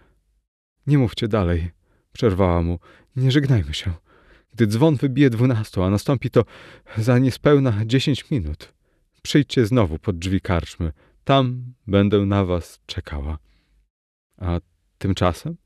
Nie 0.86 0.98
mówcie 0.98 1.28
dalej, 1.28 1.70
przerwała 2.12 2.62
mu. 2.62 2.78
Nie 3.16 3.30
żegnajmy 3.30 3.74
się. 3.74 3.92
Gdy 4.56 4.66
dzwon 4.66 4.96
wybije 4.96 5.30
dwunastą, 5.30 5.84
a 5.84 5.90
nastąpi 5.90 6.30
to 6.30 6.44
za 6.96 7.18
niespełna 7.18 7.86
dziesięć 7.86 8.30
minut, 8.30 8.72
przyjdźcie 9.22 9.66
znowu 9.66 9.98
pod 9.98 10.18
drzwi 10.18 10.40
karczmy. 10.40 10.92
Tam 11.24 11.74
będę 11.86 12.26
na 12.26 12.44
was 12.44 12.80
czekała. 12.86 13.38
A 14.38 14.60
tymczasem? 14.98 15.56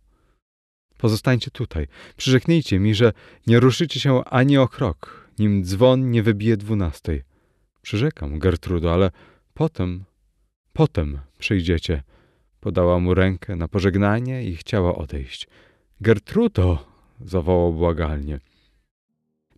Pozostańcie 0.98 1.50
tutaj. 1.50 1.86
Przyrzeknijcie 2.16 2.78
mi, 2.78 2.94
że 2.94 3.12
nie 3.46 3.60
ruszycie 3.60 4.00
się 4.00 4.24
ani 4.24 4.58
o 4.58 4.68
krok, 4.68 5.30
nim 5.38 5.64
dzwon 5.64 6.10
nie 6.10 6.22
wybije 6.22 6.56
dwunastej. 6.56 7.22
Przyrzekam, 7.82 8.38
Gertrudo, 8.38 8.94
ale 8.94 9.10
potem, 9.54 10.04
potem 10.72 11.18
przyjdziecie. 11.38 12.02
Podała 12.60 12.98
mu 12.98 13.14
rękę 13.14 13.56
na 13.56 13.68
pożegnanie 13.68 14.44
i 14.44 14.56
chciała 14.56 14.94
odejść. 14.94 15.48
Gertrudo! 16.00 16.90
zawołał 17.20 17.72
błagalnie. 17.72 18.40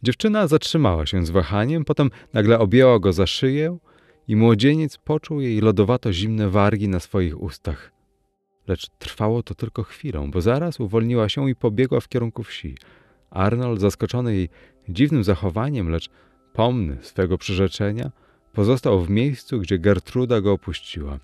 Dziewczyna 0.03 0.47
zatrzymała 0.47 1.07
się 1.07 1.27
z 1.27 1.31
wahaniem, 1.31 1.85
potem 1.85 2.11
nagle 2.33 2.59
objęła 2.59 2.99
go 2.99 3.13
za 3.13 3.27
szyję 3.27 3.79
i 4.29 4.37
młodzieniec 4.37 4.99
poczuł 4.99 5.41
jej 5.41 5.61
lodowato 5.61 6.13
zimne 6.13 6.49
wargi 6.49 6.89
na 6.89 7.01
swoich 7.01 7.43
ustach. 7.43 7.93
Lecz 8.69 8.89
trwało 8.99 9.43
to 9.43 9.55
tylko 9.55 9.83
chwilę, 9.83 10.29
bo 10.33 10.41
zaraz 10.41 10.81
uwolniła 10.81 11.29
się 11.29 11.51
i 11.51 11.55
pobiegła 11.55 12.01
w 12.01 12.09
kierunku 12.09 12.43
wsi. 12.43 12.75
Arnold, 13.31 13.81
zaskoczony 13.81 14.35
jej 14.35 14.49
dziwnym 14.89 15.25
zachowaniem, 15.25 15.91
lecz 15.91 16.11
pomny 16.53 16.99
swego 17.01 17.39
przyrzeczenia, 17.39 18.11
pozostał 18.53 19.01
w 19.01 19.11
miejscu, 19.11 19.61
gdzie 19.61 19.79
Gertruda 19.79 20.41
go 20.41 20.53
opuściła. 20.53 21.19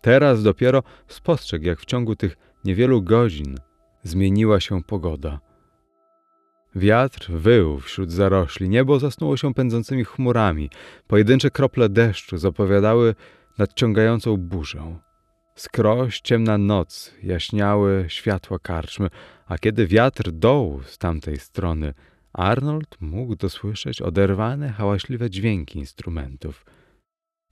Teraz 0.00 0.42
dopiero 0.42 0.82
spostrzegł, 1.08 1.64
jak 1.64 1.80
w 1.80 1.84
ciągu 1.84 2.16
tych 2.16 2.36
niewielu 2.64 3.02
godzin 3.02 3.56
zmieniła 4.02 4.60
się 4.60 4.82
pogoda. 4.82 5.40
Wiatr 6.76 7.32
wył 7.32 7.80
wśród 7.80 8.12
zarośli, 8.12 8.68
niebo 8.68 8.98
zasnuło 8.98 9.36
się 9.36 9.54
pędzącymi 9.54 10.04
chmurami, 10.04 10.70
pojedyncze 11.06 11.50
krople 11.50 11.88
deszczu 11.88 12.38
zapowiadały 12.38 13.14
nadciągającą 13.58 14.36
burzę. 14.36 14.98
Skroś 15.56 16.20
ciemna 16.20 16.58
noc 16.58 17.14
jaśniały 17.22 18.04
światła 18.08 18.58
karczmy, 18.58 19.08
a 19.46 19.58
kiedy 19.58 19.86
wiatr 19.86 20.30
dołł 20.30 20.82
z 20.82 20.98
tamtej 20.98 21.36
strony, 21.36 21.94
Arnold 22.32 22.96
mógł 23.00 23.36
dosłyszeć 23.36 24.02
oderwane, 24.02 24.72
hałaśliwe 24.72 25.30
dźwięki 25.30 25.78
instrumentów. 25.78 26.66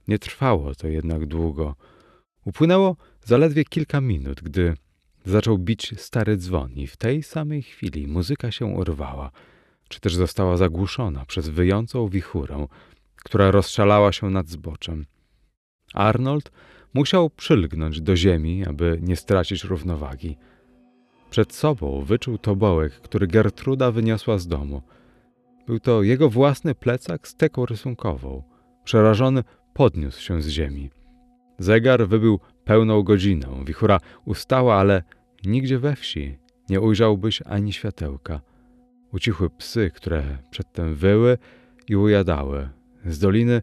Nie 0.09 0.19
trwało 0.19 0.75
to 0.75 0.89
jednak 0.89 1.27
długo. 1.27 1.77
Upłynęło 2.45 2.97
zaledwie 3.25 3.65
kilka 3.65 4.01
minut, 4.01 4.41
gdy 4.43 4.75
zaczął 5.25 5.59
bić 5.59 5.95
stary 5.97 6.37
dzwon 6.37 6.73
i 6.73 6.87
w 6.87 6.97
tej 6.97 7.23
samej 7.23 7.63
chwili 7.63 8.07
muzyka 8.07 8.51
się 8.51 8.67
urwała, 8.67 9.31
czy 9.89 10.01
też 10.01 10.15
została 10.15 10.57
zagłuszona 10.57 11.25
przez 11.27 11.49
wyjącą 11.49 12.09
wichurę, 12.09 12.67
która 13.17 13.51
rozszalała 13.51 14.13
się 14.13 14.31
nad 14.31 14.49
zboczem. 14.49 15.07
Arnold 15.95 16.51
musiał 16.95 17.31
przylgnąć 17.31 18.01
do 18.01 18.17
ziemi, 18.17 18.65
aby 18.67 18.99
nie 19.03 19.17
stracić 19.17 19.65
równowagi. 19.65 20.37
Przed 21.31 21.53
sobą 21.53 22.05
wyczuł 22.05 22.39
tobołek, 22.39 22.93
który 22.93 23.27
Gertruda 23.27 23.91
wyniosła 23.91 24.39
z 24.39 24.47
domu. 24.47 24.83
Był 25.67 25.81
to 25.81 26.03
jego 26.03 26.31
własny 26.31 26.75
plecak 26.75 27.29
z 27.29 27.35
teką 27.35 27.67
rysunkową. 27.67 28.43
Przerażony 28.85 29.45
podniósł 29.75 30.23
się 30.23 30.43
z 30.43 30.49
ziemi. 30.49 30.91
Zegar 31.59 32.09
wybył 32.09 32.41
pełną 32.65 33.03
godzinę. 33.03 33.47
Wichura 33.67 33.99
ustała, 34.25 34.77
ale 34.77 35.03
nigdzie 35.45 35.79
we 35.79 35.97
wsi 35.97 36.39
nie 36.69 36.81
ujrzałbyś 36.81 37.43
ani 37.43 37.73
światełka. 37.73 38.41
Ucichły 39.13 39.51
psy, 39.51 39.91
które 39.95 40.39
przedtem 40.51 40.95
wyły 40.95 41.39
i 41.89 41.97
ujadały. 41.97 42.69
Z 43.05 43.19
doliny 43.19 43.63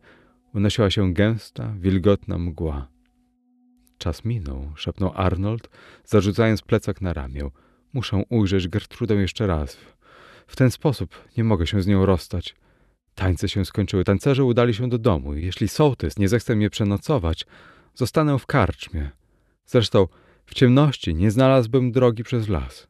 unosiła 0.53 0.89
się 0.89 1.13
gęsta, 1.13 1.73
wilgotna 1.79 2.37
mgła. 2.37 2.87
Czas 3.97 4.25
minął, 4.25 4.71
szepnął 4.75 5.11
Arnold, 5.15 5.69
zarzucając 6.05 6.61
plecak 6.61 7.01
na 7.01 7.13
ramię. 7.13 7.49
Muszę 7.93 8.23
ujrzeć 8.29 8.67
Gertrudę 8.67 9.15
jeszcze 9.15 9.47
raz. 9.47 9.77
W 10.47 10.55
ten 10.55 10.71
sposób 10.71 11.15
nie 11.37 11.43
mogę 11.43 11.67
się 11.67 11.81
z 11.81 11.87
nią 11.87 12.05
rozstać. 12.05 12.55
Tańce 13.15 13.49
się 13.49 13.65
skończyły, 13.65 14.03
tancerze 14.03 14.43
udali 14.43 14.73
się 14.73 14.89
do 14.89 14.97
domu. 14.97 15.33
Jeśli 15.33 15.67
sołtys 15.67 16.17
nie 16.17 16.29
zechce 16.29 16.55
mnie 16.55 16.69
przenocować, 16.69 17.45
zostanę 17.99 18.39
w 18.39 18.45
karczmie. 18.45 19.09
Zresztą 19.65 20.07
w 20.45 20.53
ciemności 20.53 21.15
nie 21.15 21.31
znalazłbym 21.31 21.91
drogi 21.91 22.23
przez 22.23 22.49
las. 22.49 22.87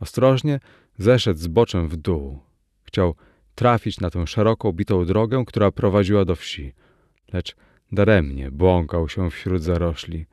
Ostrożnie 0.00 0.60
zeszedł 0.98 1.40
z 1.40 1.46
boczem 1.46 1.88
w 1.88 1.96
dół. 1.96 2.38
Chciał 2.82 3.14
trafić 3.54 4.00
na 4.00 4.10
tę 4.10 4.26
szeroką, 4.26 4.72
bitą 4.72 5.04
drogę, 5.04 5.44
która 5.46 5.72
prowadziła 5.72 6.24
do 6.24 6.36
wsi. 6.36 6.72
Lecz 7.32 7.56
daremnie 7.92 8.50
błąkał 8.50 9.08
się 9.08 9.30
wśród 9.30 9.62
zarośli. 9.62 10.26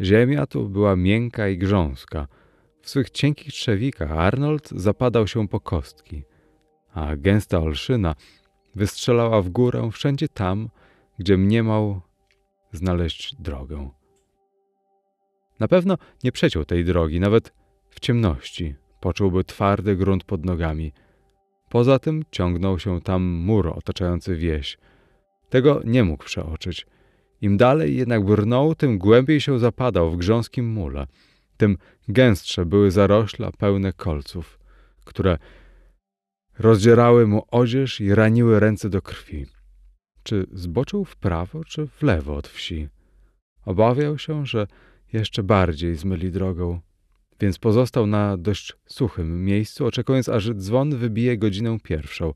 Ziemia 0.00 0.46
tu 0.46 0.68
była 0.68 0.96
miękka 0.96 1.48
i 1.48 1.58
grząska. 1.58 2.28
W 2.82 2.90
swych 2.90 3.10
cienkich 3.10 3.52
trzewikach 3.52 4.12
Arnold 4.12 4.68
zapadał 4.70 5.26
się 5.26 5.48
po 5.48 5.60
kostki, 5.60 6.22
a 6.94 7.16
gęsta 7.16 7.58
olszyna 7.58 8.14
wystrzelała 8.74 9.42
w 9.42 9.48
górę 9.48 9.90
wszędzie 9.92 10.28
tam, 10.28 10.68
gdzie 11.18 11.36
mniemał 11.36 12.07
znaleźć 12.72 13.34
drogę. 13.38 13.90
Na 15.60 15.68
pewno 15.68 15.98
nie 16.24 16.32
przeciął 16.32 16.64
tej 16.64 16.84
drogi, 16.84 17.20
nawet 17.20 17.52
w 17.90 18.00
ciemności 18.00 18.74
poczułby 19.00 19.44
twardy 19.44 19.96
grunt 19.96 20.24
pod 20.24 20.44
nogami. 20.44 20.92
Poza 21.68 21.98
tym 21.98 22.22
ciągnął 22.30 22.78
się 22.78 23.00
tam 23.00 23.22
mur 23.22 23.68
otaczający 23.68 24.36
wieś. 24.36 24.78
Tego 25.48 25.80
nie 25.84 26.04
mógł 26.04 26.24
przeoczyć. 26.24 26.86
Im 27.40 27.56
dalej 27.56 27.96
jednak 27.96 28.24
brnął, 28.24 28.74
tym 28.74 28.98
głębiej 28.98 29.40
się 29.40 29.58
zapadał 29.58 30.10
w 30.10 30.16
grząskim 30.16 30.68
mule. 30.72 31.06
Tym 31.56 31.76
gęstsze 32.08 32.66
były 32.66 32.90
zarośla 32.90 33.52
pełne 33.52 33.92
kolców, 33.92 34.58
które 35.04 35.38
rozdzierały 36.58 37.26
mu 37.26 37.42
odzież 37.50 38.00
i 38.00 38.14
raniły 38.14 38.60
ręce 38.60 38.90
do 38.90 39.02
krwi. 39.02 39.46
Czy 40.28 40.46
zboczył 40.52 41.04
w 41.04 41.16
prawo, 41.16 41.64
czy 41.64 41.86
w 41.86 42.02
lewo 42.02 42.36
od 42.36 42.48
wsi? 42.48 42.88
Obawiał 43.64 44.18
się, 44.18 44.46
że 44.46 44.66
jeszcze 45.12 45.42
bardziej 45.42 45.94
zmyli 45.94 46.30
drogą, 46.30 46.80
więc 47.40 47.58
pozostał 47.58 48.06
na 48.06 48.36
dość 48.36 48.72
suchym 48.86 49.44
miejscu, 49.44 49.86
oczekując, 49.86 50.28
aż 50.28 50.50
dzwon 50.54 50.96
wybije 50.96 51.38
godzinę 51.38 51.78
pierwszą, 51.82 52.34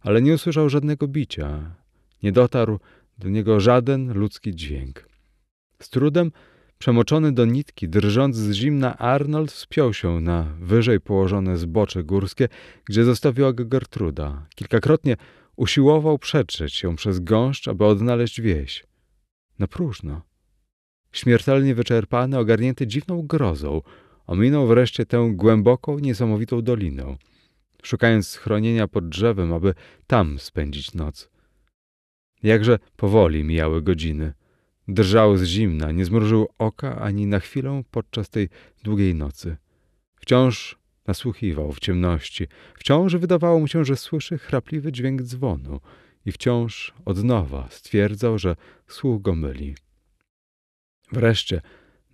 ale 0.00 0.22
nie 0.22 0.34
usłyszał 0.34 0.68
żadnego 0.68 1.08
bicia. 1.08 1.76
Nie 2.22 2.32
dotarł 2.32 2.80
do 3.18 3.28
niego 3.28 3.60
żaden 3.60 4.12
ludzki 4.12 4.54
dźwięk. 4.54 5.08
Z 5.82 5.90
trudem, 5.90 6.32
przemoczony 6.78 7.32
do 7.32 7.44
nitki, 7.44 7.88
drżąc 7.88 8.36
z 8.36 8.52
zimna, 8.52 8.98
Arnold 8.98 9.52
wspiął 9.52 9.94
się 9.94 10.20
na 10.20 10.42
wyżej 10.60 11.00
położone 11.00 11.56
zbocze 11.56 12.04
górskie, 12.04 12.48
gdzie 12.84 13.04
zostawiła 13.04 13.52
go 13.52 13.64
Gertruda. 13.64 14.46
Kilkakrotnie 14.54 15.16
usiłował 15.56 16.18
przetrzeć 16.18 16.74
się 16.74 16.96
przez 16.96 17.20
gąszcz, 17.20 17.68
aby 17.68 17.84
odnaleźć 17.84 18.40
wieś. 18.40 18.84
Na 19.58 19.66
próżno. 19.66 20.22
Śmiertelnie 21.12 21.74
wyczerpany, 21.74 22.38
ogarnięty 22.38 22.86
dziwną 22.86 23.26
grozą, 23.26 23.82
ominął 24.26 24.66
wreszcie 24.66 25.06
tę 25.06 25.30
głęboką, 25.32 25.98
niesamowitą 25.98 26.62
dolinę, 26.62 27.16
szukając 27.82 28.28
schronienia 28.28 28.88
pod 28.88 29.08
drzewem, 29.08 29.52
aby 29.52 29.74
tam 30.06 30.38
spędzić 30.38 30.94
noc. 30.94 31.30
Jakże 32.42 32.78
powoli 32.96 33.44
mijały 33.44 33.82
godziny. 33.82 34.32
Drżał 34.88 35.36
z 35.36 35.44
zimna, 35.44 35.92
nie 35.92 36.04
zmrużył 36.04 36.48
oka 36.58 37.00
ani 37.00 37.26
na 37.26 37.40
chwilę 37.40 37.82
podczas 37.90 38.30
tej 38.30 38.48
długiej 38.82 39.14
nocy. 39.14 39.56
Wciąż 40.16 40.78
nasłuchiwał 41.06 41.72
w 41.72 41.80
ciemności, 41.80 42.46
wciąż 42.74 43.16
wydawało 43.16 43.60
mu 43.60 43.68
się, 43.68 43.84
że 43.84 43.96
słyszy 43.96 44.38
chrapliwy 44.38 44.92
dźwięk 44.92 45.22
dzwonu 45.22 45.80
i 46.26 46.32
wciąż 46.32 46.94
od 47.04 47.24
nowa 47.24 47.68
stwierdzał, 47.70 48.38
że 48.38 48.56
słuch 48.88 49.22
go 49.22 49.34
myli. 49.34 49.74
Wreszcie 51.12 51.60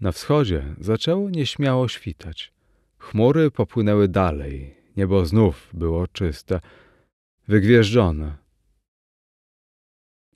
na 0.00 0.12
wschodzie 0.12 0.74
zaczęło 0.80 1.30
nieśmiało 1.30 1.88
świtać. 1.88 2.52
Chmury 2.98 3.50
popłynęły 3.50 4.08
dalej, 4.08 4.76
niebo 4.96 5.26
znów 5.26 5.70
było 5.72 6.06
czyste, 6.06 6.60
wygwieżdżone. 7.48 8.36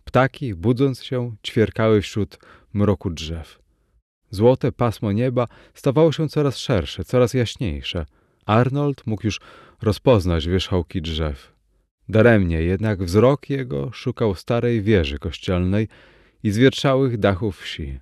Ptaki, 0.04 0.54
budząc 0.54 1.02
się, 1.02 1.36
ćwierkały 1.46 2.00
wśród 2.02 2.38
mroku 2.72 3.10
drzew. 3.10 3.58
Złote 4.30 4.72
pasmo 4.72 5.12
nieba 5.12 5.48
stawało 5.74 6.12
się 6.12 6.28
coraz 6.28 6.58
szersze, 6.58 7.04
coraz 7.04 7.34
jaśniejsze. 7.34 8.06
Arnold 8.46 9.06
mógł 9.06 9.26
już 9.26 9.40
rozpoznać 9.82 10.48
wierzchołki 10.48 11.02
drzew. 11.02 11.54
Daremnie 12.08 12.62
jednak 12.62 13.02
wzrok 13.02 13.50
jego 13.50 13.92
szukał 13.92 14.34
starej 14.34 14.82
wieży 14.82 15.18
kościelnej 15.18 15.88
i 16.42 16.50
zwiertrzałych 16.50 17.18
dachów 17.18 17.60
wsi. 17.60 17.98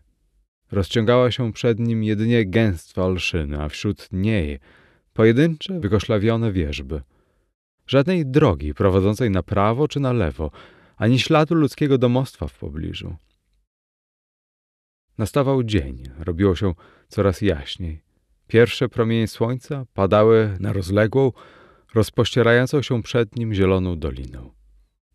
Rozciągała 0.72 1.30
się 1.30 1.53
przed 1.53 1.78
nim 1.78 2.05
jedynie 2.05 2.47
gęstwa 2.47 3.03
olszyny, 3.03 3.62
a 3.62 3.68
wśród 3.68 4.09
niej 4.12 4.59
pojedyncze, 5.12 5.80
wykoszlawione 5.80 6.53
wieżby. 6.53 7.03
Żadnej 7.86 8.26
drogi 8.26 8.74
prowadzącej 8.74 9.30
na 9.30 9.43
prawo 9.43 9.88
czy 9.88 10.01
na 10.01 10.12
lewo, 10.12 10.51
ani 10.97 11.18
śladu 11.18 11.55
ludzkiego 11.55 11.99
domostwa 11.99 12.49
w 12.49 12.59
pobliżu. 12.59 13.16
Nastawał 15.18 15.62
dzień, 15.62 16.03
robiło 16.18 16.57
się 16.57 16.74
coraz 17.09 17.40
jaśniej. 17.40 18.12
Pierwsze 18.53 18.89
promienie 18.89 19.29
słońca 19.29 19.87
padały 19.95 20.57
na 20.61 20.73
rozległą, 20.73 21.33
rozpościerającą 21.95 22.83
się 22.83 23.03
przed 23.03 23.37
nim 23.37 23.55
zieloną 23.55 23.99
dolinę. 23.99 24.51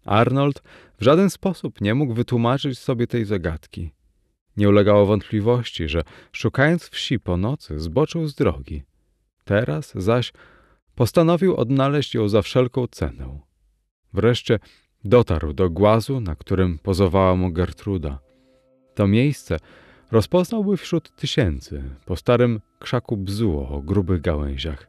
Arnold 0.06 0.64
w 1.00 1.04
żaden 1.04 1.30
sposób 1.30 1.82
nie 1.82 1.96
mógł 1.96 2.14
wytłumaczyć 2.14 2.80
sobie 2.80 3.08
tej 3.08 3.26
zagadki. 3.26 3.92
Nie 4.58 4.70
ulegało 4.70 5.06
wątpliwości, 5.06 5.88
że 5.88 6.04
szukając 6.32 6.90
wsi 6.90 7.20
po 7.20 7.38
nocy 7.38 7.80
zboczył 7.80 8.28
z 8.28 8.36
drogi. 8.36 8.84
Teraz 9.46 9.94
zaś 9.96 10.34
postanowił 10.96 11.56
odnaleźć 11.56 12.16
ją 12.16 12.30
za 12.30 12.42
wszelką 12.42 12.88
cenę. 12.88 13.40
Wreszcie 14.14 14.60
dotarł 15.04 15.54
do 15.54 15.70
głazu, 15.70 16.20
na 16.20 16.36
którym 16.36 16.80
pozowała 16.80 17.36
mu 17.36 17.52
Gertruda. 17.52 18.20
To 18.96 19.08
miejsce 19.08 19.58
rozpoznałby 20.12 20.78
wśród 20.78 21.16
tysięcy, 21.16 21.84
po 22.05 22.16
starym 22.16 22.60
krzaku 22.80 23.18
bzuło 23.18 23.70
o 23.70 23.82
grubych 23.82 24.22
gałęziach. 24.22 24.88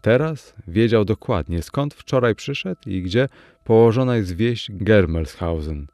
Teraz 0.00 0.54
wiedział 0.68 1.04
dokładnie, 1.04 1.62
skąd 1.62 1.94
wczoraj 1.94 2.34
przyszedł 2.34 2.80
i 2.86 3.02
gdzie 3.02 3.28
położona 3.64 4.16
jest 4.16 4.36
wieś 4.36 4.70
Germelshausen. 4.70 5.86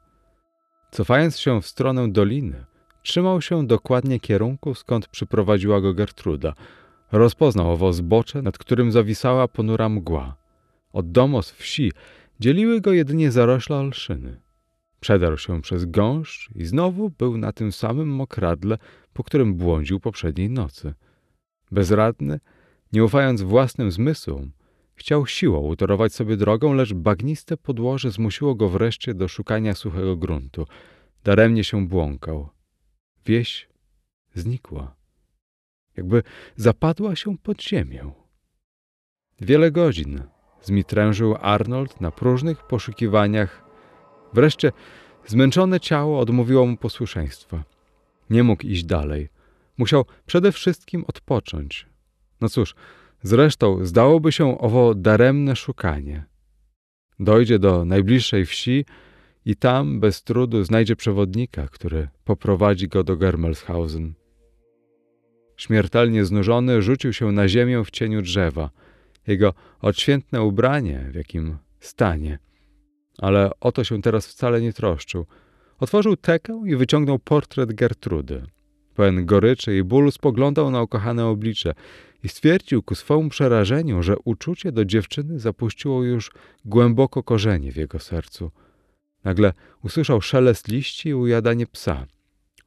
Cofając 0.91 1.39
się 1.39 1.61
w 1.61 1.67
stronę 1.67 2.11
doliny, 2.11 2.65
Trzymał 3.03 3.41
się 3.41 3.67
dokładnie 3.67 4.19
kierunku, 4.19 4.75
skąd 4.75 5.07
przyprowadziła 5.07 5.81
go 5.81 5.93
Gertruda. 5.93 6.53
Rozpoznał 7.11 7.71
owo 7.71 7.93
zbocze, 7.93 8.41
nad 8.41 8.57
którym 8.57 8.91
zawisała 8.91 9.47
ponura 9.47 9.89
mgła. 9.89 10.35
Od 10.93 11.11
domos 11.11 11.51
wsi 11.51 11.91
dzieliły 12.39 12.81
go 12.81 12.91
jedynie 12.91 13.31
zarośla 13.31 13.77
olszyny. 13.77 14.41
Przedarł 15.01 15.37
się 15.37 15.61
przez 15.61 15.85
gąszcz 15.85 16.49
i 16.55 16.65
znowu 16.65 17.09
był 17.09 17.37
na 17.37 17.51
tym 17.51 17.71
samym 17.71 18.09
mokradle, 18.09 18.77
po 19.13 19.23
którym 19.23 19.55
błądził 19.55 19.99
poprzedniej 19.99 20.49
nocy. 20.49 20.93
Bezradny, 21.71 22.39
nie 22.93 23.03
ufając 23.03 23.41
własnym 23.41 23.91
zmysłom, 23.91 24.51
chciał 24.95 25.27
siłą 25.27 25.59
utorować 25.59 26.13
sobie 26.13 26.37
drogą, 26.37 26.73
lecz 26.73 26.93
bagniste 26.93 27.57
podłoże 27.57 28.11
zmusiło 28.11 28.55
go 28.55 28.69
wreszcie 28.69 29.13
do 29.13 29.27
szukania 29.27 29.75
suchego 29.75 30.17
gruntu. 30.17 30.67
Daremnie 31.23 31.63
się 31.63 31.87
błąkał. 31.87 32.49
Wieś 33.25 33.69
znikła, 34.33 34.95
jakby 35.97 36.23
zapadła 36.55 37.15
się 37.15 37.37
pod 37.37 37.61
ziemię. 37.61 38.11
Wiele 39.41 39.71
godzin 39.71 40.23
zmitrężył 40.61 41.35
Arnold 41.39 42.01
na 42.01 42.11
próżnych 42.11 42.67
poszukiwaniach. 42.67 43.70
Wreszcie 44.33 44.71
zmęczone 45.25 45.79
ciało 45.79 46.19
odmówiło 46.19 46.65
mu 46.65 46.77
posłuszeństwa. 46.77 47.63
Nie 48.29 48.43
mógł 48.43 48.65
iść 48.65 48.83
dalej. 48.83 49.29
Musiał 49.77 50.05
przede 50.25 50.51
wszystkim 50.51 51.05
odpocząć. 51.07 51.87
No 52.41 52.49
cóż, 52.49 52.75
zresztą 53.23 53.85
zdałoby 53.85 54.31
się 54.31 54.57
owo 54.57 54.95
daremne 54.95 55.55
szukanie. 55.55 56.25
Dojdzie 57.19 57.59
do 57.59 57.85
najbliższej 57.85 58.45
wsi, 58.45 58.85
i 59.45 59.55
tam 59.55 59.99
bez 59.99 60.23
trudu 60.23 60.63
znajdzie 60.63 60.95
przewodnika, 60.95 61.67
który 61.67 62.07
poprowadzi 62.25 62.87
go 62.87 63.03
do 63.03 63.17
Germelshausen. 63.17 64.13
Śmiertelnie 65.57 66.25
znużony 66.25 66.81
rzucił 66.81 67.13
się 67.13 67.31
na 67.31 67.47
ziemię 67.47 67.83
w 67.85 67.91
cieniu 67.91 68.21
drzewa. 68.21 68.69
Jego 69.27 69.53
odświętne 69.81 70.41
ubranie, 70.41 71.07
w 71.11 71.15
jakim 71.15 71.57
stanie. 71.79 72.39
Ale 73.21 73.51
o 73.59 73.71
to 73.71 73.83
się 73.83 74.01
teraz 74.01 74.27
wcale 74.27 74.61
nie 74.61 74.73
troszczył. 74.73 75.25
Otworzył 75.79 76.15
tekę 76.15 76.61
i 76.65 76.75
wyciągnął 76.75 77.19
portret 77.19 77.73
Gertrudy. 77.73 78.43
Pełen 78.95 79.25
goryczy 79.25 79.77
i 79.77 79.83
bólu 79.83 80.11
spoglądał 80.11 80.71
na 80.71 80.81
ukochane 80.81 81.25
oblicze 81.25 81.73
i 82.23 82.29
stwierdził 82.29 82.83
ku 82.83 82.95
swemu 82.95 83.29
przerażeniu, 83.29 84.03
że 84.03 84.15
uczucie 84.25 84.71
do 84.71 84.85
dziewczyny 84.85 85.39
zapuściło 85.39 86.03
już 86.03 86.31
głęboko 86.65 87.23
korzenie 87.23 87.71
w 87.71 87.75
jego 87.75 87.99
sercu– 87.99 88.51
Nagle 89.23 89.53
usłyszał 89.83 90.21
szelest 90.21 90.67
liści 90.67 91.09
i 91.09 91.13
ujadanie 91.13 91.67
psa. 91.67 92.05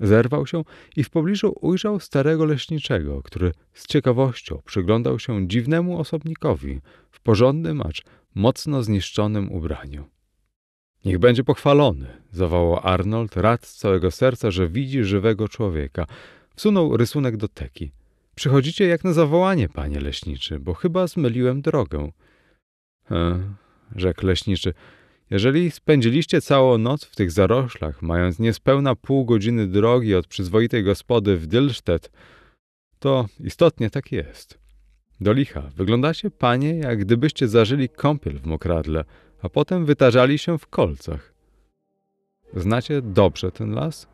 Zerwał 0.01 0.47
się 0.47 0.65
i 0.97 1.05
w 1.05 1.11
pobliżu 1.11 1.55
ujrzał 1.61 2.01
starego 2.01 2.45
leśniczego, 2.45 3.23
który 3.23 3.53
z 3.73 3.87
ciekawością 3.87 4.63
przyglądał 4.65 5.19
się 5.19 5.49
dziwnemu 5.49 5.99
osobnikowi 5.99 6.81
w 7.11 7.21
porządnym, 7.21 7.81
acz 7.81 8.03
mocno 8.35 8.83
zniszczonym 8.83 9.53
ubraniu. 9.53 10.14
Niech 11.05 11.19
będzie 11.19 11.45
pochwalony, 11.45 12.07
zawołał 12.33 12.81
Arnold, 12.83 13.37
rad 13.37 13.67
z 13.67 13.77
całego 13.77 14.11
serca, 14.11 14.51
że 14.51 14.69
widzi 14.69 15.05
żywego 15.05 15.49
człowieka. 15.49 16.07
Wsunął 16.57 16.97
rysunek 16.97 17.37
do 17.37 17.49
teki. 17.49 17.93
Przychodzicie 18.35 18.87
jak 18.87 19.05
na 19.05 19.13
zawołanie, 19.13 19.69
panie 19.69 20.01
leśniczy, 20.01 20.61
bo 20.61 20.75
chyba 20.75 21.07
zmyliłem 21.07 21.63
drogę. 21.63 22.11
E, 23.11 23.41
rzekł 23.97 24.27
leśniczy, 24.27 24.75
jeżeli 25.31 25.71
spędziliście 25.71 26.41
całą 26.41 26.79
noc 26.79 27.05
w 27.05 27.17
tych 27.17 27.31
zaroślach, 27.31 28.03
mając 28.03 28.39
niespełna 28.39 28.95
pół 28.95 29.25
godziny 29.25 29.67
drogi 29.67 30.15
od 30.15 30.27
przyzwoitej 30.27 30.85
gospody 30.85 31.37
w 31.37 31.47
Dylsztet, 31.47 32.11
to 32.99 33.27
istotnie 33.41 33.91
tak 33.91 34.13
jest. 34.13 34.59
Do 35.21 35.33
licha, 35.33 35.63
wyglądacie, 35.77 36.31
panie, 36.31 36.75
jak 36.79 36.99
gdybyście 36.99 37.49
zażyli 37.49 37.89
kąpiel 37.89 38.39
w 38.39 38.47
mokradle, 38.47 39.05
a 39.45 39.49
potem 39.49 39.87
wytarzali 39.87 40.39
się 40.39 40.59
w 40.59 40.67
kolcach. 40.67 41.35
Znacie 42.55 43.03
dobrze 43.03 43.53
ten 43.53 43.75
las? 43.75 44.09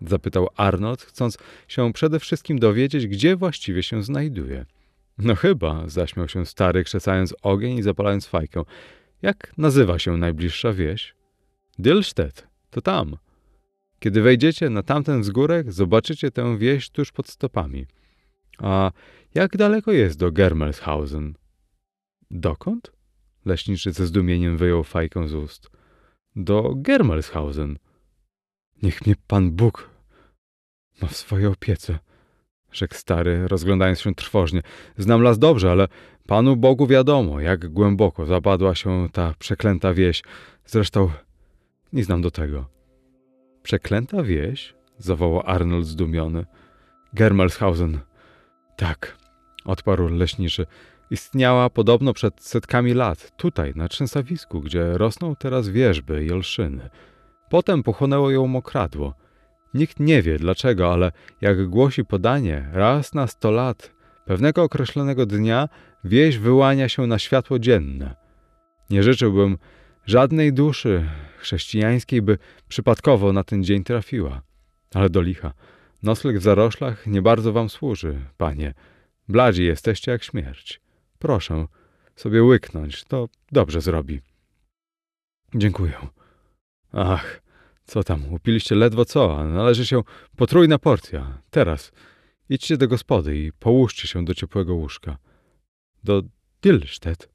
Zapytał 0.00 0.48
Arnold, 0.56 1.02
chcąc 1.02 1.38
się 1.68 1.92
przede 1.92 2.20
wszystkim 2.20 2.58
dowiedzieć, 2.58 3.06
gdzie 3.06 3.36
właściwie 3.36 3.82
się 3.82 4.02
znajduje. 4.02 4.66
No 5.18 5.34
chyba, 5.34 5.88
zaśmiał 5.88 6.28
się 6.28 6.46
stary, 6.46 6.84
krzesając 6.84 7.34
ogień 7.42 7.78
i 7.78 7.82
zapalając 7.82 8.26
fajkę. 8.26 8.62
Jak 9.22 9.52
nazywa 9.58 9.98
się 9.98 10.16
najbliższa 10.16 10.72
wieś? 10.72 11.14
Dylsztet, 11.78 12.46
to 12.70 12.80
tam. 12.80 13.16
Kiedy 13.98 14.22
wejdziecie 14.22 14.70
na 14.70 14.82
tamten 14.82 15.20
wzgórek, 15.20 15.72
zobaczycie 15.72 16.30
tę 16.30 16.58
wieś 16.58 16.90
tuż 16.90 17.12
pod 17.12 17.28
stopami. 17.28 17.86
A 18.58 18.90
jak 19.34 19.56
daleko 19.56 19.92
jest 19.92 20.18
do 20.18 20.32
Germelshausen? 20.32 21.34
Dokąd? 22.30 23.01
Leśniczy 23.44 23.92
ze 23.92 24.06
zdumieniem 24.06 24.56
wyjął 24.56 24.84
fajkę 24.84 25.28
z 25.28 25.34
ust. 25.34 25.70
Do 26.36 26.72
Germelshausen. 26.76 27.78
Niech 28.82 29.06
mnie 29.06 29.14
Pan 29.26 29.50
Bóg 29.50 29.90
ma 31.02 31.08
w 31.08 31.16
swojej 31.16 31.46
opiece, 31.46 31.98
rzekł 32.72 32.94
stary, 32.94 33.48
rozglądając 33.48 34.00
się 34.00 34.14
trwożnie. 34.14 34.60
Znam 34.98 35.22
las 35.22 35.38
dobrze, 35.38 35.70
ale 35.70 35.88
Panu 36.26 36.56
Bogu 36.56 36.86
wiadomo, 36.86 37.40
jak 37.40 37.68
głęboko 37.68 38.26
zapadła 38.26 38.74
się 38.74 39.08
ta 39.12 39.34
przeklęta 39.38 39.94
wieś. 39.94 40.22
Zresztą 40.66 41.10
nie 41.92 42.04
znam 42.04 42.22
do 42.22 42.30
tego. 42.30 42.66
Przeklęta 43.62 44.22
wieś? 44.22 44.74
zawołał 44.98 45.42
Arnold 45.46 45.86
zdumiony. 45.86 46.46
Germelshausen. 47.14 48.00
Tak, 48.76 49.16
odparł 49.64 50.08
leśniczy. 50.08 50.66
Istniała 51.12 51.70
podobno 51.70 52.12
przed 52.12 52.42
setkami 52.42 52.94
lat, 52.94 53.36
tutaj, 53.36 53.72
na 53.76 53.88
trzęsawisku, 53.88 54.60
gdzie 54.60 54.98
rosną 54.98 55.36
teraz 55.36 55.68
wierzby 55.68 56.24
i 56.24 56.32
olszyny. 56.32 56.90
Potem 57.50 57.82
pochłonęło 57.82 58.30
ją 58.30 58.46
mokradło. 58.46 59.14
Nikt 59.74 60.00
nie 60.00 60.22
wie 60.22 60.38
dlaczego, 60.38 60.92
ale 60.92 61.12
jak 61.40 61.66
głosi 61.68 62.04
podanie, 62.04 62.68
raz 62.72 63.14
na 63.14 63.26
sto 63.26 63.50
lat, 63.50 63.92
pewnego 64.26 64.62
określonego 64.62 65.26
dnia, 65.26 65.68
wieś 66.04 66.38
wyłania 66.38 66.88
się 66.88 67.06
na 67.06 67.18
światło 67.18 67.58
dzienne. 67.58 68.16
Nie 68.90 69.02
życzyłbym 69.02 69.58
żadnej 70.06 70.52
duszy 70.52 71.04
chrześcijańskiej, 71.38 72.22
by 72.22 72.38
przypadkowo 72.68 73.32
na 73.32 73.44
ten 73.44 73.64
dzień 73.64 73.84
trafiła. 73.84 74.42
Ale 74.94 75.10
do 75.10 75.22
licha, 75.22 75.52
nocleg 76.02 76.38
w 76.38 76.42
zaroślach 76.42 77.06
nie 77.06 77.22
bardzo 77.22 77.52
wam 77.52 77.68
służy, 77.68 78.20
panie. 78.36 78.74
Bladzi 79.28 79.64
jesteście 79.64 80.12
jak 80.12 80.22
śmierć. 80.22 80.81
Proszę 81.22 81.66
sobie 82.16 82.42
łyknąć, 82.42 83.04
to 83.04 83.28
dobrze 83.52 83.80
zrobi. 83.80 84.20
Dziękuję. 85.54 85.92
Ach, 86.92 87.42
co 87.84 88.04
tam, 88.04 88.32
upiliście 88.32 88.74
ledwo 88.74 89.04
co, 89.04 89.38
a 89.40 89.44
należy 89.44 89.86
się 89.86 90.02
potrójna 90.36 90.78
porcja. 90.78 91.42
Teraz 91.50 91.92
idźcie 92.48 92.76
do 92.76 92.88
gospody 92.88 93.36
i 93.36 93.52
połóżcie 93.52 94.08
się 94.08 94.24
do 94.24 94.34
ciepłego 94.34 94.74
łóżka. 94.74 95.18
Do 96.04 96.22
Dillstedt. 96.62 97.28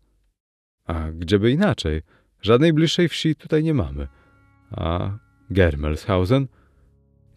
A 0.85 1.11
gdzieby 1.11 1.51
inaczej? 1.51 2.01
Żadnej 2.41 2.73
bliższej 2.73 3.09
wsi 3.09 3.35
tutaj 3.35 3.63
nie 3.63 3.73
mamy. 3.73 4.07
A 4.71 5.17
Germelshausen? 5.49 6.47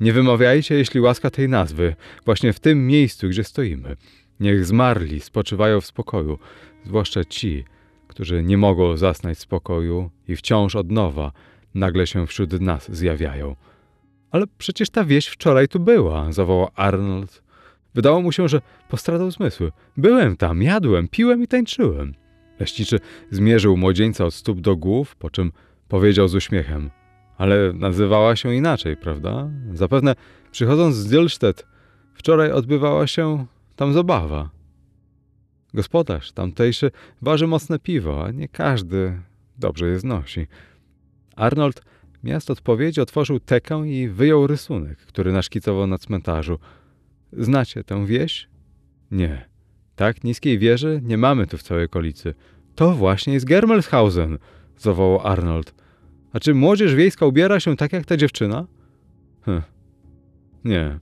Nie 0.01 0.12
wymawiajcie, 0.12 0.74
jeśli 0.74 1.01
łaska 1.01 1.30
tej 1.30 1.48
nazwy, 1.48 1.96
właśnie 2.24 2.53
w 2.53 2.61
tym 2.61 2.86
miejscu, 2.86 3.28
gdzie 3.28 3.44
stoimy. 3.44 3.96
Niech 4.41 4.64
zmarli 4.64 5.20
spoczywają 5.20 5.80
w 5.80 5.86
spokoju, 5.86 6.38
zwłaszcza 6.84 7.24
ci, 7.24 7.64
którzy 8.09 8.43
nie 8.43 8.59
mogą 8.59 8.97
zasnąć 8.97 9.38
spokoju 9.38 10.11
i 10.28 10.36
wciąż 10.36 10.76
od 10.76 10.91
nowa 10.91 11.32
nagle 11.74 12.07
się 12.07 12.26
wśród 12.26 12.61
nas 12.61 12.93
zjawiają. 12.93 13.57
Ale 14.30 14.45
przecież 14.59 14.91
ta 14.91 15.05
wieś 15.05 15.26
wczoraj 15.26 15.68
tu 15.68 15.80
była, 15.80 16.32
zawołał 16.32 16.68
Arnold. 16.74 17.43
Wydało 17.95 18.22
mu 18.22 18.32
się, 18.32 18.49
że 18.49 18.61
postradał 18.88 19.30
zmysły. 19.30 19.72
Byłem 19.97 20.36
tam, 20.36 20.62
jadłem, 20.62 21.09
piłem 21.09 21.43
i 21.43 21.47
tańczyłem. 21.47 22.14
Leśniczy 22.61 23.01
zmierzył 23.30 23.76
młodzieńca 23.76 24.24
od 24.24 24.34
stóp 24.34 24.61
do 24.61 24.76
głów, 24.76 25.16
po 25.16 25.30
czym 25.30 25.53
powiedział 25.88 26.28
z 26.28 26.34
uśmiechem. 26.34 26.91
Ale 27.38 27.72
nazywała 27.72 28.36
się 28.36 28.55
inaczej, 28.55 28.97
prawda? 28.97 29.51
Zapewne 29.72 30.14
przychodząc 30.51 30.95
z 30.95 31.07
Dillstedt, 31.07 31.66
wczoraj 32.14 32.53
odbywała 32.53 33.07
się 33.07 33.47
tam 33.77 33.93
zabawa. 33.93 34.51
Gospodarz 35.75 36.33
tamtejszy 36.33 36.91
waży 37.23 37.47
mocne 37.47 37.79
piwo, 37.79 38.25
a 38.25 38.31
nie 38.31 38.49
każdy 38.49 39.21
dobrze 39.59 39.89
je 39.89 39.99
znosi. 39.99 40.47
Arnold 41.37 41.83
miast 42.25 42.51
odpowiedzi 42.51 43.01
otworzył 43.01 43.41
tekę 43.41 43.89
i 43.89 44.09
wyjął 44.09 44.47
rysunek, 44.47 44.99
który 44.99 45.33
naszkicował 45.33 45.87
na 45.87 45.99
cmentarzu. 45.99 46.59
Znacie 47.33 47.85
tę 47.85 48.07
wieś? 48.07 48.49
Nie. 49.11 49.49
Tak 49.97 50.25
niskiej 50.25 50.59
wieży 50.59 51.01
nie 51.05 51.18
mamy 51.18 51.47
tu 51.47 51.59
w 51.59 51.62
całej 51.62 51.85
okolicy. 51.85 52.35
To 52.75 52.93
właśnie 52.93 53.33
jest 53.33 53.47
Germelshausen, 53.47 54.39
zawołał 54.79 55.27
Arnold. 55.27 55.75
A 56.33 56.41
czy 56.41 56.55
młodzież 56.55 56.95
wiejska 56.95 57.27
ubiera 57.27 57.61
się 57.61 57.77
tak 57.77 57.93
jak 57.93 58.07
ta 58.07 58.16
dziewczyna? 58.16 58.66
Hm. 59.43 59.62
Nie. 60.64 60.99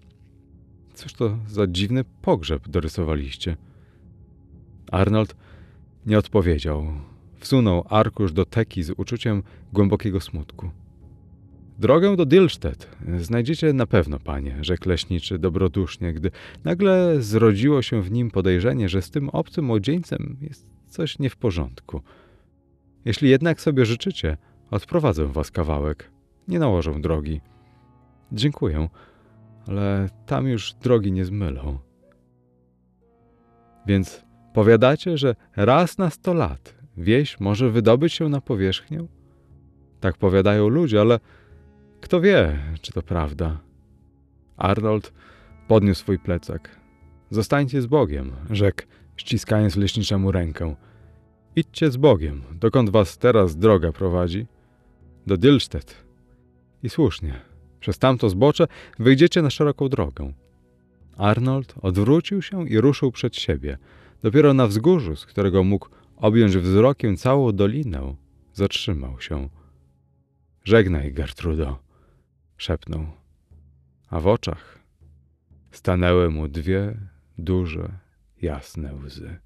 Cóż 0.98 1.12
to 1.12 1.38
za 1.48 1.66
dziwny 1.66 2.04
pogrzeb 2.22 2.68
dorysowaliście? 2.68 3.56
Arnold 4.90 5.36
nie 6.06 6.18
odpowiedział. 6.18 6.86
Wsunął 7.38 7.84
arkusz 7.90 8.32
do 8.32 8.44
teki 8.44 8.82
z 8.82 8.90
uczuciem 8.90 9.42
głębokiego 9.72 10.20
smutku. 10.20 10.70
Drogę 11.78 12.16
do 12.16 12.26
Dillstedt 12.26 12.88
znajdziecie 13.18 13.72
na 13.72 13.86
pewno, 13.86 14.18
panie, 14.18 14.56
rzekł 14.60 14.88
leśniczy 14.88 15.38
dobrodusznie, 15.38 16.12
gdy 16.12 16.30
nagle 16.64 17.22
zrodziło 17.22 17.82
się 17.82 18.02
w 18.02 18.10
nim 18.10 18.30
podejrzenie, 18.30 18.88
że 18.88 19.02
z 19.02 19.10
tym 19.10 19.28
obcym 19.28 19.64
młodzieńcem 19.64 20.36
jest 20.40 20.66
coś 20.86 21.18
nie 21.18 21.30
w 21.30 21.36
porządku. 21.36 22.02
Jeśli 23.04 23.30
jednak 23.30 23.60
sobie 23.60 23.86
życzycie, 23.86 24.36
odprowadzę 24.70 25.26
was 25.26 25.50
kawałek. 25.50 26.10
Nie 26.48 26.58
nałożę 26.58 27.00
drogi. 27.00 27.40
Dziękuję, 28.32 28.88
ale 29.68 30.08
tam 30.26 30.48
już 30.48 30.74
drogi 30.74 31.12
nie 31.12 31.24
zmylą. 31.24 31.78
Więc 33.86 34.24
powiadacie, 34.54 35.18
że 35.18 35.34
raz 35.56 35.98
na 35.98 36.10
sto 36.10 36.34
lat 36.34 36.74
wieś 36.96 37.40
może 37.40 37.70
wydobyć 37.70 38.12
się 38.12 38.28
na 38.28 38.40
powierzchnię? 38.40 39.06
Tak 40.00 40.16
powiadają 40.16 40.68
ludzie, 40.68 41.00
ale 41.00 41.20
kto 42.00 42.20
wie, 42.20 42.58
czy 42.80 42.92
to 42.92 43.02
prawda. 43.02 43.60
Arnold 44.56 45.12
podniósł 45.68 46.00
swój 46.00 46.18
plecak. 46.18 46.80
Zostańcie 47.30 47.82
z 47.82 47.86
Bogiem, 47.86 48.32
rzekł, 48.50 48.82
ściskając 49.16 49.76
leśniczemu 49.76 50.32
rękę. 50.32 50.74
Idźcie 51.56 51.90
z 51.90 51.96
Bogiem, 51.96 52.42
dokąd 52.52 52.90
was 52.90 53.18
teraz 53.18 53.56
droga 53.56 53.92
prowadzi? 53.92 54.46
Do 55.26 55.36
Dillstedt. 55.36 56.04
I 56.82 56.88
słusznie, 56.88 57.47
przez 57.80 57.98
tamto 57.98 58.30
zbocze 58.30 58.66
wyjdziecie 58.98 59.42
na 59.42 59.50
szeroką 59.50 59.88
drogę. 59.88 60.32
Arnold 61.16 61.74
odwrócił 61.82 62.42
się 62.42 62.68
i 62.68 62.80
ruszył 62.80 63.12
przed 63.12 63.36
siebie. 63.36 63.78
Dopiero 64.22 64.54
na 64.54 64.66
wzgórzu, 64.66 65.16
z 65.16 65.26
którego 65.26 65.64
mógł 65.64 65.88
objąć 66.16 66.56
wzrokiem 66.56 67.16
całą 67.16 67.52
dolinę, 67.52 68.14
zatrzymał 68.54 69.20
się. 69.20 69.48
Żegnaj, 70.64 71.12
Gertrudo, 71.12 71.78
szepnął, 72.56 73.06
a 74.10 74.20
w 74.20 74.26
oczach 74.26 74.78
stanęły 75.70 76.30
mu 76.30 76.48
dwie 76.48 76.94
duże, 77.38 77.98
jasne 78.42 78.94
łzy. 78.94 79.38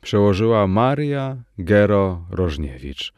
Przełożyła 0.00 0.66
Maria 0.66 1.36
Gero 1.58 2.26
Rożniewicz. 2.30 3.12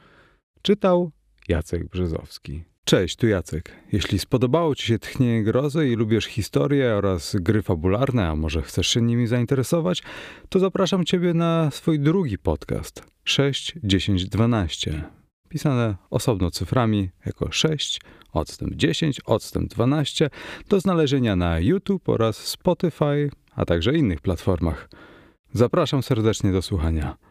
Czytał 0.62 1.10
Jacek 1.48 1.88
Brzezowski. 1.88 2.64
Cześć, 2.84 3.16
tu 3.16 3.26
Jacek. 3.26 3.72
Jeśli 3.92 4.18
spodobało 4.18 4.74
Ci 4.74 4.86
się 4.86 4.98
Tchnienie 4.98 5.42
Grozy 5.42 5.88
i 5.88 5.96
lubisz 5.96 6.26
historię 6.26 6.94
oraz 6.94 7.36
gry 7.36 7.62
fabularne, 7.62 8.28
a 8.28 8.36
może 8.36 8.62
chcesz 8.62 8.88
się 8.88 9.02
nimi 9.02 9.26
zainteresować, 9.26 10.02
to 10.48 10.58
zapraszam 10.58 11.04
Ciebie 11.04 11.34
na 11.34 11.70
swój 11.70 12.00
drugi 12.00 12.38
podcast 12.38 13.04
6, 13.24 13.74
10, 13.82 14.24
12. 14.24 15.04
Pisane 15.48 15.96
osobno 16.10 16.50
cyframi 16.50 17.10
jako 17.26 17.52
6, 17.52 18.00
odstęp 18.32 18.74
10, 18.74 19.20
odstęp 19.20 19.70
12 19.70 20.30
do 20.68 20.80
znalezienia 20.80 21.36
na 21.36 21.60
YouTube 21.60 22.08
oraz 22.08 22.36
Spotify, 22.36 23.30
a 23.54 23.64
także 23.64 23.94
innych 23.94 24.20
platformach. 24.20 24.88
Zapraszam 25.52 26.02
serdecznie 26.02 26.52
do 26.52 26.62
słuchania. 26.62 27.27